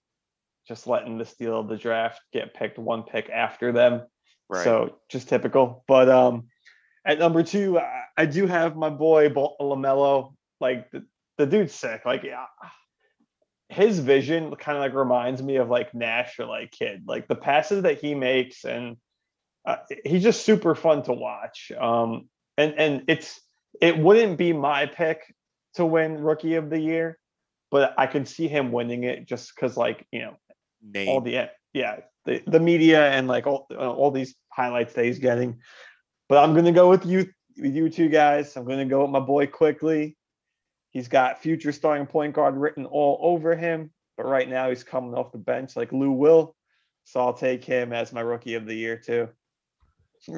just 0.67 0.87
letting 0.87 1.17
the 1.17 1.25
steal 1.25 1.59
of 1.59 1.67
the 1.67 1.77
draft 1.77 2.21
get 2.33 2.53
picked 2.53 2.77
one 2.77 3.03
pick 3.03 3.29
after 3.29 3.71
them. 3.71 4.03
Right. 4.49 4.63
So 4.63 4.97
just 5.09 5.27
typical. 5.27 5.83
But 5.87 6.09
um, 6.09 6.45
at 7.05 7.19
number 7.19 7.43
two, 7.43 7.79
I, 7.79 8.03
I 8.17 8.25
do 8.25 8.47
have 8.47 8.75
my 8.75 8.89
boy 8.89 9.29
LaMelo. 9.29 10.33
Like 10.61 10.89
the, 10.91 11.05
the 11.37 11.45
dude's 11.45 11.73
sick. 11.73 12.03
Like 12.05 12.23
yeah, 12.23 12.45
his 13.69 13.99
vision 13.99 14.55
kind 14.55 14.77
of 14.77 14.81
like 14.81 14.93
reminds 14.93 15.41
me 15.41 15.57
of 15.57 15.69
like 15.69 15.93
Nash 15.93 16.39
or 16.39 16.45
like 16.45 16.71
Kid. 16.71 17.03
Like 17.07 17.27
the 17.27 17.35
passes 17.35 17.83
that 17.83 17.99
he 17.99 18.15
makes 18.15 18.63
and 18.63 18.97
uh, 19.65 19.77
he's 20.03 20.23
just 20.23 20.45
super 20.45 20.75
fun 20.75 21.03
to 21.03 21.13
watch. 21.13 21.71
Um, 21.77 22.29
and 22.57 22.73
and 22.77 23.03
it's 23.07 23.41
it 23.81 23.97
wouldn't 23.97 24.37
be 24.37 24.53
my 24.53 24.85
pick 24.85 25.21
to 25.75 25.85
win 25.85 26.21
Rookie 26.21 26.55
of 26.55 26.69
the 26.69 26.79
Year, 26.79 27.17
but 27.71 27.93
I 27.97 28.07
could 28.07 28.27
see 28.27 28.47
him 28.47 28.71
winning 28.71 29.03
it 29.03 29.27
just 29.27 29.53
because 29.55 29.75
like 29.75 30.05
you 30.11 30.21
know 30.21 30.37
Name. 30.81 31.09
all 31.09 31.21
the 31.21 31.49
yeah 31.73 31.97
the, 32.25 32.41
the 32.47 32.59
media 32.59 33.09
and 33.09 33.27
like 33.27 33.47
all 33.47 33.67
uh, 33.71 33.91
all 33.91 34.11
these 34.11 34.35
highlights 34.49 34.93
that 34.93 35.05
he's 35.05 35.19
getting. 35.19 35.59
But 36.29 36.43
I'm 36.43 36.53
gonna 36.53 36.71
go 36.71 36.89
with 36.89 37.05
you 37.05 37.27
with 37.57 37.75
you 37.75 37.89
two 37.89 38.09
guys. 38.09 38.55
I'm 38.55 38.65
gonna 38.65 38.85
go 38.85 39.01
with 39.01 39.11
my 39.11 39.19
boy 39.19 39.47
Quickley. 39.47 40.15
He's 40.91 41.07
got 41.07 41.41
future 41.41 41.71
starting 41.71 42.05
point 42.05 42.33
guard 42.33 42.55
written 42.55 42.85
all 42.85 43.19
over 43.21 43.55
him, 43.55 43.91
but 44.15 44.27
right 44.27 44.47
now 44.47 44.69
he's 44.69 44.83
coming 44.83 45.13
off 45.13 45.31
the 45.31 45.37
bench 45.37 45.75
like 45.75 45.91
Lou 45.91 46.11
Will. 46.11 46.55
So 47.03 47.19
I'll 47.19 47.33
take 47.33 47.65
him 47.65 47.91
as 47.93 48.13
my 48.13 48.21
rookie 48.21 48.55
of 48.55 48.65
the 48.65 48.73
year 48.73 48.97
too 48.97 49.27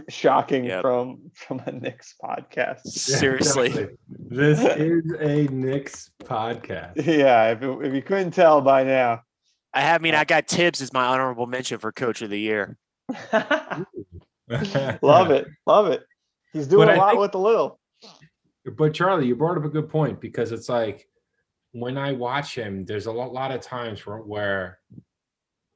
shocking 0.10 0.66
yep. 0.66 0.82
from 0.82 1.32
from 1.34 1.62
a 1.66 1.72
Knicks 1.72 2.16
podcast. 2.24 2.82
Seriously, 2.86 3.70
yeah, 3.70 3.86
this 4.08 4.60
is 4.78 5.04
a 5.20 5.48
Knicks 5.54 6.12
podcast. 6.24 7.06
Yeah, 7.06 7.52
if, 7.52 7.62
if 7.62 7.94
you 7.94 8.02
couldn't 8.02 8.32
tell 8.32 8.62
by 8.62 8.84
now, 8.84 9.22
I 9.74 9.82
have. 9.82 10.02
I 10.02 10.04
mean, 10.04 10.16
uh, 10.16 10.20
I 10.20 10.26
got 10.26 10.48
Thibs 10.48 10.82
as 10.82 10.94
my 10.94 11.06
honorable 11.06 11.48
mention 11.48 11.80
for 11.80 11.92
Coach 11.92 12.22
of 12.22 12.30
the 12.30 12.40
Year. 12.40 12.78
love 15.02 15.32
it, 15.32 15.48
love 15.66 15.88
it. 15.88 16.04
He's 16.54 16.68
doing 16.68 16.88
but 16.88 16.96
a 16.96 17.00
lot 17.00 17.12
think, 17.12 17.22
with 17.22 17.32
the 17.32 17.40
little. 17.40 17.80
But 18.78 18.94
Charlie, 18.94 19.28
you 19.28 19.36
brought 19.36 19.58
up 19.58 19.66
a 19.66 19.70
good 19.70 19.90
point 19.90 20.20
because 20.20 20.52
it's 20.52 20.70
like 20.70 21.08
when 21.72 21.98
I 21.98 22.14
watch 22.14 22.56
him, 22.56 22.86
there's 22.86 23.06
a 23.06 23.12
lot, 23.12 23.32
lot 23.32 23.52
of 23.52 23.62
times 23.62 24.06
where, 24.06 24.18
where 24.18 24.80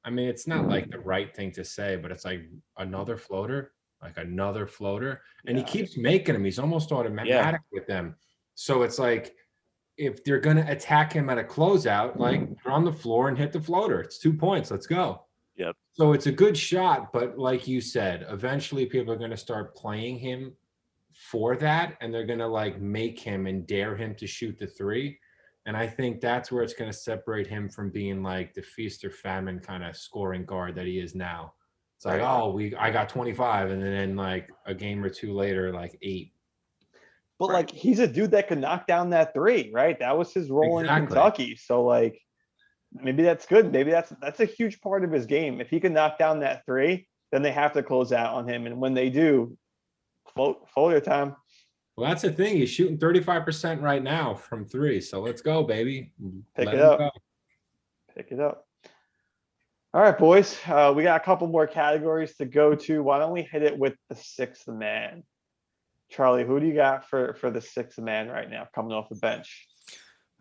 I 0.03 0.09
mean, 0.09 0.27
it's 0.27 0.47
not 0.47 0.67
like 0.67 0.89
the 0.89 0.99
right 0.99 1.33
thing 1.33 1.51
to 1.53 1.63
say, 1.63 1.95
but 1.95 2.11
it's 2.11 2.25
like 2.25 2.49
another 2.77 3.17
floater 3.17 3.71
like 4.01 4.17
another 4.17 4.67
floater, 4.67 5.21
and 5.45 5.57
yeah. 5.57 5.63
he 5.63 5.71
keeps 5.71 5.97
making 5.97 6.33
them. 6.33 6.43
He's 6.43 6.59
almost 6.59 6.91
automatic 6.91 7.31
yeah. 7.31 7.57
with 7.71 7.87
them. 7.87 8.15
So 8.55 8.83
it's 8.83 8.99
like 8.99 9.35
if 9.97 10.23
they're 10.23 10.39
going 10.39 10.57
to 10.57 10.71
attack 10.71 11.13
him 11.13 11.29
at 11.29 11.37
a 11.37 11.43
closeout, 11.43 12.17
like 12.17 12.49
they're 12.63 12.73
on 12.73 12.85
the 12.85 12.93
floor 12.93 13.29
and 13.29 13.37
hit 13.37 13.51
the 13.51 13.61
floater. 13.61 14.01
It's 14.01 14.17
two 14.17 14.33
points. 14.33 14.71
Let's 14.71 14.87
go. 14.87 15.25
Yep. 15.57 15.75
So 15.91 16.13
it's 16.13 16.27
a 16.27 16.31
good 16.31 16.57
shot, 16.57 17.11
but 17.13 17.37
like 17.37 17.67
you 17.67 17.81
said, 17.81 18.25
eventually 18.29 18.85
people 18.85 19.13
are 19.13 19.17
going 19.17 19.31
to 19.31 19.37
start 19.37 19.75
playing 19.75 20.17
him 20.17 20.53
for 21.13 21.55
that, 21.57 21.97
and 22.01 22.13
they're 22.13 22.25
going 22.25 22.39
to 22.39 22.47
like 22.47 22.79
make 22.79 23.19
him 23.19 23.45
and 23.45 23.67
dare 23.67 23.95
him 23.95 24.15
to 24.15 24.25
shoot 24.25 24.57
the 24.57 24.67
three. 24.67 25.19
And 25.67 25.77
I 25.77 25.85
think 25.85 26.19
that's 26.19 26.51
where 26.51 26.63
it's 26.63 26.73
going 26.73 26.89
to 26.89 26.97
separate 26.97 27.45
him 27.45 27.69
from 27.69 27.91
being 27.91 28.23
like 28.23 28.53
the 28.53 28.63
feast 28.63 29.05
or 29.05 29.11
famine 29.11 29.59
kind 29.59 29.83
of 29.83 29.95
scoring 29.95 30.45
guard 30.45 30.73
that 30.75 30.87
he 30.87 30.99
is 30.99 31.13
now. 31.13 31.53
It's 32.01 32.05
like, 32.07 32.21
oh, 32.21 32.49
we 32.49 32.75
I 32.75 32.89
got 32.89 33.09
25, 33.09 33.69
and 33.69 33.83
then 33.83 34.15
like 34.15 34.49
a 34.65 34.73
game 34.73 35.03
or 35.03 35.09
two 35.09 35.33
later, 35.33 35.71
like 35.71 35.99
eight. 36.01 36.33
But 37.37 37.49
right. 37.49 37.57
like 37.57 37.69
he's 37.69 37.99
a 37.99 38.07
dude 38.07 38.31
that 38.31 38.47
could 38.47 38.57
knock 38.57 38.87
down 38.87 39.11
that 39.11 39.35
three, 39.35 39.69
right? 39.71 39.99
That 39.99 40.17
was 40.17 40.33
his 40.33 40.49
role 40.49 40.79
exactly. 40.79 41.03
in 41.03 41.07
Kentucky. 41.07 41.55
So 41.57 41.83
like 41.83 42.19
maybe 42.91 43.21
that's 43.21 43.45
good. 43.45 43.71
Maybe 43.71 43.91
that's 43.91 44.11
that's 44.19 44.39
a 44.39 44.45
huge 44.45 44.81
part 44.81 45.03
of 45.03 45.11
his 45.11 45.27
game. 45.27 45.61
If 45.61 45.69
he 45.69 45.79
can 45.79 45.93
knock 45.93 46.17
down 46.17 46.39
that 46.39 46.65
three, 46.65 47.07
then 47.31 47.43
they 47.43 47.51
have 47.51 47.71
to 47.73 47.83
close 47.83 48.11
out 48.11 48.33
on 48.33 48.49
him. 48.49 48.65
And 48.65 48.81
when 48.81 48.95
they 48.95 49.11
do, 49.11 49.55
float 50.33 50.67
floater 50.73 51.01
time. 51.01 51.35
Well, 51.97 52.09
that's 52.09 52.23
the 52.23 52.31
thing. 52.31 52.57
He's 52.57 52.71
shooting 52.71 52.97
35% 52.97 53.79
right 53.79 54.01
now 54.01 54.33
from 54.33 54.65
three. 54.65 55.01
So 55.01 55.21
let's 55.21 55.43
go, 55.43 55.61
baby. 55.61 56.13
Pick 56.55 56.65
Let 56.65 56.73
it 56.73 56.81
up. 56.81 56.97
Go. 56.97 57.09
Pick 58.17 58.31
it 58.31 58.39
up. 58.39 58.65
All 59.93 60.01
right, 60.01 60.17
boys. 60.17 60.57
Uh, 60.65 60.93
we 60.95 61.03
got 61.03 61.19
a 61.19 61.23
couple 61.23 61.47
more 61.47 61.67
categories 61.67 62.33
to 62.37 62.45
go 62.45 62.75
to. 62.75 63.03
Why 63.03 63.19
don't 63.19 63.33
we 63.33 63.41
hit 63.41 63.61
it 63.61 63.77
with 63.77 63.95
the 64.07 64.15
sixth 64.15 64.65
man? 64.65 65.23
Charlie, 66.09 66.45
who 66.45 66.61
do 66.61 66.65
you 66.65 66.73
got 66.73 67.09
for 67.09 67.33
for 67.33 67.51
the 67.51 67.59
sixth 67.59 67.99
man 67.99 68.29
right 68.29 68.49
now 68.49 68.69
coming 68.73 68.93
off 68.93 69.09
the 69.09 69.15
bench? 69.15 69.67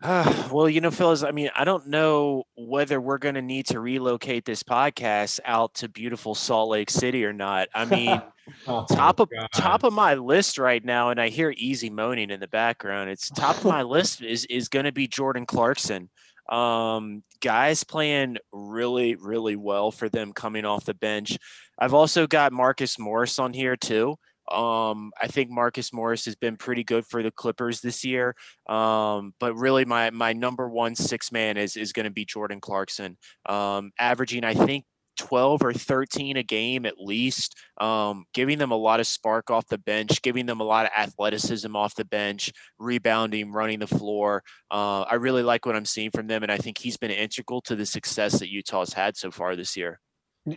Uh, 0.01 0.47
well, 0.53 0.69
you 0.69 0.79
know, 0.79 0.89
fellas, 0.89 1.23
I 1.23 1.31
mean, 1.31 1.49
I 1.53 1.65
don't 1.65 1.87
know 1.87 2.43
whether 2.55 3.01
we're 3.01 3.17
going 3.17 3.35
to 3.35 3.41
need 3.41 3.65
to 3.67 3.81
relocate 3.81 4.45
this 4.45 4.63
podcast 4.63 5.41
out 5.43 5.73
to 5.75 5.89
beautiful 5.89 6.33
Salt 6.33 6.69
Lake 6.69 6.89
City 6.89 7.25
or 7.25 7.33
not. 7.33 7.67
I 7.75 7.83
mean, 7.83 8.21
oh, 8.67 8.85
top 8.89 9.19
of 9.19 9.29
God. 9.29 9.49
top 9.53 9.83
of 9.83 9.91
my 9.91 10.13
list 10.13 10.59
right 10.59 10.83
now, 10.83 11.09
and 11.09 11.19
I 11.19 11.27
hear 11.27 11.53
easy 11.57 11.89
moaning 11.89 12.29
in 12.29 12.39
the 12.39 12.47
background. 12.47 13.09
It's 13.09 13.29
top 13.29 13.57
of 13.57 13.65
my 13.65 13.81
list 13.81 14.21
is 14.21 14.45
is 14.45 14.69
going 14.69 14.85
to 14.85 14.93
be 14.93 15.09
Jordan 15.09 15.45
Clarkson. 15.45 16.09
Um, 16.49 17.23
guys 17.41 17.83
playing 17.83 18.37
really, 18.51 19.15
really 19.15 19.55
well 19.55 19.91
for 19.91 20.09
them 20.09 20.33
coming 20.33 20.65
off 20.65 20.85
the 20.85 20.93
bench. 20.93 21.37
I've 21.79 21.93
also 21.93 22.27
got 22.27 22.53
Marcus 22.53 22.99
Morris 22.99 23.39
on 23.39 23.53
here 23.53 23.75
too. 23.75 24.15
Um, 24.51 25.11
I 25.19 25.27
think 25.27 25.49
Marcus 25.49 25.93
Morris 25.93 26.25
has 26.25 26.35
been 26.35 26.57
pretty 26.57 26.83
good 26.83 27.05
for 27.05 27.23
the 27.23 27.31
Clippers 27.31 27.79
this 27.79 28.03
year. 28.03 28.35
Um, 28.67 29.33
but 29.39 29.55
really, 29.55 29.85
my 29.85 30.09
my 30.09 30.33
number 30.33 30.67
one 30.69 30.95
six 30.95 31.31
man 31.31 31.57
is 31.57 31.77
is 31.77 31.93
going 31.93 32.03
to 32.05 32.11
be 32.11 32.25
Jordan 32.25 32.59
Clarkson, 32.59 33.17
um, 33.47 33.91
averaging 33.97 34.43
I 34.43 34.53
think 34.53 34.85
12 35.17 35.63
or 35.63 35.73
13 35.73 36.37
a 36.37 36.43
game 36.43 36.85
at 36.85 36.99
least, 36.99 37.57
um, 37.79 38.25
giving 38.33 38.57
them 38.57 38.71
a 38.71 38.75
lot 38.77 38.99
of 38.99 39.07
spark 39.07 39.51
off 39.51 39.67
the 39.67 39.77
bench, 39.77 40.21
giving 40.21 40.45
them 40.45 40.59
a 40.59 40.63
lot 40.63 40.85
of 40.85 40.91
athleticism 40.97 41.75
off 41.75 41.95
the 41.95 42.05
bench, 42.05 42.51
rebounding, 42.79 43.51
running 43.51 43.79
the 43.79 43.87
floor. 43.87 44.43
Uh, 44.69 45.01
I 45.01 45.15
really 45.15 45.43
like 45.43 45.65
what 45.65 45.75
I'm 45.75 45.85
seeing 45.85 46.11
from 46.11 46.27
them, 46.27 46.43
and 46.43 46.51
I 46.51 46.57
think 46.57 46.77
he's 46.77 46.97
been 46.97 47.11
integral 47.11 47.61
to 47.61 47.75
the 47.75 47.85
success 47.85 48.39
that 48.39 48.49
Utah's 48.49 48.93
had 48.93 49.17
so 49.17 49.31
far 49.31 49.55
this 49.55 49.77
year. 49.77 49.99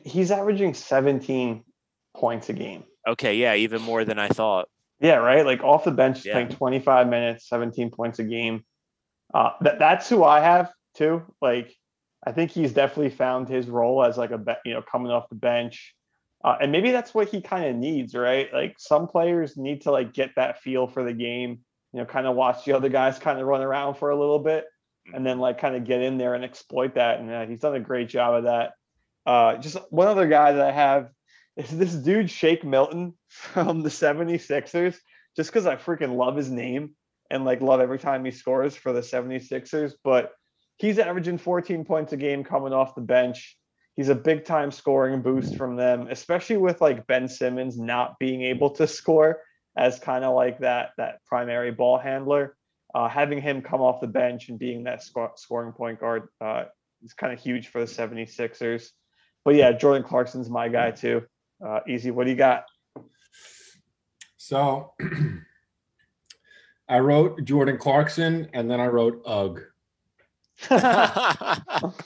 He's 0.03 0.31
averaging 0.31 0.75
17 0.75 1.63
points 2.17 2.49
a 2.49 2.53
game. 2.53 2.85
Okay, 3.07 3.37
yeah, 3.37 3.55
even 3.55 3.83
more 3.83 4.05
than 4.05 4.19
I 4.19 4.29
thought. 4.29 4.69
Yeah, 5.01 5.17
right. 5.17 5.45
Like 5.45 5.63
off 5.63 5.85
the 5.85 5.91
bench, 5.91 6.25
Yeah. 6.25 6.33
playing 6.33 6.49
25 6.49 7.09
minutes, 7.09 7.49
17 7.49 7.91
points 7.91 8.19
a 8.19 8.25
game. 8.25 8.65
Uh, 9.35 9.51
that 9.61 9.79
that's 9.79 10.09
who 10.09 10.25
I 10.25 10.41
have 10.41 10.73
too. 10.95 11.23
Like, 11.43 11.75
I 12.27 12.33
think 12.33 12.51
he's 12.51 12.72
definitely 12.72 13.11
found 13.11 13.49
his 13.49 13.68
role 13.68 14.03
as 14.03 14.16
like 14.16 14.31
a 14.31 14.59
you 14.64 14.75
know 14.75 14.83
coming 14.83 15.12
off 15.12 15.29
the 15.29 15.35
bench, 15.35 15.95
uh, 16.43 16.57
and 16.61 16.72
maybe 16.72 16.91
that's 16.91 17.14
what 17.14 17.29
he 17.29 17.41
kind 17.41 17.66
of 17.66 17.77
needs, 17.77 18.14
right? 18.14 18.53
Like 18.53 18.77
some 18.79 19.07
players 19.09 19.57
need 19.57 19.83
to 19.83 19.91
like 19.91 20.12
get 20.12 20.31
that 20.37 20.61
feel 20.61 20.87
for 20.87 21.05
the 21.05 21.12
game. 21.12 21.61
You 21.93 22.01
know, 22.01 22.07
kind 22.07 22.27
of 22.27 22.35
watch 22.35 22.64
the 22.64 22.72
other 22.72 22.89
guys 22.89 23.18
kind 23.18 23.39
of 23.39 23.47
run 23.47 23.62
around 23.62 23.95
for 23.95 24.11
a 24.11 24.18
little 24.18 24.39
bit, 24.39 24.64
and 25.12 25.25
then 25.25 25.39
like 25.39 25.59
kind 25.59 25.77
of 25.77 25.85
get 25.85 26.03
in 26.03 26.18
there 26.18 26.35
and 26.35 26.45
exploit 26.45 26.95
that. 26.95 27.20
And 27.20 27.31
uh, 27.31 27.47
he's 27.47 27.61
done 27.61 27.75
a 27.75 27.81
great 27.81 28.09
job 28.09 28.35
of 28.35 28.45
that. 28.45 28.72
Uh, 29.27 29.57
just 29.57 29.77
one 29.91 30.09
other 30.09 30.29
guy 30.29 30.53
that 30.53 30.66
I 30.66 30.72
have 30.72 31.11
is 31.57 31.70
this 31.70 31.95
dude 31.95 32.31
Shake 32.31 32.64
Milton 32.64 33.14
from 33.29 33.83
the 33.83 33.89
76ers 33.89 34.97
just 35.37 35.51
because 35.51 35.66
I 35.66 35.77
freaking 35.77 36.16
love 36.16 36.37
his 36.37 36.51
name 36.51 36.95
and 37.31 37.45
like 37.45 37.61
love 37.61 37.81
every 37.81 37.99
time 37.99 38.25
he 38.25 38.31
scores 38.31 38.77
for 38.77 38.93
the 38.93 39.01
76ers. 39.01 39.95
But 40.03 40.33
he's 40.77 40.99
averaging 40.99 41.39
14 41.39 41.85
points 41.85 42.12
a 42.12 42.16
game 42.16 42.45
coming 42.45 42.72
off 42.72 42.95
the 42.95 43.01
bench. 43.01 43.57
He's 43.97 44.09
a 44.09 44.14
big 44.14 44.45
time 44.45 44.70
scoring 44.70 45.22
boost 45.22 45.57
from 45.57 45.77
them, 45.77 46.09
especially 46.11 46.57
with 46.57 46.81
like 46.81 47.07
Ben 47.07 47.29
Simmons 47.29 47.79
not 47.79 48.18
being 48.18 48.43
able 48.43 48.70
to 48.70 48.87
score 48.87 49.41
as 49.77 49.99
kind 49.99 50.25
of 50.25 50.35
like 50.35 50.59
that 50.61 50.91
that 50.99 51.25
primary 51.27 51.70
ball 51.70 51.99
handler. 51.99 52.57
Uh, 52.95 53.09
having 53.09 53.41
him 53.41 53.61
come 53.61 53.81
off 53.81 54.01
the 54.01 54.07
bench 54.07 54.49
and 54.49 54.59
being 54.59 54.85
that 54.85 55.03
sco- 55.03 55.33
scoring 55.37 55.72
point 55.72 55.99
guard 55.99 56.29
uh, 56.41 56.64
is 57.03 57.12
kind 57.12 57.33
of 57.33 57.41
huge 57.41 57.68
for 57.68 57.81
the 57.81 57.87
76ers. 57.87 58.91
But 59.45 59.57
yeah, 59.57 59.72
Jordan 59.72 60.05
Clarkson's 60.05 60.49
my 60.49 60.68
guy 60.68 60.93
too. 60.93 61.22
Uh, 61.64 61.81
easy. 61.89 62.12
What 62.12 62.25
do 62.25 62.31
you 62.31 62.37
got? 62.37 62.66
So 64.37 64.93
I 66.89 66.99
wrote 67.01 67.45
Jordan 67.45 67.79
Clarkson 67.79 68.49
and 68.53 68.70
then 68.70 68.81
I 68.81 68.87
wrote 68.87 69.22
Ugg. 69.27 69.62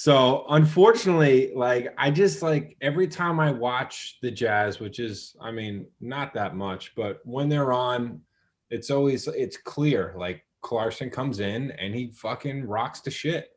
So 0.00 0.46
unfortunately, 0.48 1.52
like 1.54 1.92
I 1.98 2.10
just 2.10 2.40
like 2.40 2.74
every 2.80 3.06
time 3.06 3.38
I 3.38 3.50
watch 3.50 4.16
the 4.22 4.30
Jazz, 4.30 4.80
which 4.80 4.98
is 4.98 5.36
I 5.42 5.50
mean 5.50 5.84
not 6.00 6.32
that 6.32 6.56
much, 6.56 6.94
but 6.96 7.20
when 7.24 7.50
they're 7.50 7.74
on, 7.74 8.22
it's 8.70 8.90
always 8.90 9.28
it's 9.28 9.58
clear 9.58 10.14
like 10.16 10.42
Clarkson 10.62 11.10
comes 11.10 11.40
in 11.40 11.72
and 11.72 11.94
he 11.94 12.12
fucking 12.12 12.66
rocks 12.66 13.02
the 13.02 13.10
shit. 13.10 13.50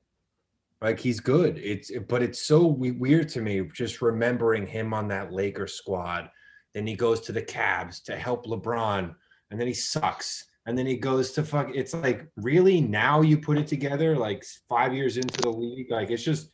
Like 0.81 0.99
he's 0.99 1.21
good. 1.21 1.57
It's 1.59 1.93
but 2.09 2.21
it's 2.21 2.41
so 2.41 2.67
weird 2.67 3.29
to 3.29 3.39
me 3.39 3.61
just 3.73 4.01
remembering 4.01 4.67
him 4.67 4.93
on 4.93 5.07
that 5.07 5.31
Laker 5.31 5.65
squad. 5.65 6.29
Then 6.73 6.85
he 6.85 6.97
goes 6.97 7.21
to 7.21 7.31
the 7.31 7.41
Cavs 7.41 8.03
to 8.03 8.17
help 8.17 8.47
LeBron, 8.47 9.15
and 9.49 9.57
then 9.57 9.67
he 9.67 9.73
sucks. 9.73 10.43
And 10.65 10.77
then 10.77 10.85
he 10.85 10.95
goes 10.95 11.31
to 11.33 11.43
fuck. 11.43 11.69
It's 11.73 11.93
like 11.93 12.27
really 12.37 12.79
now 12.79 13.21
you 13.21 13.37
put 13.37 13.57
it 13.57 13.67
together, 13.67 14.15
like 14.17 14.45
five 14.69 14.93
years 14.93 15.17
into 15.17 15.41
the 15.41 15.49
league. 15.49 15.91
Like 15.91 16.09
it's 16.09 16.23
just, 16.23 16.49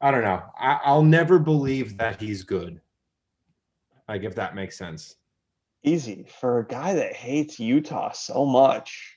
I 0.00 0.10
don't 0.12 0.22
know. 0.22 0.42
I, 0.58 0.78
I'll 0.84 1.02
never 1.02 1.38
believe 1.40 1.98
that 1.98 2.20
he's 2.20 2.44
good. 2.44 2.80
Like 4.08 4.22
if 4.22 4.34
that 4.36 4.54
makes 4.54 4.78
sense. 4.78 5.16
Easy 5.82 6.26
for 6.40 6.60
a 6.60 6.66
guy 6.66 6.94
that 6.94 7.14
hates 7.14 7.58
Utah 7.58 8.12
so 8.12 8.44
much. 8.46 9.16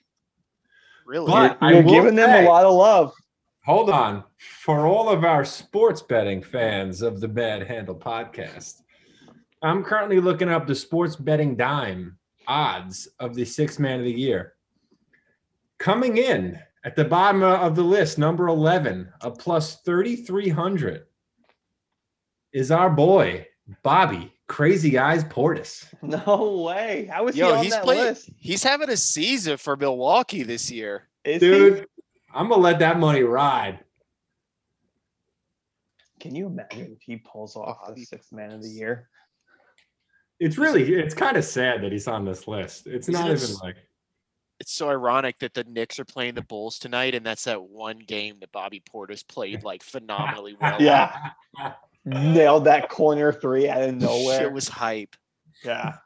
really? 1.05 1.31
But- 1.31 1.57
You're, 1.61 1.71
you're 1.73 1.83
will 1.83 1.91
giving 1.91 2.15
them 2.15 2.45
a 2.45 2.47
lot 2.47 2.65
of 2.65 2.73
love. 2.73 3.13
Hold 3.63 3.91
on. 3.91 4.23
For 4.37 4.87
all 4.87 5.07
of 5.07 5.23
our 5.23 5.45
sports 5.45 6.01
betting 6.01 6.41
fans 6.41 7.03
of 7.03 7.19
the 7.21 7.27
Bad 7.27 7.67
Handle 7.67 7.95
podcast, 7.95 8.81
I'm 9.61 9.83
currently 9.83 10.19
looking 10.19 10.49
up 10.49 10.65
the 10.65 10.73
sports 10.73 11.15
betting 11.15 11.55
dime 11.55 12.17
odds 12.51 13.07
of 13.19 13.33
the 13.33 13.45
six 13.45 13.79
man 13.79 13.99
of 13.99 14.05
the 14.05 14.11
year. 14.11 14.55
Coming 15.77 16.17
in 16.17 16.59
at 16.83 16.95
the 16.95 17.05
bottom 17.05 17.43
of 17.43 17.75
the 17.75 17.83
list, 17.83 18.17
number 18.17 18.47
11, 18.47 19.11
a 19.21 19.31
plus 19.31 19.77
3,300, 19.81 21.05
is 22.51 22.69
our 22.69 22.89
boy, 22.89 23.47
Bobby 23.83 24.33
Crazy 24.47 24.97
Eyes 24.97 25.23
Portis. 25.23 25.85
No 26.01 26.63
way. 26.65 27.09
How 27.09 27.27
is 27.27 27.35
he 27.35 27.41
on 27.41 27.63
he's 27.63 27.71
that 27.71 27.83
playing. 27.83 28.01
list? 28.01 28.29
He's 28.35 28.63
having 28.63 28.89
a 28.89 28.97
season 28.97 29.55
for 29.55 29.77
Milwaukee 29.77 30.43
this 30.43 30.69
year. 30.69 31.07
Is 31.23 31.41
he? 31.41 31.47
Dude, 31.47 31.87
I'm 32.33 32.49
going 32.49 32.59
to 32.59 32.63
let 32.63 32.79
that 32.79 32.99
money 32.99 33.23
ride. 33.23 33.79
Can 36.19 36.35
you 36.35 36.47
imagine 36.47 36.91
if 36.91 37.01
he 37.01 37.17
pulls 37.17 37.55
off 37.55 37.77
oh, 37.87 37.93
the 37.93 37.93
Bobby 37.93 38.03
sixth 38.03 38.33
man 38.33 38.51
of 38.51 38.61
the 38.61 38.69
year? 38.69 39.09
It's 40.41 40.57
really, 40.57 40.91
it's 40.95 41.13
kind 41.13 41.37
of 41.37 41.45
sad 41.45 41.83
that 41.83 41.91
he's 41.91 42.07
on 42.07 42.25
this 42.25 42.47
list. 42.47 42.87
It's 42.87 43.07
Isn't 43.07 43.13
not 43.13 43.29
it 43.29 43.33
even 43.37 43.43
s- 43.43 43.61
like, 43.61 43.75
It's 44.59 44.73
so 44.73 44.89
ironic 44.89 45.37
that 45.37 45.53
the 45.53 45.63
Knicks 45.65 45.99
are 45.99 46.05
playing 46.05 46.33
the 46.33 46.41
Bulls 46.41 46.79
tonight, 46.79 47.13
and 47.13 47.23
that's 47.23 47.43
that 47.43 47.61
one 47.61 47.99
game 47.99 48.37
that 48.39 48.51
Bobby 48.51 48.81
Portis 48.91 49.25
played 49.25 49.63
like 49.63 49.83
phenomenally 49.83 50.57
well. 50.59 50.81
Yeah. 50.81 51.15
Nailed 52.05 52.65
that 52.65 52.89
corner 52.89 53.31
three 53.31 53.69
out 53.69 53.83
of 53.83 53.93
nowhere. 53.95 54.41
It 54.43 54.51
was 54.51 54.67
hype. 54.67 55.15
yeah. 55.63 55.97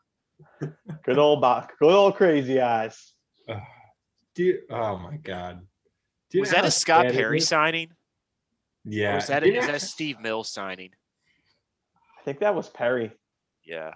Good 1.03 1.17
old 1.17 1.39
Bach. 1.39 1.71
Good 1.79 1.93
old 1.93 2.15
crazy 2.15 2.59
eyes. 2.59 3.13
Dude, 4.35 4.63
oh 4.69 4.97
my 4.97 5.15
god. 5.15 5.61
Do 6.29 6.39
you 6.39 6.41
Was 6.41 6.51
that 6.51 6.65
a 6.65 6.71
Scott 6.71 7.05
Perry 7.13 7.39
signing? 7.39 7.91
Yeah. 8.83 9.15
Or 9.15 9.17
is 9.19 9.27
that 9.27 9.43
Do 9.43 9.49
a, 9.49 9.53
you 9.53 9.59
is 9.59 9.65
that 9.65 9.75
a 9.75 9.79
Steve 9.79 10.19
Mills 10.19 10.49
signing? 10.51 10.89
I 12.19 12.23
think 12.25 12.39
that 12.39 12.53
was 12.53 12.67
Perry. 12.67 13.11
Yeah. 13.63 13.93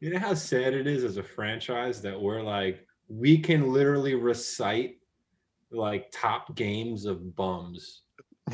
You 0.00 0.10
know 0.10 0.18
how 0.18 0.34
sad 0.34 0.74
it 0.74 0.86
is 0.86 1.02
as 1.04 1.16
a 1.16 1.22
franchise 1.22 2.00
that 2.02 2.20
we're 2.20 2.42
like, 2.42 2.86
we 3.08 3.38
can 3.38 3.72
literally 3.72 4.14
recite 4.14 4.98
like 5.72 6.08
top 6.12 6.54
games 6.54 7.04
of 7.04 7.34
bums 7.34 8.02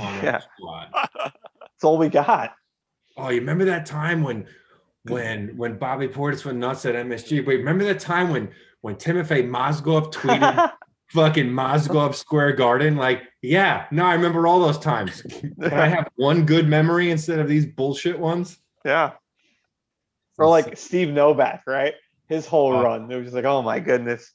on 0.00 0.06
our 0.18 0.24
Yeah. 0.24 0.40
squad. 0.56 0.88
That's 1.24 1.84
all 1.84 1.98
we 1.98 2.08
got. 2.08 2.54
Oh, 3.16 3.28
you 3.28 3.40
remember 3.40 3.64
that 3.66 3.86
time 3.86 4.22
when 4.22 4.46
when 5.06 5.54
when 5.56 5.76
Bobby 5.78 6.08
Portis 6.08 6.44
went 6.46 6.58
nuts 6.58 6.86
at 6.86 6.94
MSG? 6.94 7.46
Wait, 7.46 7.58
remember 7.58 7.84
that 7.84 8.00
time 8.00 8.30
when 8.30 8.50
when 8.80 8.96
Timothy 8.96 9.42
Mozgov 9.42 10.12
tweeted 10.12 10.72
fucking 11.10 11.46
Mozgov 11.46 12.14
Square 12.14 12.52
Garden? 12.54 12.96
Like, 12.96 13.22
yeah, 13.42 13.86
no, 13.92 14.04
I 14.06 14.14
remember 14.14 14.46
all 14.46 14.60
those 14.60 14.78
times. 14.78 15.20
Can 15.22 15.54
I 15.72 15.88
have 15.88 16.08
one 16.16 16.46
good 16.46 16.66
memory 16.68 17.10
instead 17.10 17.38
of 17.38 17.48
these 17.48 17.66
bullshit 17.66 18.18
ones? 18.18 18.58
yeah. 18.84 19.12
Or 20.38 20.48
like 20.48 20.76
Steve 20.76 21.10
Novak, 21.10 21.62
right? 21.66 21.94
His 22.28 22.46
whole 22.46 22.72
Oh. 22.74 22.82
run. 22.82 23.10
It 23.10 23.16
was 23.16 23.26
just 23.26 23.34
like, 23.34 23.44
oh 23.44 23.62
my 23.62 23.80
goodness. 23.80 24.32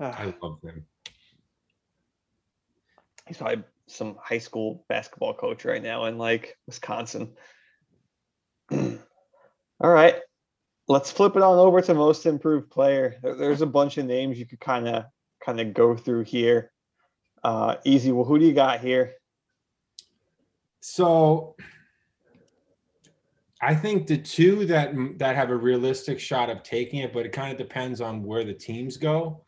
I 0.00 0.34
love 0.42 0.60
him. 0.62 0.86
He's 3.26 3.38
probably 3.38 3.64
some 3.88 4.16
high 4.22 4.38
school 4.38 4.84
basketball 4.88 5.34
coach 5.34 5.64
right 5.64 5.82
now 5.82 6.04
in 6.06 6.18
like 6.18 6.56
Wisconsin. 6.66 7.34
All 8.72 8.98
right. 9.80 10.16
Let's 10.88 11.10
flip 11.10 11.34
it 11.36 11.42
on 11.42 11.58
over 11.58 11.80
to 11.80 11.94
most 11.94 12.26
improved 12.26 12.70
player. 12.70 13.16
There's 13.22 13.62
a 13.62 13.66
bunch 13.66 13.98
of 13.98 14.06
names 14.06 14.38
you 14.38 14.46
could 14.46 14.60
kind 14.60 14.86
of 14.88 15.04
kind 15.44 15.60
of 15.60 15.74
go 15.74 15.96
through 15.96 16.24
here. 16.24 16.70
Uh 17.42 17.76
easy. 17.84 18.12
Well, 18.12 18.24
who 18.24 18.38
do 18.38 18.44
you 18.46 18.52
got 18.54 18.80
here? 18.80 19.14
So 20.80 21.56
I 23.62 23.74
think 23.74 24.06
the 24.06 24.18
two 24.18 24.66
that 24.66 24.92
that 25.18 25.34
have 25.34 25.50
a 25.50 25.56
realistic 25.56 26.20
shot 26.20 26.50
of 26.50 26.62
taking 26.62 27.00
it, 27.00 27.12
but 27.12 27.24
it 27.24 27.32
kind 27.32 27.50
of 27.50 27.58
depends 27.58 28.00
on 28.00 28.22
where 28.22 28.44
the 28.44 28.52
teams 28.52 28.96
go, 28.96 29.44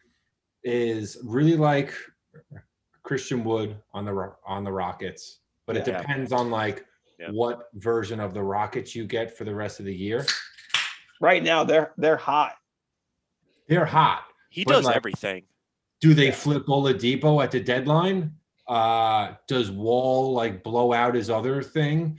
is 0.65 1.19
really 1.25 1.57
like 1.57 1.93
Christian 3.03 3.45
Wood 3.45 3.77
on 3.93 4.05
the 4.05 4.33
on 4.47 4.65
the 4.65 4.73
Rockets. 4.73 5.41
But 5.67 5.77
it 5.77 5.87
Yeah. 5.87 5.99
depends 5.99 6.33
on 6.33 6.51
like 6.51 6.87
Yeah. 7.19 7.31
what 7.31 7.69
version 7.75 8.21
of 8.21 8.33
the 8.33 8.43
Rockets 8.43 8.95
you 8.95 9.05
get 9.05 9.37
for 9.37 9.45
the 9.45 9.55
rest 9.55 9.79
of 9.81 9.87
the 9.87 9.95
year. 9.95 10.25
Right 11.21 11.43
now 11.43 11.65
they're 11.65 11.93
they're 11.99 12.17
hot. 12.17 12.55
They're 13.69 13.85
hot. 13.85 14.25
He 14.51 14.65
does 14.65 14.87
like, 14.87 14.97
everything. 14.97 15.45
Do 16.01 16.15
they 16.15 16.31
flip 16.31 16.65
Oladipo 16.67 17.43
at 17.43 17.51
the 17.51 17.61
deadline? 17.61 18.33
Uh, 18.67 19.35
does 19.47 19.71
Wall 19.71 20.33
like 20.33 20.63
blow 20.63 20.93
out 20.95 21.15
his 21.15 21.29
other 21.29 21.63
thing? 21.63 22.19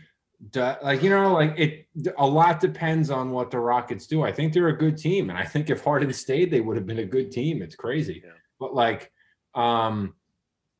Like 0.55 1.03
you 1.03 1.09
know, 1.09 1.33
like 1.33 1.57
it. 1.59 1.87
A 2.17 2.25
lot 2.25 2.59
depends 2.61 3.09
on 3.09 3.31
what 3.31 3.51
the 3.51 3.59
Rockets 3.59 4.07
do. 4.07 4.23
I 4.23 4.31
think 4.31 4.53
they're 4.53 4.69
a 4.69 4.77
good 4.77 4.97
team, 4.97 5.29
and 5.29 5.37
I 5.37 5.43
think 5.43 5.69
if 5.69 5.83
Harden 5.83 6.13
stayed, 6.13 6.49
they 6.49 6.61
would 6.61 6.77
have 6.77 6.85
been 6.85 6.99
a 6.99 7.05
good 7.05 7.29
team. 7.31 7.61
It's 7.61 7.75
crazy, 7.75 8.21
Yeah. 8.25 8.31
but 8.59 8.73
like, 8.73 9.11
um, 9.53 10.13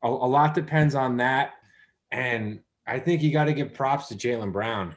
a, 0.02 0.08
a 0.08 0.08
lot 0.08 0.54
depends 0.54 0.94
on 0.94 1.18
that, 1.18 1.52
and 2.10 2.60
I 2.86 2.98
think 2.98 3.22
you 3.22 3.32
got 3.32 3.44
to 3.44 3.52
give 3.52 3.74
props 3.74 4.08
to 4.08 4.14
Jaylen 4.14 4.50
Brown. 4.50 4.96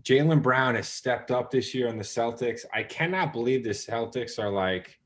Jaylen 0.00 0.42
Brown 0.42 0.74
has 0.74 0.88
stepped 0.88 1.30
up 1.30 1.50
this 1.50 1.74
year 1.74 1.88
on 1.88 1.98
the 1.98 2.04
Celtics. 2.04 2.64
I 2.72 2.84
cannot 2.84 3.32
believe 3.34 3.64
the 3.64 3.70
Celtics 3.70 4.38
are 4.38 4.50
like 4.50 4.98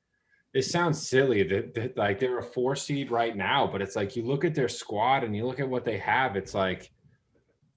it 0.54 0.62
sounds 0.62 1.06
silly 1.08 1.42
that, 1.44 1.74
that 1.74 1.96
like 1.96 2.20
they're 2.20 2.38
a 2.38 2.42
four 2.42 2.76
seed 2.76 3.10
right 3.10 3.36
now, 3.36 3.66
but 3.66 3.80
it's 3.80 3.96
like 3.96 4.16
you 4.16 4.24
look 4.24 4.44
at 4.44 4.54
their 4.54 4.68
squad 4.68 5.24
and 5.24 5.34
you 5.34 5.46
look 5.46 5.60
at 5.60 5.68
what 5.68 5.84
they 5.84 5.96
have, 5.98 6.36
it's 6.36 6.54
like 6.54 6.92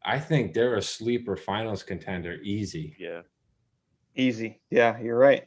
I 0.06 0.20
think 0.20 0.54
they're 0.54 0.76
a 0.76 0.82
sleeper 0.82 1.36
finals 1.36 1.82
contender 1.82 2.36
easy. 2.44 2.96
Yeah. 3.00 3.22
Easy. 4.16 4.62
Yeah, 4.70 5.00
you're 5.00 5.18
right. 5.18 5.46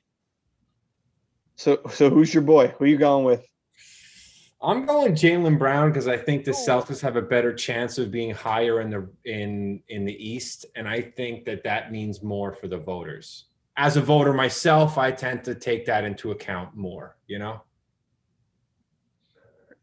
So 1.56 1.80
so 1.90 2.10
who's 2.10 2.34
your 2.34 2.42
boy? 2.42 2.68
Who 2.78 2.84
are 2.84 2.88
you 2.88 2.98
going 2.98 3.24
with? 3.24 3.46
I'm 4.60 4.86
going 4.86 5.12
Jaylen 5.12 5.58
Brown 5.58 5.90
because 5.90 6.08
I 6.08 6.16
think 6.16 6.44
the 6.44 6.50
Celtics 6.50 7.00
have 7.00 7.14
a 7.14 7.22
better 7.22 7.54
chance 7.54 7.96
of 7.98 8.10
being 8.10 8.34
higher 8.34 8.80
in 8.80 8.90
the 8.90 9.08
in 9.24 9.80
in 9.88 10.04
the 10.04 10.12
East, 10.12 10.66
and 10.74 10.88
I 10.88 11.00
think 11.00 11.44
that 11.44 11.62
that 11.62 11.92
means 11.92 12.22
more 12.22 12.52
for 12.52 12.66
the 12.66 12.78
voters. 12.78 13.44
As 13.76 13.96
a 13.96 14.00
voter 14.00 14.32
myself, 14.32 14.98
I 14.98 15.12
tend 15.12 15.44
to 15.44 15.54
take 15.54 15.86
that 15.86 16.04
into 16.04 16.32
account 16.32 16.76
more. 16.76 17.16
You 17.28 17.38
know. 17.38 17.62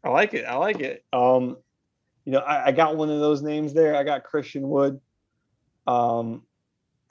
I 0.04 0.10
like 0.10 0.34
it. 0.34 0.44
I 0.44 0.56
like 0.56 0.80
it. 0.80 1.04
Um, 1.12 1.56
you 2.26 2.32
know, 2.32 2.40
I, 2.40 2.66
I 2.66 2.72
got 2.72 2.96
one 2.96 3.08
of 3.08 3.20
those 3.20 3.40
names 3.40 3.72
there. 3.72 3.96
I 3.96 4.02
got 4.02 4.24
Christian 4.24 4.68
Wood. 4.68 5.00
Um, 5.86 6.42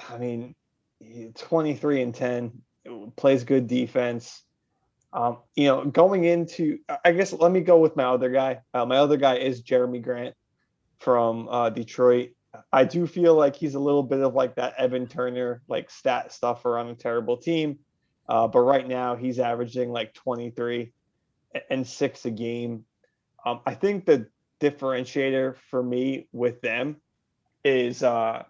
I 0.10 0.18
mean, 0.18 0.56
23 1.36 2.02
and 2.02 2.14
10, 2.14 2.62
plays 3.16 3.46
good 3.46 3.68
defense. 3.68 4.44
Um, 5.14 5.38
you 5.56 5.68
know, 5.68 5.86
going 5.86 6.26
into, 6.26 6.80
I 7.04 7.14
guess 7.14 7.32
let 7.32 7.50
me 7.50 7.62
go 7.62 7.80
with 7.80 7.96
my 7.96 8.04
other 8.04 8.30
guy. 8.30 8.60
Uh, 8.74 8.86
my 8.86 8.98
other 8.98 9.16
guy 9.16 9.38
is 9.38 9.64
Jerami 9.64 10.04
Grant 10.04 10.36
from 11.00 11.48
uh, 11.48 11.70
Detroit. 11.70 12.32
I 12.74 12.84
do 12.84 13.08
feel 13.08 13.36
like 13.36 13.56
he's 13.56 13.76
a 13.76 13.80
little 13.80 14.04
bit 14.04 14.20
of 14.20 14.34
like 14.34 14.56
that 14.56 14.76
Evan 14.78 15.08
Turner, 15.08 15.62
like 15.70 15.90
stat 15.90 16.34
stuffer 16.34 16.78
on 16.78 16.90
a 16.90 16.96
terrible 16.96 17.38
team. 17.38 17.80
Uh, 18.28 18.48
but 18.48 18.60
right 18.60 18.86
now 18.86 19.16
he's 19.16 19.40
averaging 19.40 19.92
like 19.92 20.14
23 20.14 20.92
and 21.70 21.88
six 21.88 22.26
a 22.26 22.32
game. 22.32 22.84
Um, 23.46 23.62
I 23.66 23.76
think 23.76 24.06
the 24.06 24.28
differentiator 24.70 25.56
for 25.70 25.84
me 25.84 26.28
with 26.32 26.62
them 26.62 26.98
is, 27.64 28.04
uh, 28.04 28.44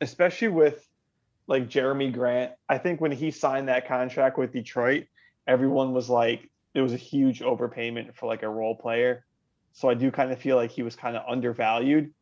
especially 0.00 0.48
with 0.48 0.86
like 1.46 1.68
Jerami 1.68 2.12
Grant. 2.12 2.52
I 2.68 2.78
think 2.78 3.00
when 3.00 3.12
he 3.12 3.30
signed 3.30 3.68
that 3.68 3.86
contract 3.86 4.38
with 4.38 4.52
Detroit, 4.52 5.06
everyone 5.46 5.92
was 5.92 6.08
like, 6.08 6.50
it 6.74 6.80
was 6.80 6.92
a 6.92 6.98
huge 6.98 7.40
overpayment 7.40 8.14
for 8.14 8.26
like 8.26 8.42
a 8.42 8.48
role 8.48 8.74
player. 8.74 9.24
So 9.72 9.88
I 9.88 9.94
do 9.94 10.10
kind 10.10 10.32
of 10.32 10.38
feel 10.38 10.56
like 10.56 10.70
he 10.70 10.82
was 10.82 10.96
kind 10.96 11.16
of 11.16 11.22
undervalued. 11.28 12.12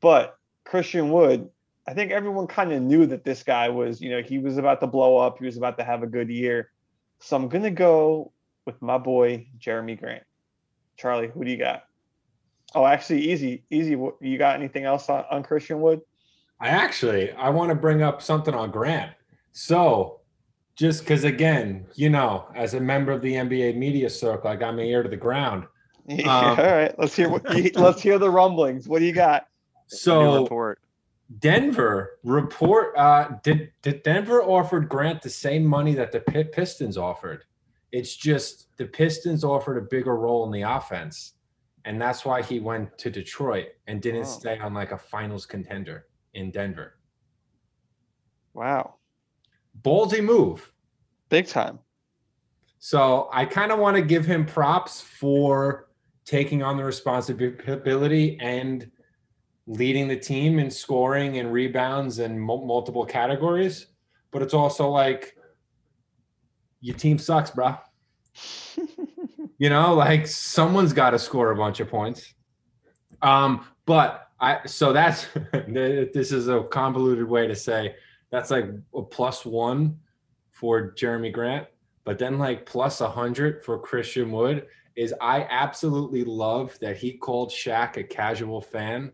But 0.00 0.36
Christian 0.64 1.10
Wood, 1.10 1.48
I 1.86 1.94
think 1.94 2.12
everyone 2.12 2.46
kind 2.46 2.72
of 2.72 2.82
knew 2.82 3.06
that 3.06 3.24
this 3.24 3.42
guy 3.42 3.68
was, 3.68 4.00
you 4.00 4.10
know, 4.10 4.22
he 4.22 4.38
was 4.38 4.58
about 4.58 4.80
to 4.80 4.86
blow 4.86 5.16
up. 5.16 5.38
He 5.38 5.46
was 5.46 5.56
about 5.56 5.78
to 5.78 5.84
have 5.84 6.02
a 6.02 6.06
good 6.06 6.28
year. 6.28 6.70
So 7.20 7.36
I'm 7.36 7.48
going 7.48 7.64
to 7.64 7.70
go 7.70 8.32
with 8.64 8.80
my 8.82 8.98
boy, 8.98 9.48
Jerami 9.58 9.98
Grant. 9.98 10.24
Charlie, 10.96 11.28
who 11.28 11.44
do 11.44 11.50
you 11.50 11.56
got? 11.56 11.87
Oh, 12.74 12.84
actually, 12.84 13.30
easy, 13.30 13.64
easy. 13.70 13.96
You 14.20 14.38
got 14.38 14.56
anything 14.56 14.84
else 14.84 15.08
on, 15.08 15.24
on 15.30 15.42
Christian 15.42 15.80
Wood? 15.80 16.00
I 16.60 16.68
actually 16.68 17.32
I 17.32 17.50
want 17.50 17.70
to 17.70 17.74
bring 17.74 18.02
up 18.02 18.20
something 18.20 18.54
on 18.54 18.70
Grant. 18.70 19.12
So 19.52 20.20
just 20.76 21.00
because 21.00 21.24
again, 21.24 21.86
you 21.94 22.10
know, 22.10 22.46
as 22.54 22.74
a 22.74 22.80
member 22.80 23.12
of 23.12 23.22
the 23.22 23.32
NBA 23.32 23.76
media 23.76 24.10
circle, 24.10 24.50
I 24.50 24.56
got 24.56 24.74
my 24.74 24.82
ear 24.82 25.02
to 25.02 25.08
the 25.08 25.16
ground. 25.16 25.66
Um, 26.10 26.26
All 26.26 26.56
right, 26.56 26.98
let's 26.98 27.14
hear 27.14 27.28
what 27.28 27.44
let's 27.76 28.00
hear 28.00 28.18
the 28.18 28.30
rumblings. 28.30 28.88
What 28.88 29.00
do 29.00 29.04
you 29.04 29.12
got? 29.12 29.46
So 29.88 30.42
report. 30.42 30.80
Denver 31.38 32.18
report 32.24 32.96
uh 32.96 33.28
did 33.42 33.72
did 33.82 34.02
Denver 34.04 34.42
offered 34.42 34.88
Grant 34.88 35.20
the 35.20 35.28
same 35.28 35.66
money 35.66 35.94
that 35.94 36.10
the 36.10 36.20
Pistons 36.20 36.96
offered. 36.96 37.44
It's 37.92 38.16
just 38.16 38.74
the 38.78 38.86
Pistons 38.86 39.44
offered 39.44 39.76
a 39.76 39.82
bigger 39.82 40.16
role 40.16 40.46
in 40.46 40.50
the 40.50 40.62
offense. 40.62 41.34
And 41.84 42.00
that's 42.00 42.24
why 42.24 42.42
he 42.42 42.60
went 42.60 42.96
to 42.98 43.10
Detroit 43.10 43.68
and 43.86 44.02
didn't 44.02 44.22
oh. 44.22 44.24
stay 44.24 44.58
on 44.58 44.74
like 44.74 44.92
a 44.92 44.98
finals 44.98 45.46
contender 45.46 46.06
in 46.34 46.50
Denver. 46.50 46.98
Wow. 48.54 48.96
Ballsy 49.82 50.22
move. 50.22 50.72
Big 51.28 51.46
time. 51.46 51.78
So 52.78 53.28
I 53.32 53.44
kind 53.44 53.72
of 53.72 53.78
want 53.78 53.96
to 53.96 54.02
give 54.02 54.24
him 54.24 54.44
props 54.44 55.00
for 55.00 55.88
taking 56.24 56.62
on 56.62 56.76
the 56.76 56.84
responsibility 56.84 58.38
and 58.40 58.90
leading 59.66 60.08
the 60.08 60.16
team 60.16 60.58
in 60.58 60.70
scoring 60.70 61.38
and 61.38 61.52
rebounds 61.52 62.18
and 62.18 62.40
multiple 62.40 63.04
categories. 63.04 63.86
But 64.30 64.42
it's 64.42 64.54
also 64.54 64.88
like 64.88 65.36
your 66.80 66.96
team 66.96 67.18
sucks, 67.18 67.50
bro. 67.50 67.76
you 69.58 69.70
know, 69.70 69.94
like 69.94 70.26
someone's 70.26 70.92
got 70.92 71.10
to 71.10 71.18
score 71.18 71.50
a 71.50 71.56
bunch 71.56 71.80
of 71.80 71.88
points. 71.88 72.34
Um, 73.22 73.66
but 73.86 74.28
I 74.40 74.60
so 74.66 74.92
that's 74.92 75.26
this 75.68 76.32
is 76.32 76.48
a 76.48 76.62
convoluted 76.64 77.28
way 77.28 77.46
to 77.46 77.56
say 77.56 77.96
that's 78.30 78.50
like 78.50 78.66
a 78.94 79.02
plus 79.02 79.44
one 79.44 79.98
for 80.50 80.92
Jerami 80.92 81.32
Grant, 81.32 81.66
but 82.04 82.18
then 82.18 82.38
like 82.38 82.66
plus 82.66 83.00
a 83.00 83.08
hundred 83.08 83.64
for 83.64 83.78
Christian 83.78 84.30
Wood 84.30 84.66
is 84.96 85.14
I 85.20 85.46
absolutely 85.48 86.24
love 86.24 86.76
that 86.80 86.96
he 86.96 87.12
called 87.12 87.50
Shaq 87.50 87.96
a 87.96 88.04
casual 88.04 88.60
fan 88.60 89.12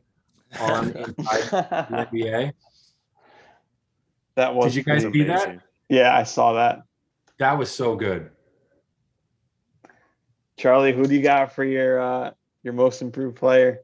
on 0.61 0.89
the 0.93 1.15
NBA. 2.13 2.53
That 4.35 4.55
was. 4.55 4.73
Did 4.73 4.77
you 4.77 4.83
guys 4.83 5.03
see 5.03 5.25
that? 5.25 5.61
Yeah, 5.89 6.17
I 6.17 6.23
saw 6.23 6.55
that. 6.55 6.83
That 7.39 7.59
was 7.59 7.71
so 7.71 7.97
good. 7.97 8.31
Charlie, 10.57 10.93
who 10.93 11.07
do 11.07 11.15
you 11.15 11.23
got 11.23 11.53
for 11.53 11.65
your 11.65 12.01
uh, 12.01 12.31
your 12.63 12.75
most 12.75 13.03
improved 13.03 13.37
player? 13.37 13.81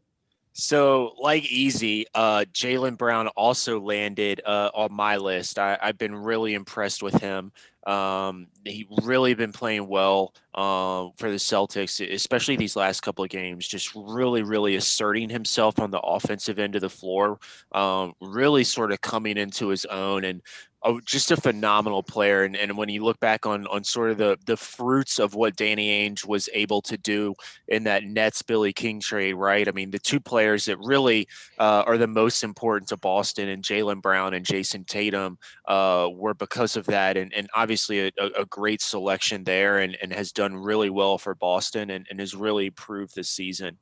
So, 0.53 1.15
like 1.19 1.45
easy, 1.51 2.07
uh, 2.15 2.45
Jaylen 2.53 2.99
Brown 2.99 3.29
also 3.29 3.81
landed 3.81 4.43
uh, 4.45 4.71
on 4.75 4.93
my 4.93 5.17
list. 5.17 5.59
I, 5.59 5.79
have 5.81 5.97
been 5.97 6.15
really 6.15 6.55
impressed 6.55 7.03
with 7.03 7.15
him. 7.15 7.53
Um, 7.87 8.49
he 8.65 8.87
really 9.03 9.33
been 9.35 9.53
playing 9.53 9.87
well 9.87 10.35
uh, 10.55 11.09
for 11.17 11.31
the 11.31 11.37
Celtics, 11.37 12.07
especially 12.13 12.57
these 12.57 12.77
last 12.77 13.01
couple 13.01 13.25
of 13.25 13.31
games. 13.31 13.67
Just 13.67 13.95
really, 13.95 14.43
really 14.43 14.75
asserting 14.75 15.31
himself 15.31 15.79
on 15.79 15.91
the 15.93 16.01
offensive 16.01 16.59
end 16.59 16.75
of 16.75 16.83
the 16.83 16.91
floor. 16.91 17.39
Um, 17.73 18.15
really, 18.21 18.65
sort 18.65 18.93
of 18.93 19.01
coming 19.01 19.37
into 19.37 19.69
his 19.69 19.85
own 19.87 20.25
and 20.25 20.43
oh, 20.83 21.01
just 21.01 21.31
a 21.31 21.37
phenomenal 21.37 22.03
player. 22.03 22.45
And, 22.45 22.57
and 22.57 22.77
when 22.77 22.89
you 22.89 23.05
look 23.05 23.21
back 23.21 23.47
on 23.47 23.67
on 23.67 23.85
sort 23.85 24.11
of 24.11 24.19
the 24.19 24.39
the 24.47 24.57
fruits 24.57 25.19
of 25.19 25.35
what 25.35 25.57
Danny 25.57 26.09
Ainge 26.09 26.27
was 26.27 26.49
able 26.53 26.81
to 26.83 26.97
do 26.97 27.35
in 27.69 27.85
that 27.85 28.05
Nets 28.05 28.43
Billy 28.43 28.73
King 28.73 29.01
trade, 29.01 29.35
right? 29.35 29.69
I 29.69 29.73
mean, 29.73 29.91
the 29.91 29.99
two 29.99 30.21
players 30.21 30.65
that 30.67 30.79
really 30.79 31.29
uh, 31.59 31.85
are 31.87 31.99
the 31.99 32.07
most 32.07 32.43
important 32.43 32.89
to 32.89 32.97
Boston 32.97 33.49
and 33.49 33.63
Jaylen 33.63 34.03
Brown 34.03 34.35
and 34.35 34.45
Jayson 34.45 34.85
Tatum 34.85 35.39
uh, 35.67 36.09
were 36.13 36.35
because 36.35 36.77
of 36.77 36.87
that, 36.87 37.17
and 37.17 37.33
and 37.35 37.49
obviously 37.55 38.09
a, 38.09 38.11
a 38.39 38.47
great 38.47 38.81
selection 38.81 39.45
there, 39.45 39.79
and 39.79 39.97
and 40.03 40.13
has 40.13 40.33
done 40.33 40.57
really 40.57 40.91
well 40.91 41.19
for 41.19 41.35
Boston, 41.35 41.91
and, 41.91 42.07
and 42.11 42.21
has 42.21 42.35
really 42.35 42.67
improved 42.67 43.15
this 43.15 43.29
season. 43.29 43.79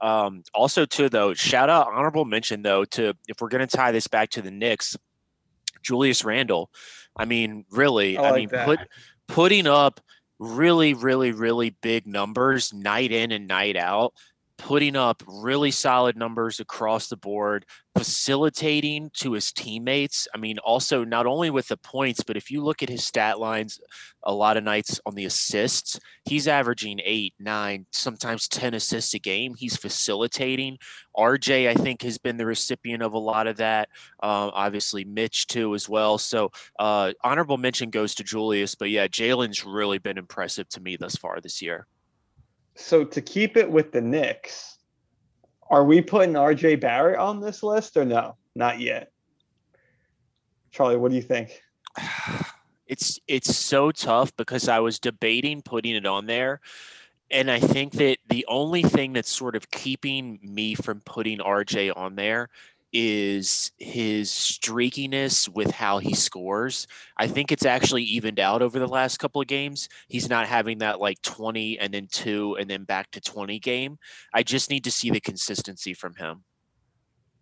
Um, 0.00 0.44
also, 0.54 0.84
too, 0.84 1.08
though, 1.08 1.34
shout 1.34 1.68
out 1.68 1.88
honorable 1.88 2.24
mention 2.24 2.62
though 2.62 2.84
to 2.86 3.14
if 3.26 3.40
we're 3.40 3.48
going 3.48 3.66
to 3.66 3.76
tie 3.76 3.92
this 3.92 4.06
back 4.06 4.30
to 4.30 4.42
the 4.42 4.50
Knicks 4.50 4.96
Julius 5.82 6.24
Randle. 6.24 6.70
I 7.16 7.24
mean, 7.24 7.64
really, 7.70 8.16
I, 8.16 8.22
like 8.22 8.32
I 8.32 8.36
mean, 8.36 8.48
that. 8.50 8.66
put 8.66 8.80
putting 9.26 9.66
up 9.66 10.00
really, 10.38 10.94
really, 10.94 11.32
really 11.32 11.70
big 11.70 12.06
numbers 12.06 12.72
night 12.72 13.12
in 13.12 13.32
and 13.32 13.48
night 13.48 13.76
out, 13.76 14.14
putting 14.58 14.96
up 14.96 15.22
really 15.26 15.70
solid 15.70 16.16
numbers 16.16 16.58
across 16.58 17.08
the 17.08 17.16
board, 17.16 17.64
facilitating 17.96 19.10
to 19.14 19.32
his 19.32 19.52
teammates. 19.52 20.26
I 20.34 20.38
mean, 20.38 20.58
also 20.58 21.04
not 21.04 21.26
only 21.26 21.48
with 21.48 21.68
the 21.68 21.76
points, 21.76 22.22
but 22.24 22.36
if 22.36 22.50
you 22.50 22.62
look 22.62 22.82
at 22.82 22.88
his 22.88 23.04
stat 23.04 23.38
lines, 23.38 23.80
a 24.24 24.34
lot 24.34 24.56
of 24.56 24.64
nights 24.64 25.00
on 25.06 25.14
the 25.14 25.24
assists, 25.24 25.98
he's 26.24 26.48
averaging 26.48 27.00
eight, 27.04 27.34
nine, 27.38 27.86
sometimes 27.92 28.48
10 28.48 28.74
assists 28.74 29.14
a 29.14 29.20
game. 29.20 29.54
He's 29.56 29.76
facilitating. 29.76 30.78
RJ, 31.16 31.68
I 31.68 31.74
think, 31.74 32.02
has 32.02 32.18
been 32.18 32.36
the 32.36 32.46
recipient 32.46 33.02
of 33.02 33.14
a 33.14 33.18
lot 33.18 33.46
of 33.46 33.56
that. 33.58 33.88
Uh, 34.20 34.50
obviously, 34.52 35.04
Mitch, 35.04 35.46
too, 35.46 35.74
as 35.74 35.88
well. 35.88 36.18
So, 36.18 36.50
uh, 36.78 37.12
honorable 37.22 37.58
mention 37.58 37.90
goes 37.90 38.14
to 38.16 38.24
Julius. 38.24 38.74
But 38.74 38.90
yeah, 38.90 39.06
Jaylen's 39.06 39.64
really 39.64 39.98
been 39.98 40.18
impressive 40.18 40.68
to 40.70 40.80
me 40.80 40.96
thus 40.96 41.16
far 41.16 41.40
this 41.40 41.62
year. 41.62 41.86
So, 42.80 43.04
to 43.04 43.20
keep 43.20 43.56
it 43.56 43.68
with 43.68 43.90
the 43.90 44.00
Knicks, 44.00 44.78
are 45.68 45.84
we 45.84 46.00
putting 46.00 46.34
RJ 46.34 46.80
Barrett 46.80 47.18
on 47.18 47.40
this 47.40 47.62
list 47.62 47.96
or 47.96 48.04
no? 48.04 48.36
Not 48.54 48.78
yet. 48.78 49.10
Charlie, 50.70 50.96
what 50.96 51.10
do 51.10 51.16
you 51.16 51.22
think? 51.22 51.60
It's 52.86 53.20
it's 53.28 53.54
so 53.54 53.90
tough 53.90 54.34
because 54.38 54.66
I 54.66 54.78
was 54.78 54.98
debating 54.98 55.60
putting 55.60 55.94
it 55.94 56.06
on 56.06 56.24
there. 56.24 56.62
And 57.30 57.50
I 57.50 57.60
think 57.60 57.92
that 57.92 58.16
the 58.30 58.46
only 58.48 58.82
thing 58.82 59.12
that's 59.12 59.28
sort 59.28 59.56
of 59.56 59.70
keeping 59.70 60.38
me 60.42 60.74
from 60.74 61.02
putting 61.02 61.36
RJ 61.36 61.94
on 61.94 62.14
there 62.14 62.48
is 62.92 63.72
his 63.78 64.30
streakiness 64.30 65.48
with 65.48 65.70
how 65.70 65.98
he 65.98 66.14
scores. 66.14 66.86
I 67.16 67.26
think 67.26 67.52
it's 67.52 67.66
actually 67.66 68.04
evened 68.04 68.40
out 68.40 68.62
over 68.62 68.78
the 68.78 68.86
last 68.86 69.18
couple 69.18 69.40
of 69.40 69.46
games. 69.46 69.88
He's 70.08 70.28
not 70.28 70.46
having 70.46 70.78
that 70.78 71.00
like 71.00 71.20
20 71.22 71.78
and 71.78 71.92
then 71.92 72.08
2 72.10 72.56
and 72.58 72.68
then 72.68 72.84
back 72.84 73.10
to 73.12 73.20
20 73.20 73.58
game. 73.58 73.98
I 74.32 74.42
just 74.42 74.70
need 74.70 74.84
to 74.84 74.90
see 74.90 75.10
the 75.10 75.20
consistency 75.20 75.94
from 75.94 76.14
him. 76.14 76.44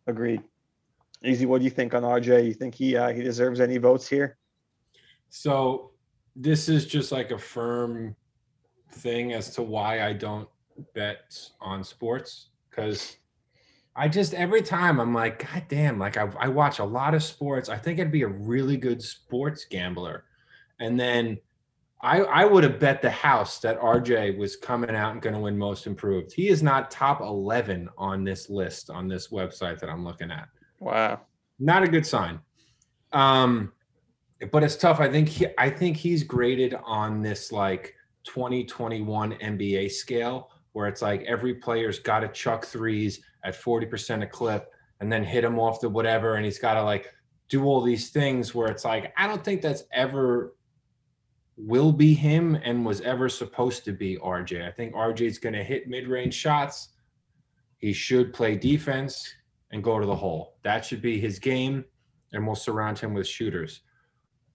Agreed. 0.07 0.43
Easy, 1.25 1.47
what 1.47 1.59
do 1.59 1.65
you 1.65 1.71
think 1.71 1.95
on 1.95 2.03
RJ? 2.03 2.47
You 2.47 2.55
think 2.55 2.75
he 2.75 2.97
uh, 2.97 3.09
he 3.09 3.23
deserves 3.23 3.61
any 3.61 3.79
votes 3.79 4.07
here? 4.07 4.37
So 5.31 5.93
this 6.35 6.69
is 6.69 6.87
just 6.87 7.11
like 7.11 7.31
a 7.31 7.39
firm 7.39 8.15
thing 8.93 9.33
as 9.33 9.51
to 9.55 9.63
why 9.63 10.07
I 10.07 10.13
don't 10.13 10.49
bet 10.95 11.51
on 11.61 11.83
sports 11.83 12.51
because 12.71 13.17
I 13.99 14.09
just 14.09 14.35
every 14.35 14.61
time 14.63 15.01
I'm 15.01 15.15
like, 15.15 15.51
God 15.51 15.65
damn, 15.69 15.99
like 15.99 16.17
I, 16.19 16.29
I 16.39 16.49
watch 16.49 16.79
a 16.81 16.85
lot 16.85 17.15
of 17.15 17.23
sports. 17.23 17.69
I 17.69 17.79
think 17.79 17.99
I'd 17.99 18.13
be 18.13 18.23
a 18.23 18.29
really 18.29 18.77
good 18.77 19.03
sports 19.03 19.65
gambler. 19.65 20.25
And 20.81 21.01
then 21.01 21.39
I 22.03 22.21
I 22.21 22.45
would 22.45 22.63
have 22.63 22.79
bet 22.79 23.01
the 23.01 23.11
house 23.11 23.59
that 23.61 23.81
RJ 23.81 24.37
was 24.37 24.55
coming 24.55 24.95
out 24.95 25.13
and 25.13 25.23
going 25.23 25.35
to 25.35 25.41
win 25.41 25.57
most 25.57 25.87
improved. 25.87 26.33
He 26.33 26.49
is 26.49 26.63
not 26.63 26.91
top 26.91 27.23
11 27.23 27.89
on 27.97 28.23
this 28.23 28.51
list 28.51 28.91
on 28.91 29.09
this 29.09 29.29
website 29.29 29.81
that 29.81 29.89
I'm 29.89 30.05
looking 30.05 30.31
at 30.31 30.49
Wow. 30.79 31.21
not 31.59 31.83
a 31.83 31.89
good 31.89 32.07
sign. 32.07 32.39
Um, 33.13 33.73
but 34.53 34.63
it's 34.63 34.77
tough. 34.77 35.01
I 35.01 35.11
think 35.11 35.29
he, 35.29 35.47
I 35.57 35.71
think 35.71 35.97
he's 35.97 36.23
graded 36.23 36.75
on 36.85 37.23
this 37.23 37.51
like 37.51 37.95
2021 38.25 39.33
NBA 39.33 39.91
scale 39.91 40.51
where 40.73 40.89
it's 40.89 41.01
like 41.01 41.23
every 41.23 41.55
player's 41.55 41.99
got 41.99 42.21
to 42.21 42.29
chuck 42.29 42.67
threes 42.67 43.23
at 43.47 43.55
40% 43.55 44.23
a 44.23 44.27
clip 44.27 44.71
and 45.01 45.11
then 45.11 45.25
hit 45.25 45.45
him 45.45 45.59
off 45.59 45.81
the 45.81 45.89
whatever 45.89 46.35
and 46.35 46.45
he's 46.45 46.59
got 46.59 46.75
to 46.75 46.83
like 46.83 47.13
do 47.49 47.65
all 47.65 47.81
these 47.81 48.11
things 48.11 48.55
where 48.55 48.69
it's 48.69 48.85
like 48.85 49.13
I 49.17 49.27
don't 49.27 49.45
think 49.45 49.63
that's 49.63 49.85
ever 49.93 50.55
will 51.57 51.93
be 51.93 52.13
him 52.13 52.57
and 52.65 52.85
was 52.85 53.01
ever 53.01 53.29
supposed 53.29 53.85
to 53.85 53.93
be 53.93 54.19
RJ. 54.19 54.67
I 54.67 54.71
think 54.71 54.95
RJ's 54.95 55.39
going 55.39 55.55
to 55.55 55.65
hit 55.65 55.89
mid-range 55.89 56.35
shots. 56.35 56.91
He 57.79 57.93
should 57.93 58.35
play 58.35 58.57
defense 58.57 59.35
and 59.71 59.83
go 59.83 59.99
to 59.99 60.07
the 60.07 60.15
hole. 60.15 60.59
That 60.65 60.85
should 60.85 61.01
be 61.01 61.19
his 61.19 61.39
game, 61.39 61.85
and 62.33 62.47
we'll 62.47 62.57
surround 62.57 62.99
him 62.99 63.15
with 63.15 63.27
shooters. 63.27 63.81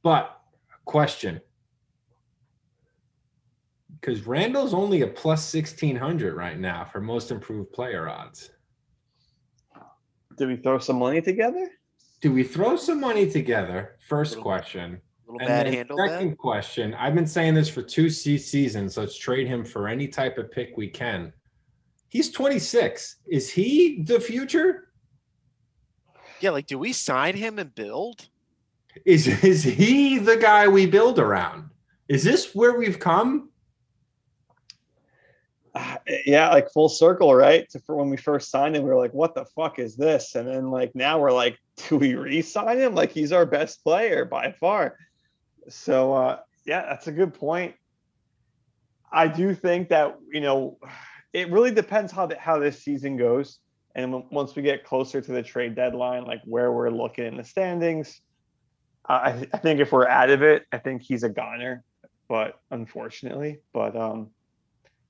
But 0.04 0.38
question 0.86 1.42
because 4.02 4.26
Randle's 4.26 4.74
only 4.74 5.02
a 5.02 5.08
plus 5.08 5.54
1600 5.54 6.36
right 6.36 6.60
now 6.60 6.84
for 6.84 7.00
most 7.00 7.30
improved 7.30 7.72
player 7.72 8.10
odds. 8.10 8.50
Did 10.38 10.48
we 10.48 10.56
throw 10.58 10.80
some 10.80 10.98
money 11.00 11.22
together? 11.22 11.70
Do 12.22 12.32
we 12.32 12.44
throw 12.44 12.76
some 12.78 13.00
money 13.00 13.30
together? 13.30 13.98
First 14.08 14.32
Little- 14.32 14.44
question. 14.44 15.02
Little 15.28 15.40
And 15.42 15.48
bad 15.48 15.66
then 15.68 15.74
handle 15.74 15.98
second 15.98 16.32
that. 16.32 16.38
question. 16.38 16.94
I've 16.96 17.16
been 17.16 17.26
saying 17.28 17.54
this 17.54 17.70
for 17.70 17.82
two 17.82 18.10
se- 18.10 18.38
seasons. 18.40 18.98
Let's 18.98 19.18
trade 19.18 19.48
him 19.48 19.64
for 19.64 19.88
any 19.88 20.08
type 20.08 20.38
of 20.38 20.52
pick 20.52 20.76
we 20.78 20.90
can. 20.90 21.32
He's 22.10 22.30
26. 22.32 23.18
Is 23.28 23.50
he 23.50 24.04
the 24.04 24.20
future? 24.20 24.90
Yeah, 26.42 26.50
like 26.50 26.68
do 26.68 26.78
we 26.78 26.92
sign 26.92 27.36
him 27.38 27.60
and 27.60 27.74
build? 27.74 28.28
Is 29.06 29.26
is 29.44 29.64
he 29.64 30.18
the 30.18 30.36
guy 30.36 30.68
we 30.68 30.86
build 30.86 31.18
around? 31.18 31.70
Is 32.10 32.24
this 32.26 32.54
where 32.54 32.74
we've 32.78 33.00
come? 33.00 33.51
Uh, 35.74 35.98
yeah, 36.26 36.50
like 36.50 36.72
full 36.72 36.90
circle, 36.90 37.34
right? 37.36 37.70
To 37.70 37.80
for 37.80 37.96
when 37.96 38.10
we 38.10 38.18
first 38.18 38.50
signed 38.50 38.76
him, 38.76 38.84
we 38.84 38.90
were 38.90 38.98
like, 38.98 39.14
"What 39.14 39.36
the 39.36 39.46
fuck 39.46 39.80
is 39.80 39.96
this?" 39.96 40.36
And 40.36 40.48
then 40.48 40.70
like 40.72 40.96
now 40.96 41.20
we're 41.20 41.32
like, 41.32 41.58
"Do 41.90 41.98
we 41.98 42.16
re-sign 42.16 42.78
him? 42.78 42.96
Like 42.96 43.12
he's 43.12 43.32
our 43.32 43.46
best 43.46 43.84
player 43.84 44.26
by 44.26 44.52
far." 44.52 44.98
So 45.70 46.14
uh, 46.14 46.40
yeah, 46.66 46.82
that's 46.84 47.08
a 47.08 47.12
good 47.12 47.34
point. 47.34 47.76
I 49.12 49.28
do 49.28 49.54
think 49.54 49.90
that 49.90 50.18
you 50.32 50.42
know, 50.42 50.78
it 51.34 51.52
really 51.52 51.72
depends 51.72 52.12
how 52.12 52.26
the, 52.26 52.38
how 52.38 52.60
this 52.60 52.84
season 52.84 53.18
goes, 53.18 53.60
and 53.96 54.24
once 54.32 54.56
we 54.56 54.62
get 54.62 54.84
closer 54.84 55.22
to 55.22 55.32
the 55.32 55.44
trade 55.44 55.76
deadline, 55.76 56.26
like 56.26 56.42
where 56.46 56.72
we're 56.72 56.90
looking 56.90 57.26
in 57.26 57.38
the 57.38 57.44
standings. 57.44 58.22
I, 59.10 59.48
I 59.52 59.58
think 59.58 59.80
if 59.80 59.92
we're 59.92 60.08
out 60.08 60.30
of 60.30 60.44
it, 60.44 60.66
I 60.72 60.78
think 60.78 61.02
he's 61.02 61.24
a 61.24 61.30
goner, 61.30 61.84
but 62.30 62.60
unfortunately, 62.70 63.58
but 63.74 63.96
um, 63.96 64.30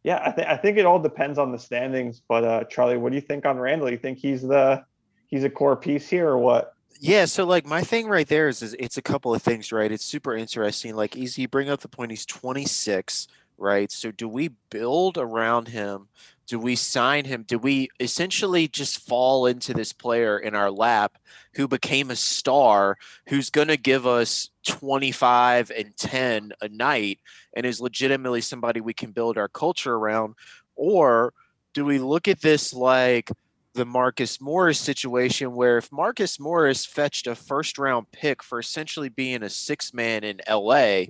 yeah, 0.04 0.22
I 0.26 0.32
think 0.32 0.47
I 0.47 0.58
think 0.58 0.78
it 0.78 0.86
all 0.86 0.99
depends 0.99 1.38
on 1.38 1.52
the 1.52 1.60
standings. 1.60 2.22
But 2.28 2.43
uh, 2.43 2.64
Charlie, 2.66 2.97
what 2.97 3.12
do 3.12 3.16
you 3.16 3.22
think 3.22 3.45
on 3.45 3.58
Randle? 3.58 3.89
You 3.89 3.97
think 3.97 4.18
he's 4.18 4.41
the 4.41 4.84
he's 5.28 5.43
a 5.43 5.49
core 5.49 5.76
piece 5.76 6.10
here 6.10 6.28
or 6.28 6.38
what? 6.38 6.74
Yeah, 6.99 7.26
so 7.26 7.45
like 7.45 7.66
my 7.66 7.82
thing 7.82 8.08
right 8.08 8.28
there 8.28 8.47
is, 8.47 8.62
is 8.62 8.76
it's 8.78 8.97
a 8.97 9.02
couple 9.02 9.34
of 9.34 9.41
things, 9.41 9.72
right? 9.72 9.91
It's 9.91 10.06
super 10.06 10.36
interesting. 10.36 10.95
Like 10.95 11.16
easy, 11.16 11.45
bring 11.45 11.70
up 11.70 11.82
the 11.82 11.88
point. 11.88 12.12
He's 12.12 12.26
26, 12.26 13.28
right? 13.62 13.91
So 13.91 14.12
do 14.12 14.28
we 14.28 14.49
build 14.70 15.18
around 15.18 15.70
him? 15.70 16.07
Do 16.47 16.59
we 16.59 16.76
sign 16.76 17.24
him? 17.26 17.43
Do 17.47 17.57
we 17.57 17.89
essentially 17.99 18.68
just 18.68 19.07
fall 19.07 19.45
into 19.45 19.74
this 19.74 19.93
player 19.93 20.38
in 20.38 20.53
our 20.53 20.70
lap 20.70 21.18
who 21.53 21.68
became 21.68 22.12
a 22.12 22.16
star, 22.16 22.97
who's 23.30 23.49
going 23.49 23.70
to 23.70 23.78
give 23.78 24.05
us 24.05 24.49
25 24.66 25.72
and 25.72 25.95
10 25.95 26.51
a 26.62 26.68
night 26.68 27.20
and 27.55 27.66
is 27.66 27.80
legitimately 27.80 28.41
somebody 28.41 28.82
we 28.82 28.93
can 28.93 29.12
build 29.12 29.38
our 29.38 29.47
culture 29.47 29.93
around? 29.93 30.36
Or 30.76 31.34
do 31.74 31.86
we 31.86 31.99
look 31.99 32.28
at 32.28 32.41
this 32.41 32.74
like 32.74 33.32
the 33.74 33.86
Marcus 33.86 34.41
Morris 34.41 34.80
situation, 34.80 35.53
where 35.53 35.78
if 35.78 35.91
Marcus 35.91 36.39
Morris 36.39 36.86
fetched 36.86 37.28
a 37.28 37.36
first 37.36 37.78
round 37.78 38.12
pick 38.12 38.43
for 38.43 38.59
essentially 38.59 39.09
being 39.09 39.43
a 39.43 39.49
six 39.49 39.93
man 39.93 40.24
in 40.24 40.41
LA, 40.49 41.03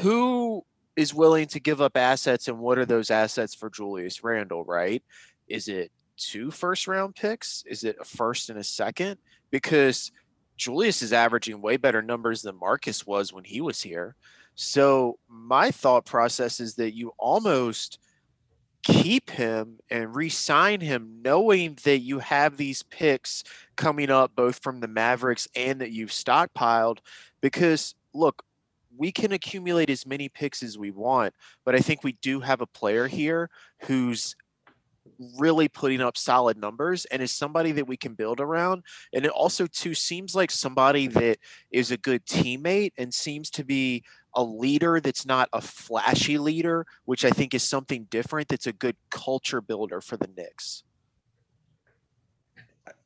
who 0.00 0.64
is 0.96 1.14
willing 1.14 1.46
to 1.48 1.60
give 1.60 1.80
up 1.80 1.96
assets 1.96 2.48
and 2.48 2.58
what 2.58 2.78
are 2.78 2.86
those 2.86 3.10
assets 3.10 3.54
for 3.54 3.70
Julius 3.70 4.22
Randle, 4.22 4.64
right? 4.64 5.02
Is 5.48 5.68
it 5.68 5.90
two 6.16 6.50
first 6.50 6.86
round 6.86 7.14
picks? 7.14 7.64
Is 7.66 7.84
it 7.84 7.96
a 8.00 8.04
first 8.04 8.50
and 8.50 8.58
a 8.58 8.64
second? 8.64 9.18
Because 9.50 10.12
Julius 10.56 11.02
is 11.02 11.12
averaging 11.12 11.60
way 11.60 11.76
better 11.76 12.02
numbers 12.02 12.42
than 12.42 12.58
Marcus 12.58 13.06
was 13.06 13.32
when 13.32 13.44
he 13.44 13.60
was 13.60 13.82
here. 13.82 14.14
So 14.54 15.18
my 15.28 15.70
thought 15.70 16.04
process 16.04 16.60
is 16.60 16.74
that 16.74 16.94
you 16.94 17.12
almost 17.18 17.98
keep 18.82 19.30
him 19.30 19.78
and 19.90 20.14
re-sign 20.14 20.80
him 20.80 21.20
knowing 21.24 21.78
that 21.84 22.00
you 22.00 22.18
have 22.18 22.56
these 22.56 22.82
picks 22.82 23.44
coming 23.76 24.10
up 24.10 24.34
both 24.34 24.58
from 24.58 24.80
the 24.80 24.88
Mavericks 24.88 25.48
and 25.54 25.80
that 25.80 25.92
you've 25.92 26.10
stockpiled 26.10 26.98
because 27.40 27.94
look 28.12 28.44
we 28.96 29.12
can 29.12 29.32
accumulate 29.32 29.90
as 29.90 30.06
many 30.06 30.28
picks 30.28 30.62
as 30.62 30.78
we 30.78 30.90
want 30.90 31.34
but 31.64 31.74
I 31.74 31.78
think 31.78 32.04
we 32.04 32.12
do 32.22 32.40
have 32.40 32.60
a 32.60 32.66
player 32.66 33.06
here 33.06 33.50
who's 33.84 34.34
really 35.38 35.68
putting 35.68 36.00
up 36.00 36.16
solid 36.16 36.56
numbers 36.56 37.04
and 37.06 37.22
is 37.22 37.32
somebody 37.32 37.72
that 37.72 37.86
we 37.86 37.96
can 37.96 38.14
build 38.14 38.40
around 38.40 38.82
and 39.12 39.24
it 39.24 39.30
also 39.30 39.66
too 39.66 39.94
seems 39.94 40.34
like 40.34 40.50
somebody 40.50 41.06
that 41.06 41.38
is 41.70 41.90
a 41.90 41.96
good 41.96 42.24
teammate 42.26 42.92
and 42.98 43.12
seems 43.12 43.50
to 43.50 43.64
be 43.64 44.02
a 44.34 44.42
leader 44.42 45.00
that's 45.00 45.26
not 45.26 45.48
a 45.52 45.60
flashy 45.60 46.38
leader, 46.38 46.86
which 47.04 47.24
I 47.24 47.30
think 47.30 47.54
is 47.54 47.62
something 47.62 48.06
different. 48.10 48.48
That's 48.48 48.66
a 48.66 48.72
good 48.72 48.96
culture 49.10 49.60
builder 49.60 50.00
for 50.00 50.16
the 50.16 50.28
Knicks. 50.36 50.84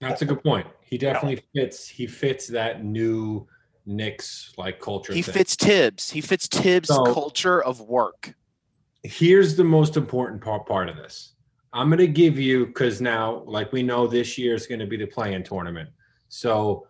That's 0.01 0.22
a 0.22 0.24
good 0.24 0.43
point. 0.43 0.66
He 0.80 0.99
definitely 0.99 1.43
fits. 1.55 1.89
He 1.89 2.07
fits 2.07 2.47
that 2.49 2.84
new 2.84 3.47
Knicks 3.87 4.53
like 4.57 4.80
culture. 4.80 5.12
He 5.14 5.22
thing. 5.22 5.32
fits 5.34 5.55
Thibs. 5.55 6.11
He 6.11 6.20
fits 6.20 6.47
Thibs' 6.49 6.89
So- 6.89 7.05
culture 7.14 7.62
of 7.62 7.80
work. 7.80 8.34
Here's 9.03 9.55
the 9.55 9.62
most 9.64 9.97
important 9.97 10.43
part 10.43 10.66
part 10.66 10.89
of 10.89 10.97
this. 10.97 11.34
I'm 11.72 11.89
going 11.89 11.99
to 11.99 12.07
give 12.09 12.39
you 12.39 12.66
because 12.66 13.01
now, 13.01 13.43
like 13.47 13.70
we 13.72 13.82
know, 13.82 14.07
this 14.09 14.37
year 14.37 14.55
is 14.55 14.66
going 14.66 14.80
to 14.80 14.87
be 14.87 14.97
the 14.97 15.07
play-in 15.07 15.45
tournament. 15.45 15.91
So 16.28 16.89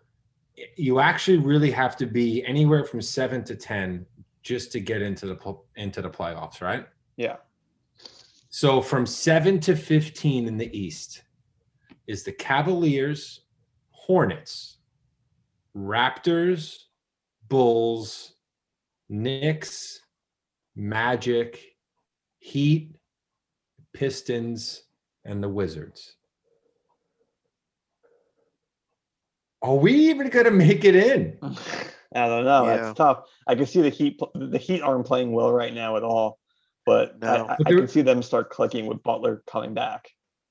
you 0.77 1.01
actually 1.01 1.39
really 1.39 1.71
have 1.73 1.97
to 1.99 2.07
be 2.07 2.43
anywhere 2.47 2.85
from 2.85 3.03
seven 3.03 3.45
to 3.45 3.57
ten 3.57 4.07
just 4.43 4.73
to 4.73 4.81
get 4.81 5.03
into 5.03 5.27
the 5.27 5.35
pl- 5.35 5.67
into 5.77 6.01
the 6.01 6.09
playoffs, 6.09 6.63
right? 6.63 6.87
Yeah. 7.19 7.37
So 8.49 8.81
from 8.81 9.05
seven 9.05 9.61
to 9.61 9.77
fifteen 9.77 10.47
in 10.49 10.57
the 10.57 10.75
East 10.75 11.25
is 12.07 12.23
the 12.23 12.33
Cavaliers, 12.33 13.41
Hornets, 13.91 14.79
Raptors, 15.77 16.85
Bulls, 17.49 18.33
Knicks, 19.09 20.01
Magic, 20.75 21.61
Heat, 22.39 22.97
Pistons, 23.93 24.83
and 25.25 25.43
the 25.43 25.49
Wizards. 25.49 26.17
Are 29.63 29.75
we 29.75 29.93
even 30.11 30.29
going 30.29 30.45
to 30.45 30.51
make 30.51 30.85
it 30.85 30.95
in? 30.95 31.39
I 32.15 32.29
don't 32.29 32.45
know. 32.45 32.67
Yeah. 32.67 32.77
That's 32.77 32.97
tough. 32.97 33.25
I 33.47 33.55
can 33.55 33.67
see 33.67 33.83
the 33.83 33.89
Heat. 33.89 34.21
The 34.35 34.59
Heat 34.59 34.81
aren't 34.81 35.07
playing 35.07 35.33
well 35.33 35.53
right 35.53 35.75
now 35.75 35.97
at 35.97 36.03
all, 36.03 36.39
but 36.85 37.15
I, 37.23 37.37
No. 37.37 37.47
I, 37.49 37.57
But 37.59 37.67
I 37.67 37.71
can 37.71 37.89
see 37.89 38.03
them 38.03 38.23
start 38.23 38.51
clicking 38.51 38.87
with 38.87 39.03
Butler 39.03 39.43
coming 39.47 39.75
back. 39.75 40.09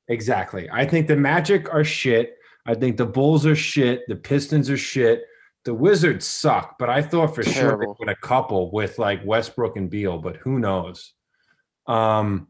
Exactly. 0.07 0.69
I 0.71 0.85
think 0.85 1.07
the 1.07 1.15
Magic 1.15 1.73
are 1.73 1.83
shit. 1.83 2.35
I 2.67 2.75
think 2.75 2.97
the 2.97 3.05
Bulls 3.05 3.45
are 3.45 3.55
shit. 3.55 4.01
The 4.07 4.15
Pistons 4.15 4.69
are 4.69 4.77
shit. 4.77 5.23
The 5.66 5.74
Wizards 5.74 6.28
suck, 6.28 6.78
but 6.78 6.89
I 6.89 7.01
thought 7.01 7.34
for 7.34 7.43
sure 7.43 7.53
Terrible. 7.53 7.93
they 7.99 8.05
would 8.05 8.09
a 8.09 8.16
couple 8.16 8.72
with 8.72 8.99
like 8.99 9.26
Westbrook 9.26 9.78
and 9.78 9.89
Beal, 9.89 10.20
but 10.20 10.38
who 10.38 10.59
knows? 10.59 11.13
Um, 11.88 12.47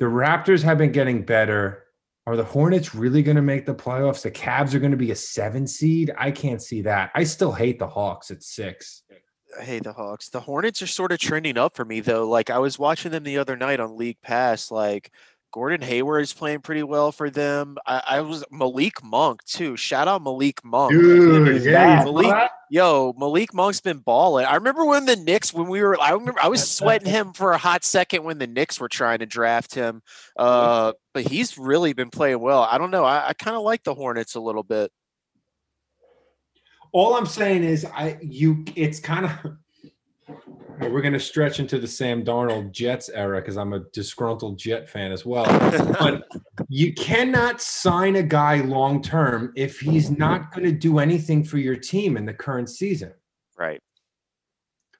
the 0.00 0.06
Raptors 0.06 0.62
have 0.62 0.78
been 0.78 0.92
getting 0.92 1.22
better. 1.22 1.84
Are 2.26 2.36
the 2.36 2.44
Hornets 2.44 2.92
really 2.92 3.22
going 3.22 3.36
to 3.36 3.42
make 3.42 3.66
the 3.66 3.74
playoffs? 3.74 4.22
The 4.22 4.32
Cavs 4.32 4.74
are 4.74 4.80
going 4.80 4.90
to 4.90 4.96
be 4.96 5.12
a 5.12 5.16
seven 5.16 5.64
seed. 5.66 6.12
I 6.18 6.32
can't 6.32 6.60
see 6.60 6.82
that. 6.82 7.12
I 7.14 7.22
still 7.22 7.52
hate 7.52 7.78
the 7.78 7.86
Hawks 7.86 8.32
at 8.32 8.42
six. 8.42 9.04
hey, 9.60 9.78
the 9.78 9.92
Hawks. 9.92 10.28
The 10.28 10.40
Hornets 10.40 10.82
are 10.82 10.88
sort 10.88 11.12
of 11.12 11.20
trending 11.20 11.56
up 11.56 11.76
for 11.76 11.84
me 11.84 12.00
though. 12.00 12.28
Like 12.28 12.50
I 12.50 12.58
was 12.58 12.80
watching 12.80 13.12
them 13.12 13.22
the 13.22 13.38
other 13.38 13.56
night 13.56 13.78
on 13.78 13.96
League 13.96 14.20
Pass. 14.22 14.72
Like 14.72 15.12
Gordon 15.52 15.80
Hayward 15.80 16.22
is 16.22 16.32
playing 16.32 16.60
pretty 16.60 16.82
well 16.82 17.12
for 17.12 17.30
them. 17.30 17.76
I, 17.86 18.02
I 18.06 18.20
was 18.20 18.44
Malik 18.50 19.02
Monk 19.02 19.42
too. 19.44 19.76
Shout 19.76 20.06
out 20.06 20.22
Malik 20.22 20.62
Monk. 20.64 20.92
Dude, 20.92 21.62
yeah, 21.62 22.04
Malik- 22.04 22.50
Yo, 22.68 23.14
Malik 23.16 23.54
Monk's 23.54 23.80
been 23.80 23.98
balling. 23.98 24.44
I 24.44 24.56
remember 24.56 24.84
when 24.84 25.06
the 25.06 25.14
Knicks, 25.16 25.54
when 25.54 25.68
we 25.68 25.80
were, 25.82 25.98
I 26.00 26.10
remember 26.10 26.40
I 26.42 26.48
was 26.48 26.68
sweating 26.68 27.08
him 27.10 27.32
for 27.32 27.52
a 27.52 27.58
hot 27.58 27.84
second 27.84 28.24
when 28.24 28.38
the 28.38 28.46
Knicks 28.48 28.80
were 28.80 28.88
trying 28.88 29.20
to 29.20 29.26
draft 29.26 29.74
him. 29.74 30.02
Uh, 30.36 30.92
but 31.14 31.22
he's 31.26 31.56
really 31.56 31.92
been 31.92 32.10
playing 32.10 32.40
well. 32.40 32.62
I 32.62 32.76
don't 32.76 32.90
know. 32.90 33.04
I, 33.04 33.28
I 33.28 33.32
kind 33.34 33.56
of 33.56 33.62
like 33.62 33.84
the 33.84 33.94
Hornets 33.94 34.34
a 34.34 34.40
little 34.40 34.64
bit. 34.64 34.90
All 36.92 37.14
I'm 37.14 37.26
saying 37.26 37.62
is, 37.62 37.84
I 37.84 38.18
you. 38.20 38.64
It's 38.74 39.00
kind 39.00 39.26
of. 39.26 40.36
We're 40.80 41.02
gonna 41.02 41.18
stretch 41.18 41.60
into 41.60 41.78
the 41.78 41.86
Sam 41.86 42.24
Darnold 42.24 42.72
Jets 42.72 43.08
era 43.08 43.40
because 43.40 43.56
I'm 43.56 43.72
a 43.72 43.80
disgruntled 43.92 44.58
Jet 44.58 44.88
fan 44.88 45.12
as 45.12 45.24
well. 45.24 45.46
But 45.98 46.28
you 46.68 46.92
cannot 46.94 47.60
sign 47.60 48.16
a 48.16 48.22
guy 48.22 48.60
long 48.60 49.02
term 49.02 49.52
if 49.56 49.80
he's 49.80 50.10
not 50.10 50.52
going 50.52 50.64
to 50.64 50.72
do 50.72 50.98
anything 50.98 51.42
for 51.44 51.58
your 51.58 51.76
team 51.76 52.16
in 52.16 52.26
the 52.26 52.34
current 52.34 52.68
season. 52.68 53.12
right. 53.58 53.80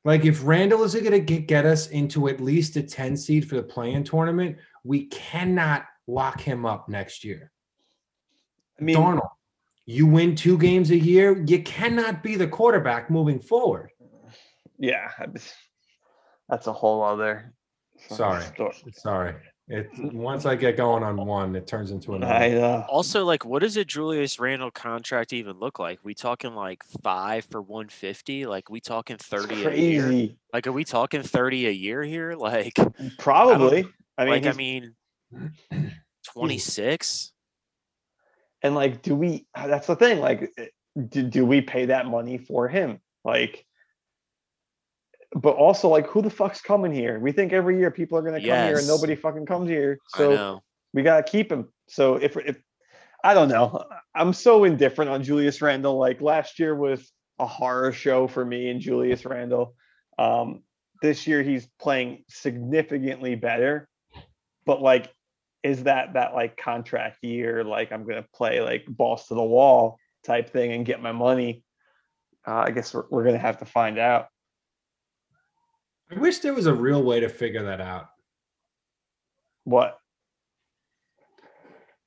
Like 0.04 0.24
if 0.24 0.46
Randle 0.46 0.84
isn't 0.84 1.02
going 1.02 1.12
to 1.12 1.20
get, 1.20 1.48
get 1.48 1.66
us 1.66 1.88
into 1.88 2.28
at 2.28 2.40
least 2.40 2.76
a 2.76 2.82
10 2.82 3.16
seed 3.16 3.48
for 3.48 3.56
the 3.56 3.62
play-in 3.62 4.04
tournament, 4.04 4.56
we 4.84 5.06
cannot 5.06 5.84
lock 6.06 6.40
him 6.40 6.64
up 6.64 6.88
next 6.88 7.24
year. 7.24 7.50
I 8.80 8.84
mean, 8.84 8.96
Darnold, 8.96 9.28
you 9.84 10.06
win 10.06 10.36
two 10.36 10.58
games 10.58 10.90
a 10.90 10.96
year, 10.96 11.44
you 11.44 11.62
cannot 11.62 12.22
be 12.22 12.36
the 12.36 12.46
quarterback 12.46 13.10
moving 13.10 13.40
forward. 13.40 13.90
Yeah, 14.78 15.10
that's 16.48 16.66
a 16.66 16.72
whole 16.72 17.02
other. 17.02 17.52
Sorry. 18.08 18.42
story. 18.44 18.74
Sorry. 18.92 19.34
It 19.68 19.88
once 20.14 20.46
I 20.46 20.54
get 20.54 20.76
going 20.76 21.02
on 21.02 21.16
one, 21.16 21.56
it 21.56 21.66
turns 21.66 21.90
into 21.90 22.12
I 22.12 22.16
another. 22.16 22.84
Also, 22.88 23.24
like, 23.24 23.44
what 23.44 23.62
does 23.62 23.76
a 23.76 23.84
Julius 23.84 24.38
Randle 24.38 24.70
contract 24.70 25.32
even 25.32 25.58
look 25.58 25.80
like? 25.80 25.98
We 26.04 26.14
talking 26.14 26.54
like 26.54 26.84
five 27.02 27.46
for 27.50 27.60
one 27.60 27.88
fifty? 27.88 28.46
Like, 28.46 28.70
we 28.70 28.80
talking 28.80 29.14
It's 29.14 29.26
thirty 29.26 29.64
a 29.64 29.74
year? 29.74 30.28
Like, 30.52 30.68
are 30.68 30.72
we 30.72 30.84
talking 30.84 31.22
thirty 31.22 31.66
a 31.66 31.72
year 31.72 32.04
here? 32.04 32.36
Like, 32.46 32.78
Probably. 33.18 33.88
I 34.16 34.24
mean, 34.24 34.32
like 34.32 34.46
I 34.46 34.52
mean, 34.52 34.94
twenty 36.32 36.58
six. 36.58 37.32
and 38.62 38.76
like, 38.76 39.02
do 39.02 39.16
we? 39.16 39.46
That's 39.52 39.88
the 39.88 39.96
thing. 39.96 40.20
Like, 40.20 40.52
eh, 40.56 40.66
do, 41.08 41.24
do 41.24 41.44
we 41.44 41.60
pay 41.60 41.86
that 41.86 42.06
money 42.06 42.38
for 42.38 42.68
him? 42.68 43.00
Like, 43.24 43.65
but 45.34 45.56
also, 45.56 45.88
like, 45.88 46.06
who 46.06 46.22
the 46.22 46.30
fuck's 46.30 46.60
coming 46.60 46.92
here? 46.92 47.18
We 47.18 47.32
think 47.32 47.52
every 47.52 47.78
year 47.78 47.90
people 47.90 48.18
are 48.18 48.22
gonna 48.22 48.40
come 48.40 48.46
here, 48.68 48.78
and 48.78 48.86
nobody 48.86 49.14
fucking 49.14 49.46
comes 49.46 49.68
here. 49.68 49.98
I 50.14 50.18
So 50.18 50.30
know. 50.34 50.60
we 50.92 51.02
gotta 51.02 51.22
keep 51.22 51.50
him. 51.50 51.68
So 51.88 52.16
if 52.16 52.36
if 52.36 52.58
I 53.24 53.34
don't 53.34 53.48
know, 53.48 53.84
I'm 54.14 54.32
so 54.32 54.64
indifferent 54.64 55.10
on 55.10 55.22
Julius 55.22 55.60
Randle. 55.60 55.98
Like 55.98 56.20
last 56.20 56.58
year 56.58 56.74
was 56.74 57.10
a 57.38 57.46
horror 57.46 57.92
show 57.92 58.26
for 58.28 58.44
me 58.44 58.70
and 58.70 58.80
Julius 58.80 59.24
Randle. 59.24 59.74
Um, 60.18 60.62
this 61.02 61.26
year 61.26 61.42
he's 61.42 61.68
playing 61.78 62.24
significantly 62.28 63.34
better, 63.34 63.88
but 64.64 64.80
like, 64.80 65.12
is 65.62 65.82
that 65.84 66.14
that 66.14 66.34
like 66.34 66.56
contract 66.56 67.18
year? 67.22 67.64
Like 67.64 67.92
I'm 67.92 68.06
gonna 68.06 68.26
play 68.34 68.60
like 68.60 68.86
balls 68.86 69.26
to 69.26 69.34
the 69.34 69.42
wall 69.42 69.98
type 70.24 70.50
thing 70.50 70.72
and 70.72 70.86
get 70.86 71.02
my 71.02 71.12
money. 71.12 71.62
Uh, 72.46 72.64
I 72.66 72.70
guess 72.70 72.94
we're, 72.94 73.04
we're 73.10 73.24
gonna 73.24 73.38
have 73.38 73.58
to 73.58 73.66
find 73.66 73.98
out. 73.98 74.28
I 76.10 76.18
wish 76.18 76.38
there 76.38 76.54
was 76.54 76.66
a 76.66 76.74
real 76.74 77.02
way 77.02 77.20
to 77.20 77.28
figure 77.28 77.64
that 77.64 77.80
out. 77.80 78.08
What? 79.64 79.98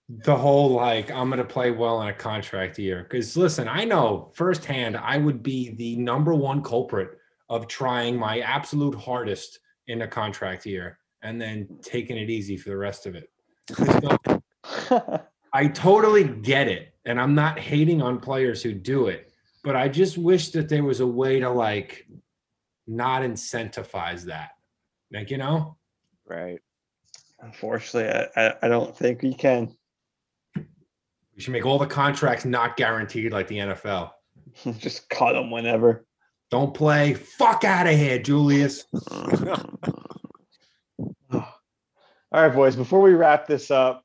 the 0.09 0.35
whole 0.35 0.71
like 0.71 1.11
I'm 1.11 1.29
gonna 1.29 1.45
play 1.45 1.69
well 1.69 2.01
in 2.01 2.07
a 2.07 2.13
contract 2.13 2.79
year. 2.79 3.03
Because 3.03 3.37
listen, 3.37 3.67
I 3.67 3.85
know 3.85 4.31
firsthand 4.33 4.97
I 4.97 5.17
would 5.17 5.43
be 5.43 5.75
the 5.75 5.95
number 5.97 6.33
one 6.33 6.63
culprit 6.63 7.11
of 7.49 7.67
trying 7.67 8.17
my 8.17 8.39
absolute 8.39 8.95
hardest 8.95 9.59
in 9.87 10.01
a 10.01 10.07
contract 10.07 10.65
year 10.65 10.97
and 11.21 11.39
then 11.39 11.67
taking 11.81 12.17
it 12.17 12.29
easy 12.29 12.57
for 12.57 12.69
the 12.69 12.77
rest 12.77 13.05
of 13.05 13.15
it. 13.15 13.29
So 13.71 15.21
I 15.53 15.67
totally 15.67 16.23
get 16.23 16.67
it, 16.67 16.93
and 17.05 17.19
I'm 17.19 17.35
not 17.35 17.59
hating 17.59 18.01
on 18.01 18.19
players 18.19 18.63
who 18.63 18.73
do 18.73 19.07
it, 19.07 19.31
but 19.63 19.75
I 19.75 19.89
just 19.89 20.17
wish 20.17 20.49
that 20.49 20.69
there 20.69 20.83
was 20.83 21.01
a 21.01 21.07
way 21.07 21.39
to 21.39 21.49
like 21.49 22.07
not 22.89 23.21
incentivize 23.21 24.23
that. 24.23 24.51
Like 25.11 25.31
you 25.31 25.37
know, 25.37 25.77
Right. 26.29 26.59
Unfortunately, 27.41 28.09
I, 28.09 28.47
I, 28.47 28.55
I 28.63 28.67
don't 28.67 28.95
think 28.95 29.23
we 29.23 29.33
can. 29.33 29.75
we 30.55 31.41
should 31.41 31.53
make 31.53 31.65
all 31.65 31.79
the 31.79 31.87
contracts 31.87 32.45
not 32.45 32.77
guaranteed 32.77 33.31
like 33.31 33.47
the 33.47 33.57
NFL. 33.57 34.11
Just 34.77 35.09
cut 35.09 35.33
them 35.33 35.49
whenever. 35.49 36.05
Don't 36.51 36.73
play. 36.73 37.13
Fuck 37.13 37.63
out 37.63 37.87
of 37.87 37.95
here, 37.95 38.19
Julius. 38.19 38.85
All 41.31 42.43
right, 42.43 42.53
boys. 42.53 42.75
Before 42.75 43.01
we 43.01 43.13
wrap 43.13 43.47
this 43.47 43.71
up, 43.71 44.03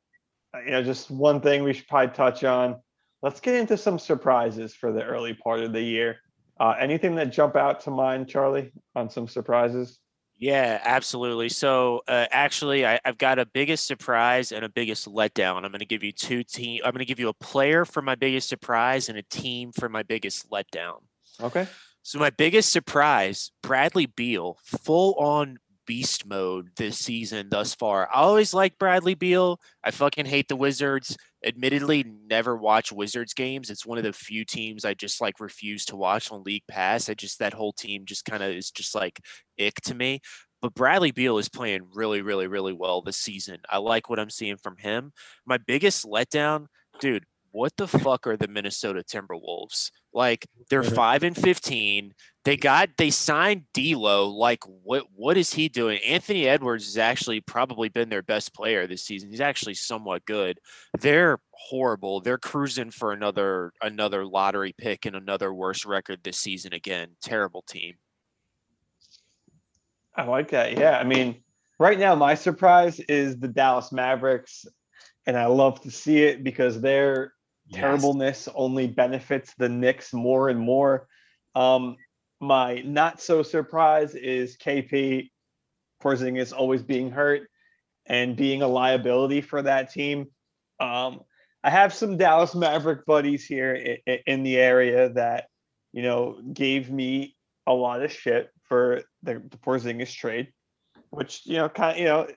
uh, 0.55 0.61
you 0.61 0.71
know, 0.71 0.83
just 0.83 1.11
one 1.11 1.41
thing 1.41 1.63
we 1.63 1.73
should 1.73 1.89
probably 1.89 2.15
touch 2.15 2.45
on. 2.45 2.77
Let's 3.23 3.41
get 3.41 3.55
into 3.55 3.77
some 3.77 3.99
surprises 3.99 4.75
for 4.75 4.93
the 4.93 5.03
early 5.03 5.35
part 5.35 5.61
of 5.61 5.73
the 5.73 5.81
year. 5.83 6.17
Uh, 6.59 6.75
anything 6.79 7.17
that 7.17 7.33
jump 7.33 7.57
out 7.57 7.81
to 7.81 7.91
mind, 7.91 8.29
Charlie, 8.29 8.73
on 8.95 9.11
some 9.11 9.27
surprises? 9.27 9.99
Yeah, 10.37 10.81
absolutely. 10.83 11.49
So 11.49 12.03
uh, 12.09 12.27
actually, 12.31 12.87
I, 12.87 12.99
I've 13.05 13.19
got 13.19 13.39
a 13.39 13.47
biggest 13.47 13.87
surprise 13.87 14.53
and 14.53 14.65
a 14.65 14.69
biggest 14.69 15.09
letdown. 15.09 15.65
I'm 15.65 15.71
going 15.71 15.79
to 15.79 15.87
give 15.87 16.03
you 16.03 16.13
two 16.13 16.43
team. 16.43 16.81
I'm 16.85 16.93
going 16.93 16.99
to 17.01 17.05
give 17.05 17.21
you 17.21 17.29
a 17.29 17.35
player 17.35 17.85
for 17.85 18.03
my 18.03 18.15
biggest 18.15 18.49
surprise 18.49 19.09
and 19.09 19.17
a 19.17 19.23
team 19.23 19.73
for 19.73 19.89
my 19.89 20.03
biggest 20.03 20.51
letdown. 20.51 21.03
Okay. 21.41 21.67
So 22.03 22.19
my 22.19 22.31
biggest 22.31 22.71
surprise, 22.71 23.51
Bradley 23.63 24.07
Beal, 24.07 24.59
full 24.63 25.15
on 25.15 25.59
beast 25.87 26.27
mode 26.27 26.71
this 26.77 26.99
season 26.99 27.49
thus 27.51 27.75
far. 27.75 28.09
I 28.13 28.21
always 28.21 28.53
like 28.53 28.79
Bradley 28.79 29.15
Beal. 29.15 29.61
I 29.83 29.91
fucking 29.91 30.27
hate 30.27 30.49
the 30.49 30.57
Wizards. 30.57 31.17
Admittedly, 31.45 32.05
never 32.27 32.57
watch 32.57 32.91
Wizards 32.91 33.35
games. 33.35 33.69
It's 33.69 33.85
one 33.85 33.99
of 33.99 34.05
the 34.05 34.13
few 34.13 34.45
teams 34.45 34.85
I 34.85 34.95
just 34.95 35.21
like 35.21 35.41
refuse 35.41 35.85
to 35.87 35.97
watch 35.97 36.33
on 36.33 36.43
League 36.43 36.65
Pass. 36.69 37.09
I 37.09 37.15
just 37.15 37.39
that 37.41 37.53
whole 37.53 37.73
team 37.73 38.05
just 38.07 38.25
kind 38.25 38.43
of 38.43 38.51
is 38.51 38.71
just 38.71 38.95
like 38.95 39.21
ick 39.59 39.75
to 39.83 39.95
me. 39.95 40.21
But 40.63 40.75
Bradley 40.75 41.11
Beal 41.11 41.37
is 41.37 41.51
playing 41.51 41.83
really, 41.93 42.23
really, 42.23 42.47
really 42.47 42.73
well 42.73 43.03
this 43.03 43.19
season. 43.19 43.59
I 43.69 43.79
like 43.79 44.09
what 44.09 44.19
I'm 44.19 44.31
seeing 44.31 44.57
from 44.57 44.79
him. 44.79 45.13
My 45.45 45.59
biggest 45.59 46.07
letdown, 46.07 46.67
dude, 47.01 47.27
what 47.55 47.77
the 47.77 47.87
fuck 47.87 48.27
are 48.27 48.37
the 48.37 48.49
Minnesota 48.49 49.05
Timberwolves? 49.05 49.93
Like 50.13 50.45
they're 50.69 50.83
five 50.83 51.23
and 51.23 51.37
fifteen. 51.37 52.13
They 52.45 52.57
got 52.57 52.91
they 52.99 53.11
signed 53.11 53.63
D'Lo. 53.73 54.29
Like 54.29 54.65
what 54.67 55.05
what 55.15 55.37
is 55.37 55.53
he 55.53 55.69
doing? 55.69 56.01
Anthony 56.05 56.49
Edwards 56.49 56.85
has 56.87 56.99
actually 56.99 57.41
probably 57.41 57.89
been 57.89 58.09
their 58.09 58.23
best 58.23 58.55
player 58.55 58.89
this 58.89 59.05
season. 59.05 59.31
He's 59.31 59.41
actually 59.41 59.75
somewhat 59.75 60.25
good. 60.27 60.59
They're 61.01 61.39
horrible. 61.53 62.21
They're 62.21 62.39
cruising 62.39 62.91
for 62.91 63.13
another 63.13 63.73
another 63.81 64.27
lottery 64.27 64.75
pick 64.77 65.07
and 65.07 65.15
another 65.15 65.55
worse 65.55 65.87
record 65.87 66.25
this 66.25 66.39
season 66.39 66.73
again. 66.73 67.11
Terrible 67.23 67.63
team. 67.63 67.95
I 70.17 70.25
like 70.25 70.51
that. 70.51 70.77
Yeah. 70.77 70.99
I 70.99 71.05
mean, 71.05 71.37
right 71.79 72.01
now, 72.01 72.17
my 72.17 72.35
surprise 72.35 72.99
is 72.99 73.39
the 73.39 73.49
Dallas 73.49 73.93
Mavericks. 73.93 74.67
And 75.27 75.39
I 75.39 75.47
love 75.47 75.81
to 75.83 75.91
see 75.91 76.25
it 76.25 76.45
because 76.45 76.81
their 76.81 77.34
Terribleness 77.73 78.49
only 78.55 78.87
benefits 78.87 79.55
the 79.55 79.69
Knicks 79.69 80.13
more 80.13 80.49
and 80.49 80.61
more. 80.61 81.09
Um, 81.55 81.97
my 82.41 82.83
not 82.85 83.21
so 83.21 83.43
surprise 83.43 84.15
is 84.15 84.57
KP 84.57 85.31
Porzingis 86.03 86.53
always 86.53 86.83
being 86.83 87.11
hurt 87.11 87.49
and 88.07 88.37
being 88.37 88.63
a 88.63 88.69
liability 88.69 89.41
for 89.41 89.63
that 89.63 89.91
team. 89.91 90.27
Um, 90.79 91.21
I 91.63 91.71
have 91.71 91.95
some 91.95 92.19
Dallas 92.19 92.55
Maverick 92.55 93.07
buddies 93.07 93.47
here 93.47 93.75
in, 93.75 94.19
in 94.27 94.43
the 94.43 94.59
area 94.59 95.09
that 95.11 95.47
you 95.93 96.03
know 96.03 96.39
gave 96.53 96.91
me 96.91 97.35
a 97.67 97.73
lot 97.73 98.03
of 98.03 98.13
shit 98.13 98.51
for 98.65 99.03
the, 99.23 99.43
the 99.51 99.57
Porzingis 99.57 100.13
trade, 100.13 100.53
which 101.11 101.43
you 101.47 101.57
know 101.57 101.69
kind 101.71 101.93
of 101.93 101.99
you 101.99 102.05
know 102.05 102.29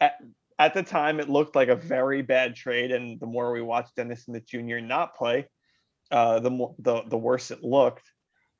at, 0.00 0.20
at 0.60 0.74
the 0.74 0.82
time 0.82 1.20
it 1.20 1.30
looked 1.30 1.56
like 1.56 1.68
a 1.68 1.74
very 1.74 2.20
bad 2.20 2.54
trade, 2.54 2.92
and 2.92 3.18
the 3.18 3.26
more 3.26 3.50
we 3.50 3.62
watched 3.62 3.96
Dennis 3.96 4.24
Smith 4.24 4.46
Jr. 4.46 4.78
not 4.78 5.16
play, 5.16 5.48
uh, 6.10 6.38
the 6.40 6.50
more 6.50 6.74
the 6.78 7.02
the 7.08 7.16
worse 7.16 7.50
it 7.50 7.64
looked. 7.64 8.08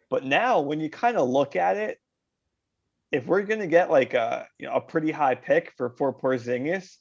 But 0.09 0.25
now, 0.25 0.61
when 0.61 0.81
you 0.81 0.89
kind 0.89 1.19
of 1.19 1.29
look 1.29 1.57
at 1.57 1.77
it, 1.77 1.99
if 3.13 3.27
we're 3.27 3.43
gonna 3.43 3.67
get 3.67 3.91
like 3.91 4.15
a 4.15 4.49
you 4.59 4.67
know 4.67 4.77
a 4.77 4.81
pretty 4.81 5.13
high 5.13 5.35
pick 5.35 5.75
for 5.77 5.91
for 5.91 6.15
Porzingis, 6.15 6.97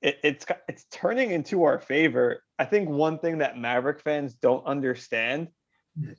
it, 0.00 0.18
it's 0.22 0.46
it's 0.68 0.84
turning 0.92 1.32
into 1.32 1.64
our 1.64 1.80
favor. 1.80 2.40
I 2.56 2.66
think 2.66 2.88
one 2.88 3.18
thing 3.18 3.38
that 3.38 3.58
Maverick 3.58 4.00
fans 4.00 4.34
don't 4.34 4.64
understand 4.64 5.48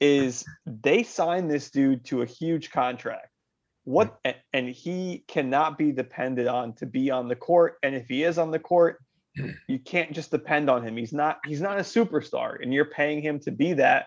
is 0.02 0.44
they 0.66 1.04
signed 1.04 1.50
this 1.50 1.72
dude 1.72 2.04
to 2.06 2.24
a 2.24 2.26
huge 2.26 2.72
contract. 2.72 3.31
What 3.92 4.26
and 4.54 4.70
he 4.70 5.26
cannot 5.28 5.78
be 5.78 5.92
depended 5.92 6.48
on 6.48 6.72
to 6.76 6.86
be 6.86 7.12
on 7.12 7.28
the 7.28 7.36
court. 7.36 7.78
And 7.84 7.94
if 7.94 8.08
he 8.08 8.24
is 8.24 8.38
on 8.38 8.50
the 8.50 8.60
court, 8.60 9.04
you 9.68 9.80
can't 9.80 10.14
just 10.14 10.32
depend 10.32 10.70
on 10.70 10.82
him. 10.82 10.96
He's 10.96 11.12
not 11.12 11.40
he's 11.46 11.60
not 11.60 11.78
a 11.78 11.82
superstar, 11.82 12.62
and 12.62 12.74
you're 12.74 12.86
paying 12.86 13.22
him 13.22 13.40
to 13.42 13.52
be 13.52 13.74
that. 13.74 14.06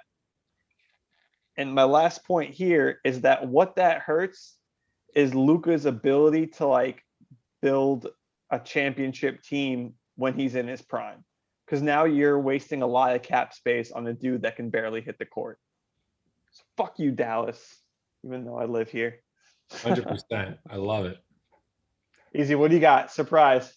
And 1.58 1.74
my 1.74 1.84
last 1.84 2.24
point 2.24 2.54
here 2.54 3.00
is 3.04 3.20
that 3.20 3.46
what 3.46 3.76
that 3.76 4.00
hurts 4.00 4.56
is 5.14 5.34
Luka's 5.34 5.84
ability 5.84 6.46
to 6.58 6.66
like 6.66 7.02
build 7.60 8.08
a 8.50 8.58
championship 8.58 9.42
team 9.42 9.92
when 10.16 10.32
he's 10.32 10.54
in 10.54 10.66
his 10.66 10.80
prime. 10.80 11.24
Because 11.66 11.82
now 11.82 12.04
you're 12.04 12.40
wasting 12.40 12.80
a 12.80 12.86
lot 12.86 13.14
of 13.14 13.22
cap 13.22 13.52
space 13.52 13.92
on 13.92 14.06
a 14.06 14.14
dude 14.14 14.42
that 14.42 14.56
can 14.56 14.70
barely 14.70 15.02
hit 15.02 15.18
the 15.18 15.26
court. 15.26 15.58
So 16.52 16.62
fuck 16.78 16.98
you, 16.98 17.10
Dallas, 17.10 17.82
even 18.24 18.46
though 18.46 18.56
I 18.56 18.64
live 18.64 18.90
here. 18.90 19.20
Hundred 19.72 20.06
percent. 20.06 20.58
I 20.68 20.76
love 20.76 21.06
it. 21.06 21.18
Easy. 22.34 22.54
What 22.54 22.68
do 22.68 22.74
you 22.74 22.80
got? 22.80 23.12
Surprise. 23.12 23.72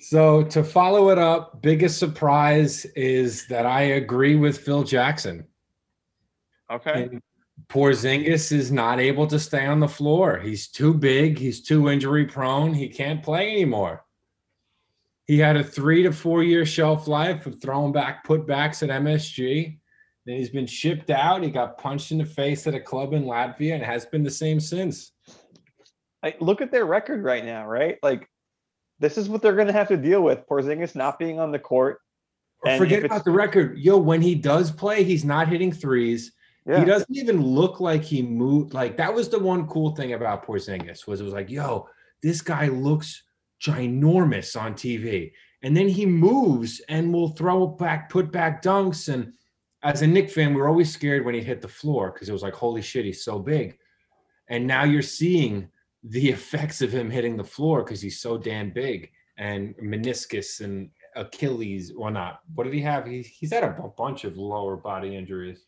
So 0.00 0.42
to 0.44 0.64
follow 0.64 1.10
it 1.10 1.18
up, 1.18 1.62
biggest 1.62 1.98
surprise 1.98 2.84
is 2.96 3.46
that 3.46 3.66
I 3.66 3.82
agree 3.82 4.34
with 4.34 4.58
Phil 4.58 4.82
Jackson. 4.82 5.46
Okay. 6.70 7.04
And 7.04 7.22
Porzingis 7.68 8.50
is 8.50 8.72
not 8.72 8.98
able 8.98 9.26
to 9.28 9.38
stay 9.38 9.66
on 9.66 9.78
the 9.78 9.88
floor. 9.88 10.38
He's 10.38 10.68
too 10.68 10.92
big. 10.92 11.38
He's 11.38 11.62
too 11.62 11.88
injury 11.88 12.24
prone. 12.24 12.74
He 12.74 12.88
can't 12.88 13.22
play 13.22 13.52
anymore. 13.52 14.04
He 15.26 15.38
had 15.38 15.56
a 15.56 15.64
three 15.64 16.02
to 16.02 16.12
four 16.12 16.42
year 16.42 16.66
shelf 16.66 17.06
life 17.06 17.46
of 17.46 17.60
throwing 17.60 17.92
back 17.92 18.26
putbacks 18.26 18.82
at 18.82 19.02
MSG. 19.02 19.78
He's 20.24 20.50
been 20.50 20.66
shipped 20.66 21.10
out. 21.10 21.42
He 21.42 21.50
got 21.50 21.78
punched 21.78 22.12
in 22.12 22.18
the 22.18 22.24
face 22.24 22.66
at 22.66 22.74
a 22.74 22.80
club 22.80 23.12
in 23.12 23.24
Latvia 23.24 23.74
and 23.74 23.82
has 23.82 24.06
been 24.06 24.22
the 24.22 24.30
same 24.30 24.60
since. 24.60 25.12
Like, 26.22 26.40
look 26.40 26.60
at 26.60 26.70
their 26.70 26.84
record 26.84 27.24
right 27.24 27.44
now, 27.44 27.66
right? 27.66 27.98
Like, 28.02 28.28
this 29.00 29.18
is 29.18 29.28
what 29.28 29.42
they're 29.42 29.56
going 29.56 29.66
to 29.66 29.72
have 29.72 29.88
to 29.88 29.96
deal 29.96 30.22
with. 30.22 30.46
Porzingis 30.46 30.94
not 30.94 31.18
being 31.18 31.40
on 31.40 31.50
the 31.50 31.58
court. 31.58 31.98
And 32.64 32.78
forget 32.78 33.04
about 33.04 33.24
the 33.24 33.32
record. 33.32 33.78
Yo, 33.78 33.98
when 33.98 34.22
he 34.22 34.36
does 34.36 34.70
play, 34.70 35.02
he's 35.02 35.24
not 35.24 35.48
hitting 35.48 35.72
threes. 35.72 36.32
Yeah. 36.64 36.78
He 36.78 36.84
doesn't 36.84 37.16
even 37.16 37.42
look 37.42 37.80
like 37.80 38.04
he 38.04 38.22
moved. 38.22 38.72
Like 38.72 38.96
that 38.98 39.12
was 39.12 39.28
the 39.28 39.40
one 39.40 39.66
cool 39.66 39.96
thing 39.96 40.12
about 40.12 40.46
Porzingis 40.46 41.08
was 41.08 41.20
it 41.20 41.24
was 41.24 41.32
like, 41.32 41.50
yo, 41.50 41.88
this 42.22 42.40
guy 42.40 42.68
looks 42.68 43.24
ginormous 43.60 44.60
on 44.60 44.74
TV, 44.74 45.32
and 45.64 45.76
then 45.76 45.88
he 45.88 46.06
moves 46.06 46.80
and 46.88 47.12
will 47.12 47.30
throw 47.30 47.66
back, 47.66 48.10
put 48.10 48.30
back 48.30 48.62
dunks. 48.62 49.12
And 49.12 49.32
as 49.82 50.02
a 50.02 50.06
Knick 50.06 50.30
fan, 50.30 50.54
we 50.54 50.60
were 50.60 50.68
always 50.68 50.92
scared 50.92 51.24
when 51.24 51.34
he 51.34 51.40
hit 51.40 51.60
the 51.60 51.68
floor 51.68 52.12
because 52.12 52.28
it 52.28 52.32
was 52.32 52.42
like, 52.42 52.54
holy 52.54 52.82
shit, 52.82 53.04
he's 53.04 53.24
so 53.24 53.38
big. 53.38 53.78
And 54.48 54.66
now 54.66 54.84
you're 54.84 55.02
seeing 55.02 55.68
the 56.04 56.28
effects 56.36 56.82
of 56.82 56.92
him 56.92 57.10
hitting 57.10 57.36
the 57.36 57.44
floor 57.44 57.82
because 57.82 58.00
he's 58.00 58.20
so 58.20 58.38
damn 58.38 58.70
big 58.70 59.10
and 59.38 59.74
meniscus 59.78 60.60
and 60.60 60.90
Achilles 61.16 61.92
or 61.96 62.10
not. 62.10 62.40
What 62.54 62.64
did 62.64 62.74
he 62.74 62.80
have? 62.82 63.06
He, 63.06 63.22
he's 63.22 63.52
had 63.52 63.64
a 63.64 63.90
bunch 63.96 64.24
of 64.24 64.36
lower 64.36 64.76
body 64.76 65.16
injuries. 65.16 65.66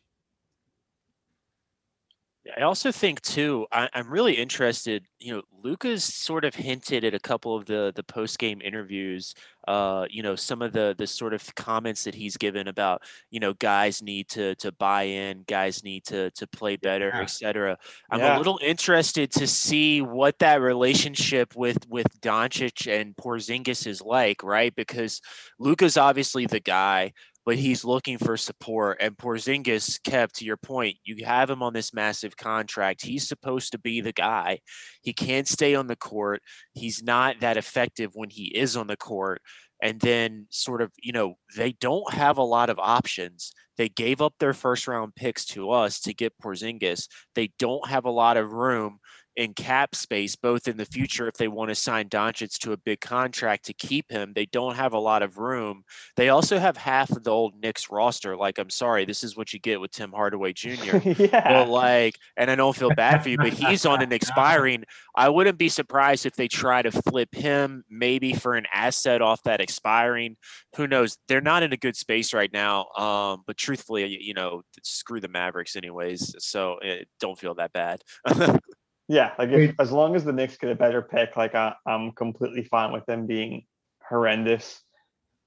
I 2.59 2.63
also 2.63 2.93
think 2.93 3.23
too. 3.23 3.67
I, 3.73 3.89
I'm 3.95 4.11
really 4.11 4.35
interested. 4.35 5.07
You 5.19 5.37
know, 5.37 5.43
Luka's 5.63 6.05
sort 6.05 6.45
of 6.45 6.55
hinted 6.55 7.03
at 7.03 7.15
a 7.15 7.19
couple 7.19 7.57
of 7.57 7.65
the 7.65 7.91
the 7.97 8.03
post 8.03 8.39
game 8.39 8.61
interviews. 8.61 9.35
Uh, 9.67 10.05
you 10.11 10.23
know, 10.23 10.37
some 10.37 10.61
of 10.61 10.75
the 10.75 10.95
the 10.99 11.07
sort 11.07 11.33
of 11.33 11.55
comments 11.55 12.05
that 12.05 12.15
he's 12.15 12.37
given 12.37 12.69
about 12.69 13.01
you 13.31 13.41
know 13.41 13.55
guys 13.55 14.03
need 14.03 14.29
to 14.29 14.55
to 14.57 14.71
buy 14.73 15.05
in, 15.05 15.43
guys 15.49 15.83
need 15.83 16.05
to 16.05 16.31
to 16.33 16.47
play 16.47 16.77
better, 16.77 17.11
Yeah. 17.15 17.23
etc. 17.23 17.79
I'm 18.11 18.21
Yeah. 18.21 18.37
a 18.37 18.39
little 18.39 18.59
interested 18.63 19.31
to 19.33 19.47
see 19.47 20.03
what 20.03 20.39
that 20.41 20.61
relationship 20.61 21.57
with 21.57 21.79
with 21.89 22.21
Doncic 22.21 22.87
and 22.93 23.17
Porzingis 23.17 23.87
is 23.87 24.03
like, 24.03 24.43
right? 24.43 24.75
Because 24.75 25.23
Luka's 25.59 25.97
obviously 25.97 26.45
the 26.45 26.61
guy 26.61 27.15
but 27.45 27.57
mm-hmm. 27.57 27.63
he's 27.63 27.85
looking 27.85 28.19
for 28.19 28.37
support. 28.37 28.99
And 29.01 29.17
Porzingis 29.17 30.03
kept 30.03 30.37
to 30.37 30.45
your 30.45 30.57
point. 30.57 30.97
You 31.05 31.25
have 31.25 31.51
him 31.51 31.63
on 31.63 31.73
this 31.73 31.95
massive 31.95 32.37
contract. 32.37 33.05
He's 33.05 33.29
supposed 33.29 33.73
to 33.73 33.79
be 33.79 34.01
the 34.01 34.13
guy. 34.13 34.61
He 35.03 35.13
can't 35.13 35.49
stay 35.49 35.75
on 35.75 35.87
the 35.87 35.97
court. 35.97 36.43
He's 36.73 37.03
not 37.03 37.41
that 37.41 37.57
effective 37.57 38.11
when 38.15 38.31
he 38.31 38.45
is 38.45 38.77
on 38.77 38.87
the 38.87 38.97
court. 38.97 39.41
And 39.83 40.01
then, 40.01 40.47
sort 40.51 40.81
of, 40.81 40.93
you 41.03 41.13
know, 41.13 41.35
they 41.57 41.73
don't 41.73 42.11
have 42.15 42.39
a 42.39 42.43
lot 42.43 42.71
of 42.71 42.79
options. 42.79 43.53
They 43.77 43.89
gave 43.89 44.23
up 44.23 44.35
their 44.39 44.55
first 44.55 44.87
round 44.87 45.15
picks 45.15 45.45
to 45.47 45.71
us 45.71 46.01
to 46.03 46.15
get 46.15 46.39
Porzingis. 46.43 47.09
They 47.35 47.51
don't 47.59 47.87
have 47.89 48.05
a 48.05 48.11
lot 48.11 48.37
of 48.37 48.53
room 48.53 48.99
in 49.37 49.53
cap 49.55 49.95
space, 49.95 50.37
both 50.37 50.69
in 50.69 50.77
the 50.77 50.85
future 50.85 51.27
if 51.27 51.35
they 51.35 51.49
want 51.49 51.69
to 51.69 51.75
sign 51.75 52.09
Doncic 52.09 52.59
to 52.59 52.73
a 52.73 52.77
big 52.77 53.01
contract 53.01 53.65
to 53.67 53.73
keep 53.73 54.11
him. 54.11 54.33
They 54.35 54.47
don't 54.47 54.77
have 54.77 54.93
a 54.93 54.99
lot 54.99 55.23
of 55.23 55.39
room. 55.39 55.85
They 56.17 56.29
also 56.29 56.59
have 56.59 56.77
half 56.77 57.11
of 57.11 57.25
the 57.25 57.31
old 57.31 57.55
Knicks 57.61 57.91
roster. 57.91 58.37
Like, 58.37 58.59
I'm 58.59 58.71
sorry, 58.71 59.05
this 59.05 59.25
is 59.25 59.37
what 59.37 59.53
you 59.53 59.59
get 59.59 59.81
with 59.81 59.91
Tim 59.91 60.13
Hardaway 60.13 60.53
Jr. 60.53 60.97
yeah. 61.05 61.65
But 61.65 61.69
like, 61.69 62.17
and 62.37 62.51
I 62.51 62.55
don't 62.55 62.77
feel 62.77 62.95
bad 62.95 63.23
for 63.23 63.29
you, 63.29 63.37
but 63.37 63.53
he's 63.53 63.85
on 63.85 64.03
an 64.03 64.13
expiring. 64.13 64.85
I 65.17 65.29
wouldn't 65.29 65.59
be 65.59 65.69
surprised 65.69 66.27
if 66.27 66.35
they 66.35 66.49
try 66.49 66.83
to 66.83 66.91
flip 66.91 67.35
him 67.35 67.85
maybe 67.91 68.35
for 68.35 68.55
an 68.55 68.67
asset 68.73 69.23
off 69.23 69.43
that 69.45 69.61
expiring. 69.61 70.37
Who 70.77 70.87
knows? 70.87 71.19
They're 71.29 71.41
not 71.41 71.63
in 71.63 71.73
a 71.73 71.77
good 71.77 71.97
space 71.97 72.33
right 72.33 72.53
now. 72.53 72.87
Um, 72.97 73.43
but 73.47 73.57
truthfully, 73.57 74.19
you, 74.21 74.35
know, 74.35 74.63
screw 74.83 75.21
the 75.21 75.29
Mavericks 75.29 75.77
anyways. 75.77 76.35
So 76.39 76.75
uh, 76.75 77.05
don't 77.21 77.39
feel 77.39 77.55
that 77.55 77.73
bad. 77.73 78.03
Yeah, 79.09 79.33
like 79.39 79.51
if, 79.51 79.75
as 79.79 79.93
long 79.93 80.17
as 80.17 80.25
the 80.25 80.33
Knicks 80.33 80.57
get 80.57 80.71
a 80.71 80.75
better 80.75 81.03
pick, 81.03 81.37
like 81.37 81.55
I, 81.55 81.75
I'm 81.87 82.13
completely 82.13 82.65
fine 82.65 82.93
with 82.93 83.05
them 83.07 83.27
being 83.27 83.65
horrendous. 84.09 84.81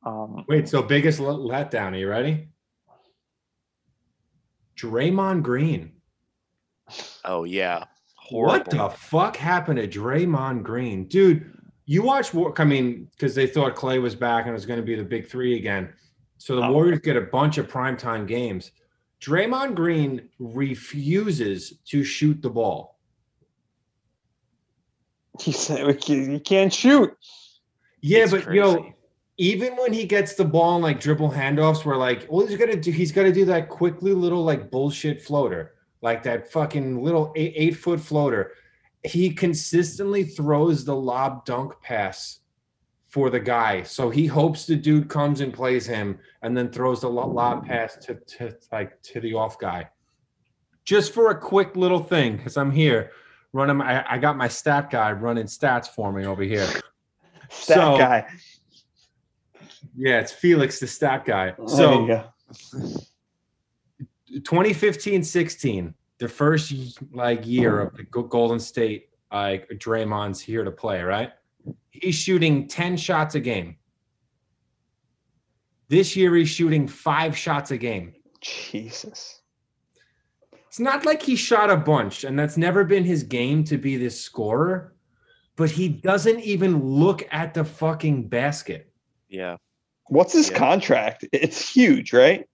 Um, 0.06 0.46
Wait, 0.48 0.70
so 0.70 0.84
biggest 0.84 1.20
letdown? 1.20 1.94
Are 1.94 1.98
you 1.98 2.08
ready? 2.08 2.50
Draymond 4.78 5.42
Green. 5.44 5.94
oh 7.26 7.44
yeah, 7.44 7.86
horrible. 8.16 8.54
What 8.58 8.70
the 8.70 8.90
fuck 8.98 9.36
happened 9.36 9.80
to 9.80 9.88
Draymond 9.88 10.64
Green, 10.64 11.08
dude? 11.08 11.52
You 11.86 12.04
watch 12.04 12.34
War. 12.34 12.54
I 12.58 12.66
mean, 12.66 13.08
because 13.12 13.34
they 13.34 13.48
thought 13.48 13.76
Clay 13.76 13.98
was 14.00 14.14
back 14.14 14.42
and 14.42 14.52
it 14.52 14.54
was 14.54 14.66
going 14.66 14.80
to 14.80 14.86
be 14.86 14.96
the 14.96 15.04
big 15.04 15.28
three 15.28 15.56
again. 15.58 15.94
So 16.38 16.56
the 16.56 16.62
Oh. 16.64 16.72
Warriors 16.74 17.00
get 17.00 17.16
a 17.16 17.22
bunch 17.22 17.58
of 17.58 17.68
primetime 17.68 18.28
games. 18.28 18.72
Draymond 19.22 19.74
Green 19.74 20.30
refuses 20.38 21.80
to 21.88 22.04
shoot 22.04 22.42
the 22.42 22.50
ball. 22.50 22.97
he 25.42 25.52
said 25.52 25.86
we 25.86 25.94
can't- 25.94 26.30
you 26.32 26.40
can't 26.40 26.74
shoot. 26.74 27.16
Yeah, 28.02 28.24
It's 28.24 28.32
but 28.32 28.54
yo, 28.54 28.76
crazy. 28.76 28.96
even 29.38 29.76
when 29.76 29.92
he 29.94 30.06
gets 30.06 30.36
the 30.36 30.46
ball 30.46 30.76
and 30.76 30.84
like 30.84 31.00
dribble 31.00 31.32
handoffs, 31.32 31.84
where 31.86 31.98
like 31.98 32.26
all 32.30 32.46
he's 32.46 32.58
gonna 32.58 32.76
do, 32.76 32.92
he's 32.92 33.12
gonna 33.12 33.32
do 33.32 33.46
that 33.46 33.70
quickly 33.70 34.14
little 34.14 34.44
like 34.44 34.70
bullshit 34.72 35.22
floater, 35.22 35.74
like 36.02 36.24
that 36.24 36.52
fucking 36.52 37.04
little 37.04 37.34
eight, 37.36 37.54
eight 37.56 37.76
foot 37.76 38.00
floater. 38.00 38.54
He 39.04 39.30
consistently 39.32 40.24
throws 40.24 40.84
the 40.86 40.96
lob 40.96 41.46
dunk 41.46 41.74
pass 41.82 42.40
for 43.10 43.30
the 43.30 43.40
guy, 43.40 43.84
so 43.84 44.10
he 44.10 44.26
hopes 44.28 44.66
the 44.66 44.76
dude 44.76 45.08
comes 45.10 45.40
and 45.42 45.54
plays 45.54 45.86
him, 45.88 46.20
and 46.44 46.56
then 46.56 46.70
throws 46.70 47.02
the 47.02 47.10
lob 47.10 47.66
pass 47.66 47.96
to, 48.06 48.16
to 48.16 48.56
like 48.72 49.02
to 49.04 49.20
the 49.22 49.34
off 49.34 49.58
guy. 49.58 49.90
Just 50.86 51.14
for 51.14 51.32
a 51.32 51.40
quick 51.40 51.76
little 51.76 52.04
thing, 52.04 52.38
because 52.38 52.58
I'm 52.58 52.72
here 52.72 53.12
running. 53.58 53.78
My, 53.78 54.06
I 54.10 54.18
got 54.20 54.38
my 54.38 54.48
stat 54.48 54.90
guy 54.92 55.12
running 55.12 55.46
stats 55.48 55.88
for 55.88 56.12
me 56.14 56.26
over 56.26 56.44
here. 56.44 56.68
Stat 57.50 57.78
So- 57.78 57.98
guy. 57.98 58.28
Yeah, 59.96 60.20
it's 60.20 60.32
Felix, 60.32 60.80
the 60.80 60.86
stat 60.88 61.26
guy. 61.26 61.54
So 61.66 62.06
go. 62.06 62.24
2015 64.44 65.24
16, 65.24 65.94
the 66.20 66.28
first 66.28 66.74
like 67.12 67.46
year 67.48 67.80
of 67.80 67.96
the 67.98 68.04
Golden 68.04 68.60
State, 68.60 69.10
like 69.32 69.68
Draymond's 69.70 70.40
here 70.40 70.64
to 70.64 70.72
play, 70.72 71.02
right? 71.02 71.32
He's 71.92 72.16
shooting 72.16 72.68
10 72.68 72.98
shots 72.98 73.34
a 73.36 73.40
game. 73.40 73.78
This 75.90 76.16
year, 76.16 76.36
he's 76.36 76.50
shooting 76.50 76.88
five 76.88 77.36
shots 77.36 77.72
a 77.72 77.78
game. 77.78 78.14
Jesus. 78.42 79.37
It's 80.78 80.84
not 80.84 81.06
like 81.08 81.24
he 81.24 81.36
shot 81.36 81.72
a 81.72 81.76
bunch, 81.76 82.24
and 82.24 82.38
that's 82.38 82.56
never 82.56 82.84
been 82.84 83.04
his 83.04 83.24
game 83.24 83.64
to 83.64 83.80
be 83.80 83.98
this 83.98 84.22
scorer, 84.22 84.94
but 85.56 85.72
he 85.72 85.90
doesn't 85.90 86.40
even 86.42 86.84
look 86.84 87.28
at 87.32 87.56
the 87.56 87.66
fucking 87.66 88.30
basket. 88.30 88.94
yeah. 89.28 89.58
What's 90.10 90.34
his 90.34 90.52
Yeah. 90.52 90.58
contract? 90.60 91.26
It's 91.34 91.68
huge, 91.68 92.14
right? 92.14 92.48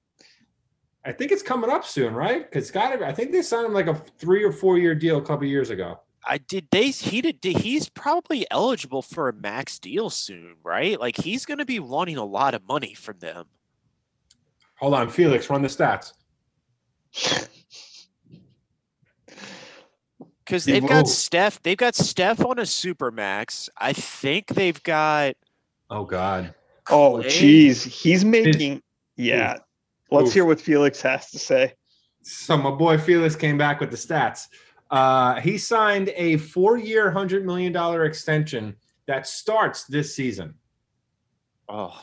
I 1.04 1.12
think 1.12 1.34
it's 1.34 1.44
coming 1.44 1.70
up 1.70 1.84
soon, 1.84 2.14
right? 2.14 2.50
Because 2.50 2.72
got 2.72 3.04
I 3.04 3.12
think 3.12 3.34
they 3.34 3.42
signed 3.42 3.66
him 3.66 3.74
like 3.74 3.88
a 3.88 3.96
three 4.18 4.42
or 4.46 4.54
four 4.54 4.78
year 4.78 4.96
deal 4.96 5.18
a 5.18 5.22
couple 5.22 5.46
years 5.46 5.70
ago. 5.70 6.00
I 6.26 6.38
did 6.38 6.70
they 6.72 6.92
he 6.92 7.20
did 7.20 7.42
did- 7.42 7.58
he's 7.58 7.90
probably 7.90 8.48
eligible 8.50 9.02
for 9.02 9.28
a 9.28 9.34
max 9.34 9.80
deal 9.80 10.10
soon, 10.10 10.56
right? 10.64 10.98
Like 10.98 11.18
he's 11.18 11.46
going 11.46 11.58
to 11.58 11.66
be 11.66 11.80
wanting 11.82 12.16
a 12.16 12.24
lot 12.24 12.54
of 12.54 12.66
money 12.66 12.94
from 12.94 13.20
them. 13.20 13.48
Hold 14.80 14.94
on, 14.94 15.10
Felix, 15.10 15.50
run 15.50 15.62
the 15.62 15.68
stats. 15.68 16.14
Because 20.46 20.66
they've 20.66 20.86
got. 20.86 21.08
Steph. 21.08 21.62
They've 21.64 21.78
got 21.78 21.96
Steph 21.96 22.44
on 22.46 22.60
a 22.60 22.66
super 22.66 23.12
max. 23.12 23.70
I 23.78 23.94
think 23.94 24.48
they've 24.48 24.82
got. 24.84 25.36
Oh 25.90 26.04
God. 26.06 26.54
Oh, 26.90 27.22
jeez, 27.26 27.86
he's 27.86 28.26
making. 28.26 28.82
Yeah, 29.16 29.58
let's 30.12 30.30
Oof. 30.30 30.34
hear 30.34 30.46
what 30.46 30.60
Felix 30.60 31.02
has 31.02 31.30
to 31.32 31.40
say. 31.40 31.74
So 32.24 32.58
my 32.58 32.72
boy 32.72 32.98
Felix 32.98 33.36
came 33.36 33.58
back 33.58 33.80
with 33.80 33.92
the 33.92 33.98
stats. 33.98 34.48
Uh, 34.92 35.40
he 35.40 35.58
signed 35.58 36.10
a 36.16 36.38
four-year, 36.38 37.10
hundred 37.12 37.46
million 37.46 37.72
dollar 37.72 38.06
extension 38.06 38.76
that 39.08 39.28
starts 39.28 39.86
this 39.86 40.16
season. 40.16 40.56
Oh, 41.70 42.00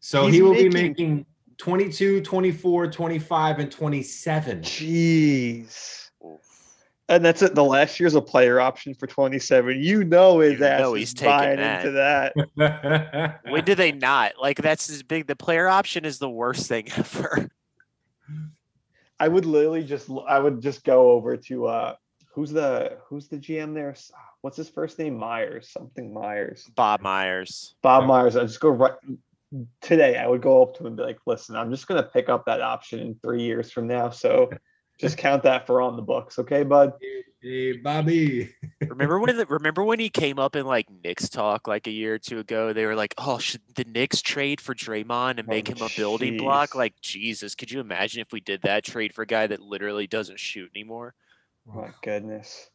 So 0.00 0.26
He's 0.26 0.34
he 0.36 0.42
will 0.42 0.54
be 0.54 0.68
making- 0.68 0.88
making 0.88 1.26
22, 1.58 2.20
24, 2.22 2.90
25, 2.90 3.58
and 3.58 3.70
27. 3.70 4.60
Jeez. 4.62 6.01
And 7.08 7.24
that's 7.24 7.42
it. 7.42 7.54
The 7.54 7.64
last 7.64 7.98
year's 8.00 8.14
a 8.14 8.22
player 8.22 8.60
option 8.60 8.94
for 8.94 9.06
27. 9.06 9.82
You 9.82 10.04
know 10.04 10.38
his 10.38 10.60
You 10.60 10.64
ass 10.66 10.80
know 10.80 10.94
is 10.94 11.00
he's 11.00 11.14
taking 11.14 11.30
buying 11.36 11.56
that. 11.58 11.84
into 11.86 11.92
that. 12.56 13.40
when 13.50 13.64
do 13.64 13.74
they 13.74 13.92
not? 13.92 14.32
Like 14.40 14.58
that's 14.58 14.88
as 14.88 15.02
big. 15.02 15.26
The 15.26 15.36
player 15.36 15.68
option 15.68 16.04
is 16.04 16.18
the 16.18 16.30
worst 16.30 16.68
thing 16.68 16.88
ever. 16.96 17.48
I 19.18 19.28
would 19.28 19.44
literally 19.46 19.84
just 19.84 20.08
I 20.26 20.38
would 20.38 20.60
just 20.62 20.84
go 20.84 21.10
over 21.12 21.36
to 21.36 21.66
uh 21.66 21.94
who's 22.34 22.50
the 22.50 22.98
who's 23.06 23.28
the 23.28 23.36
GM 23.36 23.74
there? 23.74 23.94
What's 24.40 24.56
his 24.56 24.68
first 24.68 24.98
name? 24.98 25.16
Myers, 25.16 25.70
something 25.70 26.12
Myers. 26.14 26.68
Bob 26.74 27.00
Myers. 27.02 27.74
Bob 27.82 28.06
Myers. 28.06 28.36
I 28.36 28.42
just 28.42 28.60
go 28.60 28.70
right 28.70 28.94
today. 29.80 30.16
I 30.16 30.26
would 30.26 30.40
go 30.40 30.62
up 30.62 30.74
to 30.74 30.80
him 30.80 30.86
and 30.86 30.96
be 30.96 31.02
like, 31.02 31.18
listen, 31.26 31.56
I'm 31.56 31.70
just 31.70 31.86
gonna 31.86 32.02
pick 32.02 32.28
up 32.28 32.46
that 32.46 32.60
option 32.62 33.00
in 33.00 33.14
three 33.22 33.42
years 33.42 33.70
from 33.70 33.86
now. 33.86 34.10
So 34.10 34.50
just 34.98 35.18
count 35.18 35.42
that 35.44 35.66
for 35.66 35.80
on 35.80 35.96
the 35.96 36.02
books, 36.02 36.38
okay, 36.38 36.62
bud? 36.62 36.92
Hey, 37.42 37.72
Bobby. 37.72 38.54
Remember 38.88 39.18
when? 39.18 39.36
The, 39.36 39.46
remember 39.46 39.82
when 39.82 39.98
he 39.98 40.10
came 40.10 40.38
up 40.38 40.54
in 40.54 40.64
like 40.64 40.86
Knicks 41.02 41.28
talk 41.28 41.66
like 41.66 41.88
a 41.88 41.90
year 41.90 42.14
or 42.14 42.18
two 42.18 42.38
ago? 42.38 42.72
They 42.72 42.86
were 42.86 42.94
like, 42.94 43.14
"Oh, 43.18 43.38
should 43.38 43.62
the 43.74 43.84
Knicks 43.84 44.22
trade 44.22 44.60
for 44.60 44.74
Draymond 44.74 45.38
and 45.38 45.48
Oh, 45.48 45.50
make 45.50 45.68
him 45.68 45.80
a 45.80 45.88
building 45.96 46.36
block?" 46.36 46.74
Like 46.76 46.94
Jesus, 47.00 47.54
could 47.56 47.70
you 47.70 47.80
imagine 47.80 48.20
if 48.20 48.32
we 48.32 48.40
did 48.40 48.62
that 48.62 48.84
trade 48.84 49.12
for 49.14 49.22
a 49.22 49.26
guy 49.26 49.46
that 49.48 49.60
literally 49.60 50.06
doesn't 50.06 50.38
shoot 50.38 50.70
anymore? 50.74 51.14
My 51.66 51.90
goodness. 52.02 52.68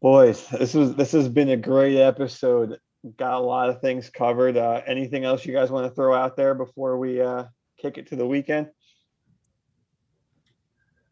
Boys, 0.00 0.48
this 0.48 0.74
was 0.74 0.94
this 0.94 1.12
has 1.12 1.28
been 1.28 1.50
a 1.50 1.56
great 1.56 1.98
episode. 1.98 2.78
Got 3.16 3.34
a 3.34 3.44
lot 3.44 3.68
of 3.68 3.80
things 3.80 4.10
covered. 4.10 4.56
Uh, 4.56 4.80
anything 4.86 5.24
else 5.24 5.44
you 5.44 5.52
guys 5.52 5.70
want 5.70 5.86
to 5.86 5.94
throw 5.94 6.14
out 6.14 6.36
there 6.36 6.54
before 6.54 6.98
we 6.98 7.20
uh, 7.20 7.44
kick 7.78 7.98
it 7.98 8.08
to 8.08 8.16
the 8.16 8.26
weekend? 8.26 8.68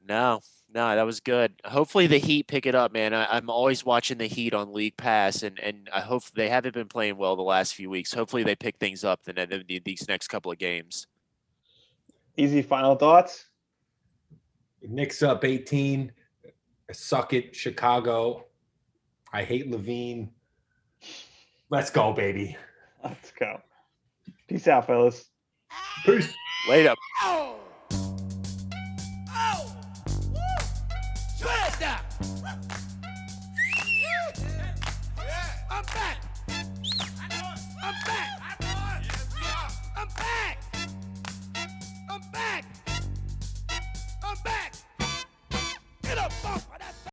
No, 0.09 0.41
no, 0.73 0.97
that 0.97 1.05
was 1.05 1.21
good. 1.21 1.53
Hopefully 1.65 2.07
the 2.07 2.19
Heat 2.19 2.47
pick 2.47 2.67
it 2.67 2.75
up, 2.75 2.93
man. 2.93 3.13
I, 3.13 3.27
I'm 3.27 3.51
always 3.51 3.85
watching 3.85 4.19
the 4.19 4.27
Heat 4.27 4.55
on 4.55 4.73
League 4.73 4.97
Pass, 4.97 5.43
and 5.43 5.59
and 5.61 5.89
I 5.95 6.01
hope 6.01 6.25
they 6.35 6.49
haven't 6.49 6.75
been 6.75 6.89
playing 6.89 7.19
well 7.19 7.37
the 7.37 7.43
last 7.43 7.75
few 7.75 7.91
weeks. 7.91 8.13
Hopefully 8.13 8.43
they 8.43 8.57
pick 8.57 8.79
things 8.79 9.05
up 9.05 9.23
the, 9.25 9.33
ne- 9.35 9.47
the 9.47 9.81
these 9.85 10.07
next 10.09 10.29
couple 10.29 10.51
of 10.51 10.59
games. 10.59 11.07
Easy 12.37 12.63
final 12.63 12.95
thoughts. 12.95 13.47
Knicks 14.83 15.23
up 15.23 15.45
18. 15.45 16.13
Suck 16.93 17.33
it, 17.33 17.55
Chicago. 17.55 18.47
I 19.33 19.43
hate 19.43 19.71
LaVine. 19.71 20.29
Let's 21.69 21.91
go, 21.91 22.13
baby. 22.13 22.57
Let's 23.05 23.33
go. 23.33 23.61
Peace 24.47 24.69
out, 24.69 24.87
fellas. 24.87 25.27
Peace. 26.05 26.33
Later. 26.69 26.95
Sweat 31.39 31.79
that! 31.79 32.03
I'm 35.71 35.85
back! 35.85 36.19
I'm 37.81 37.95
back! 38.05 38.28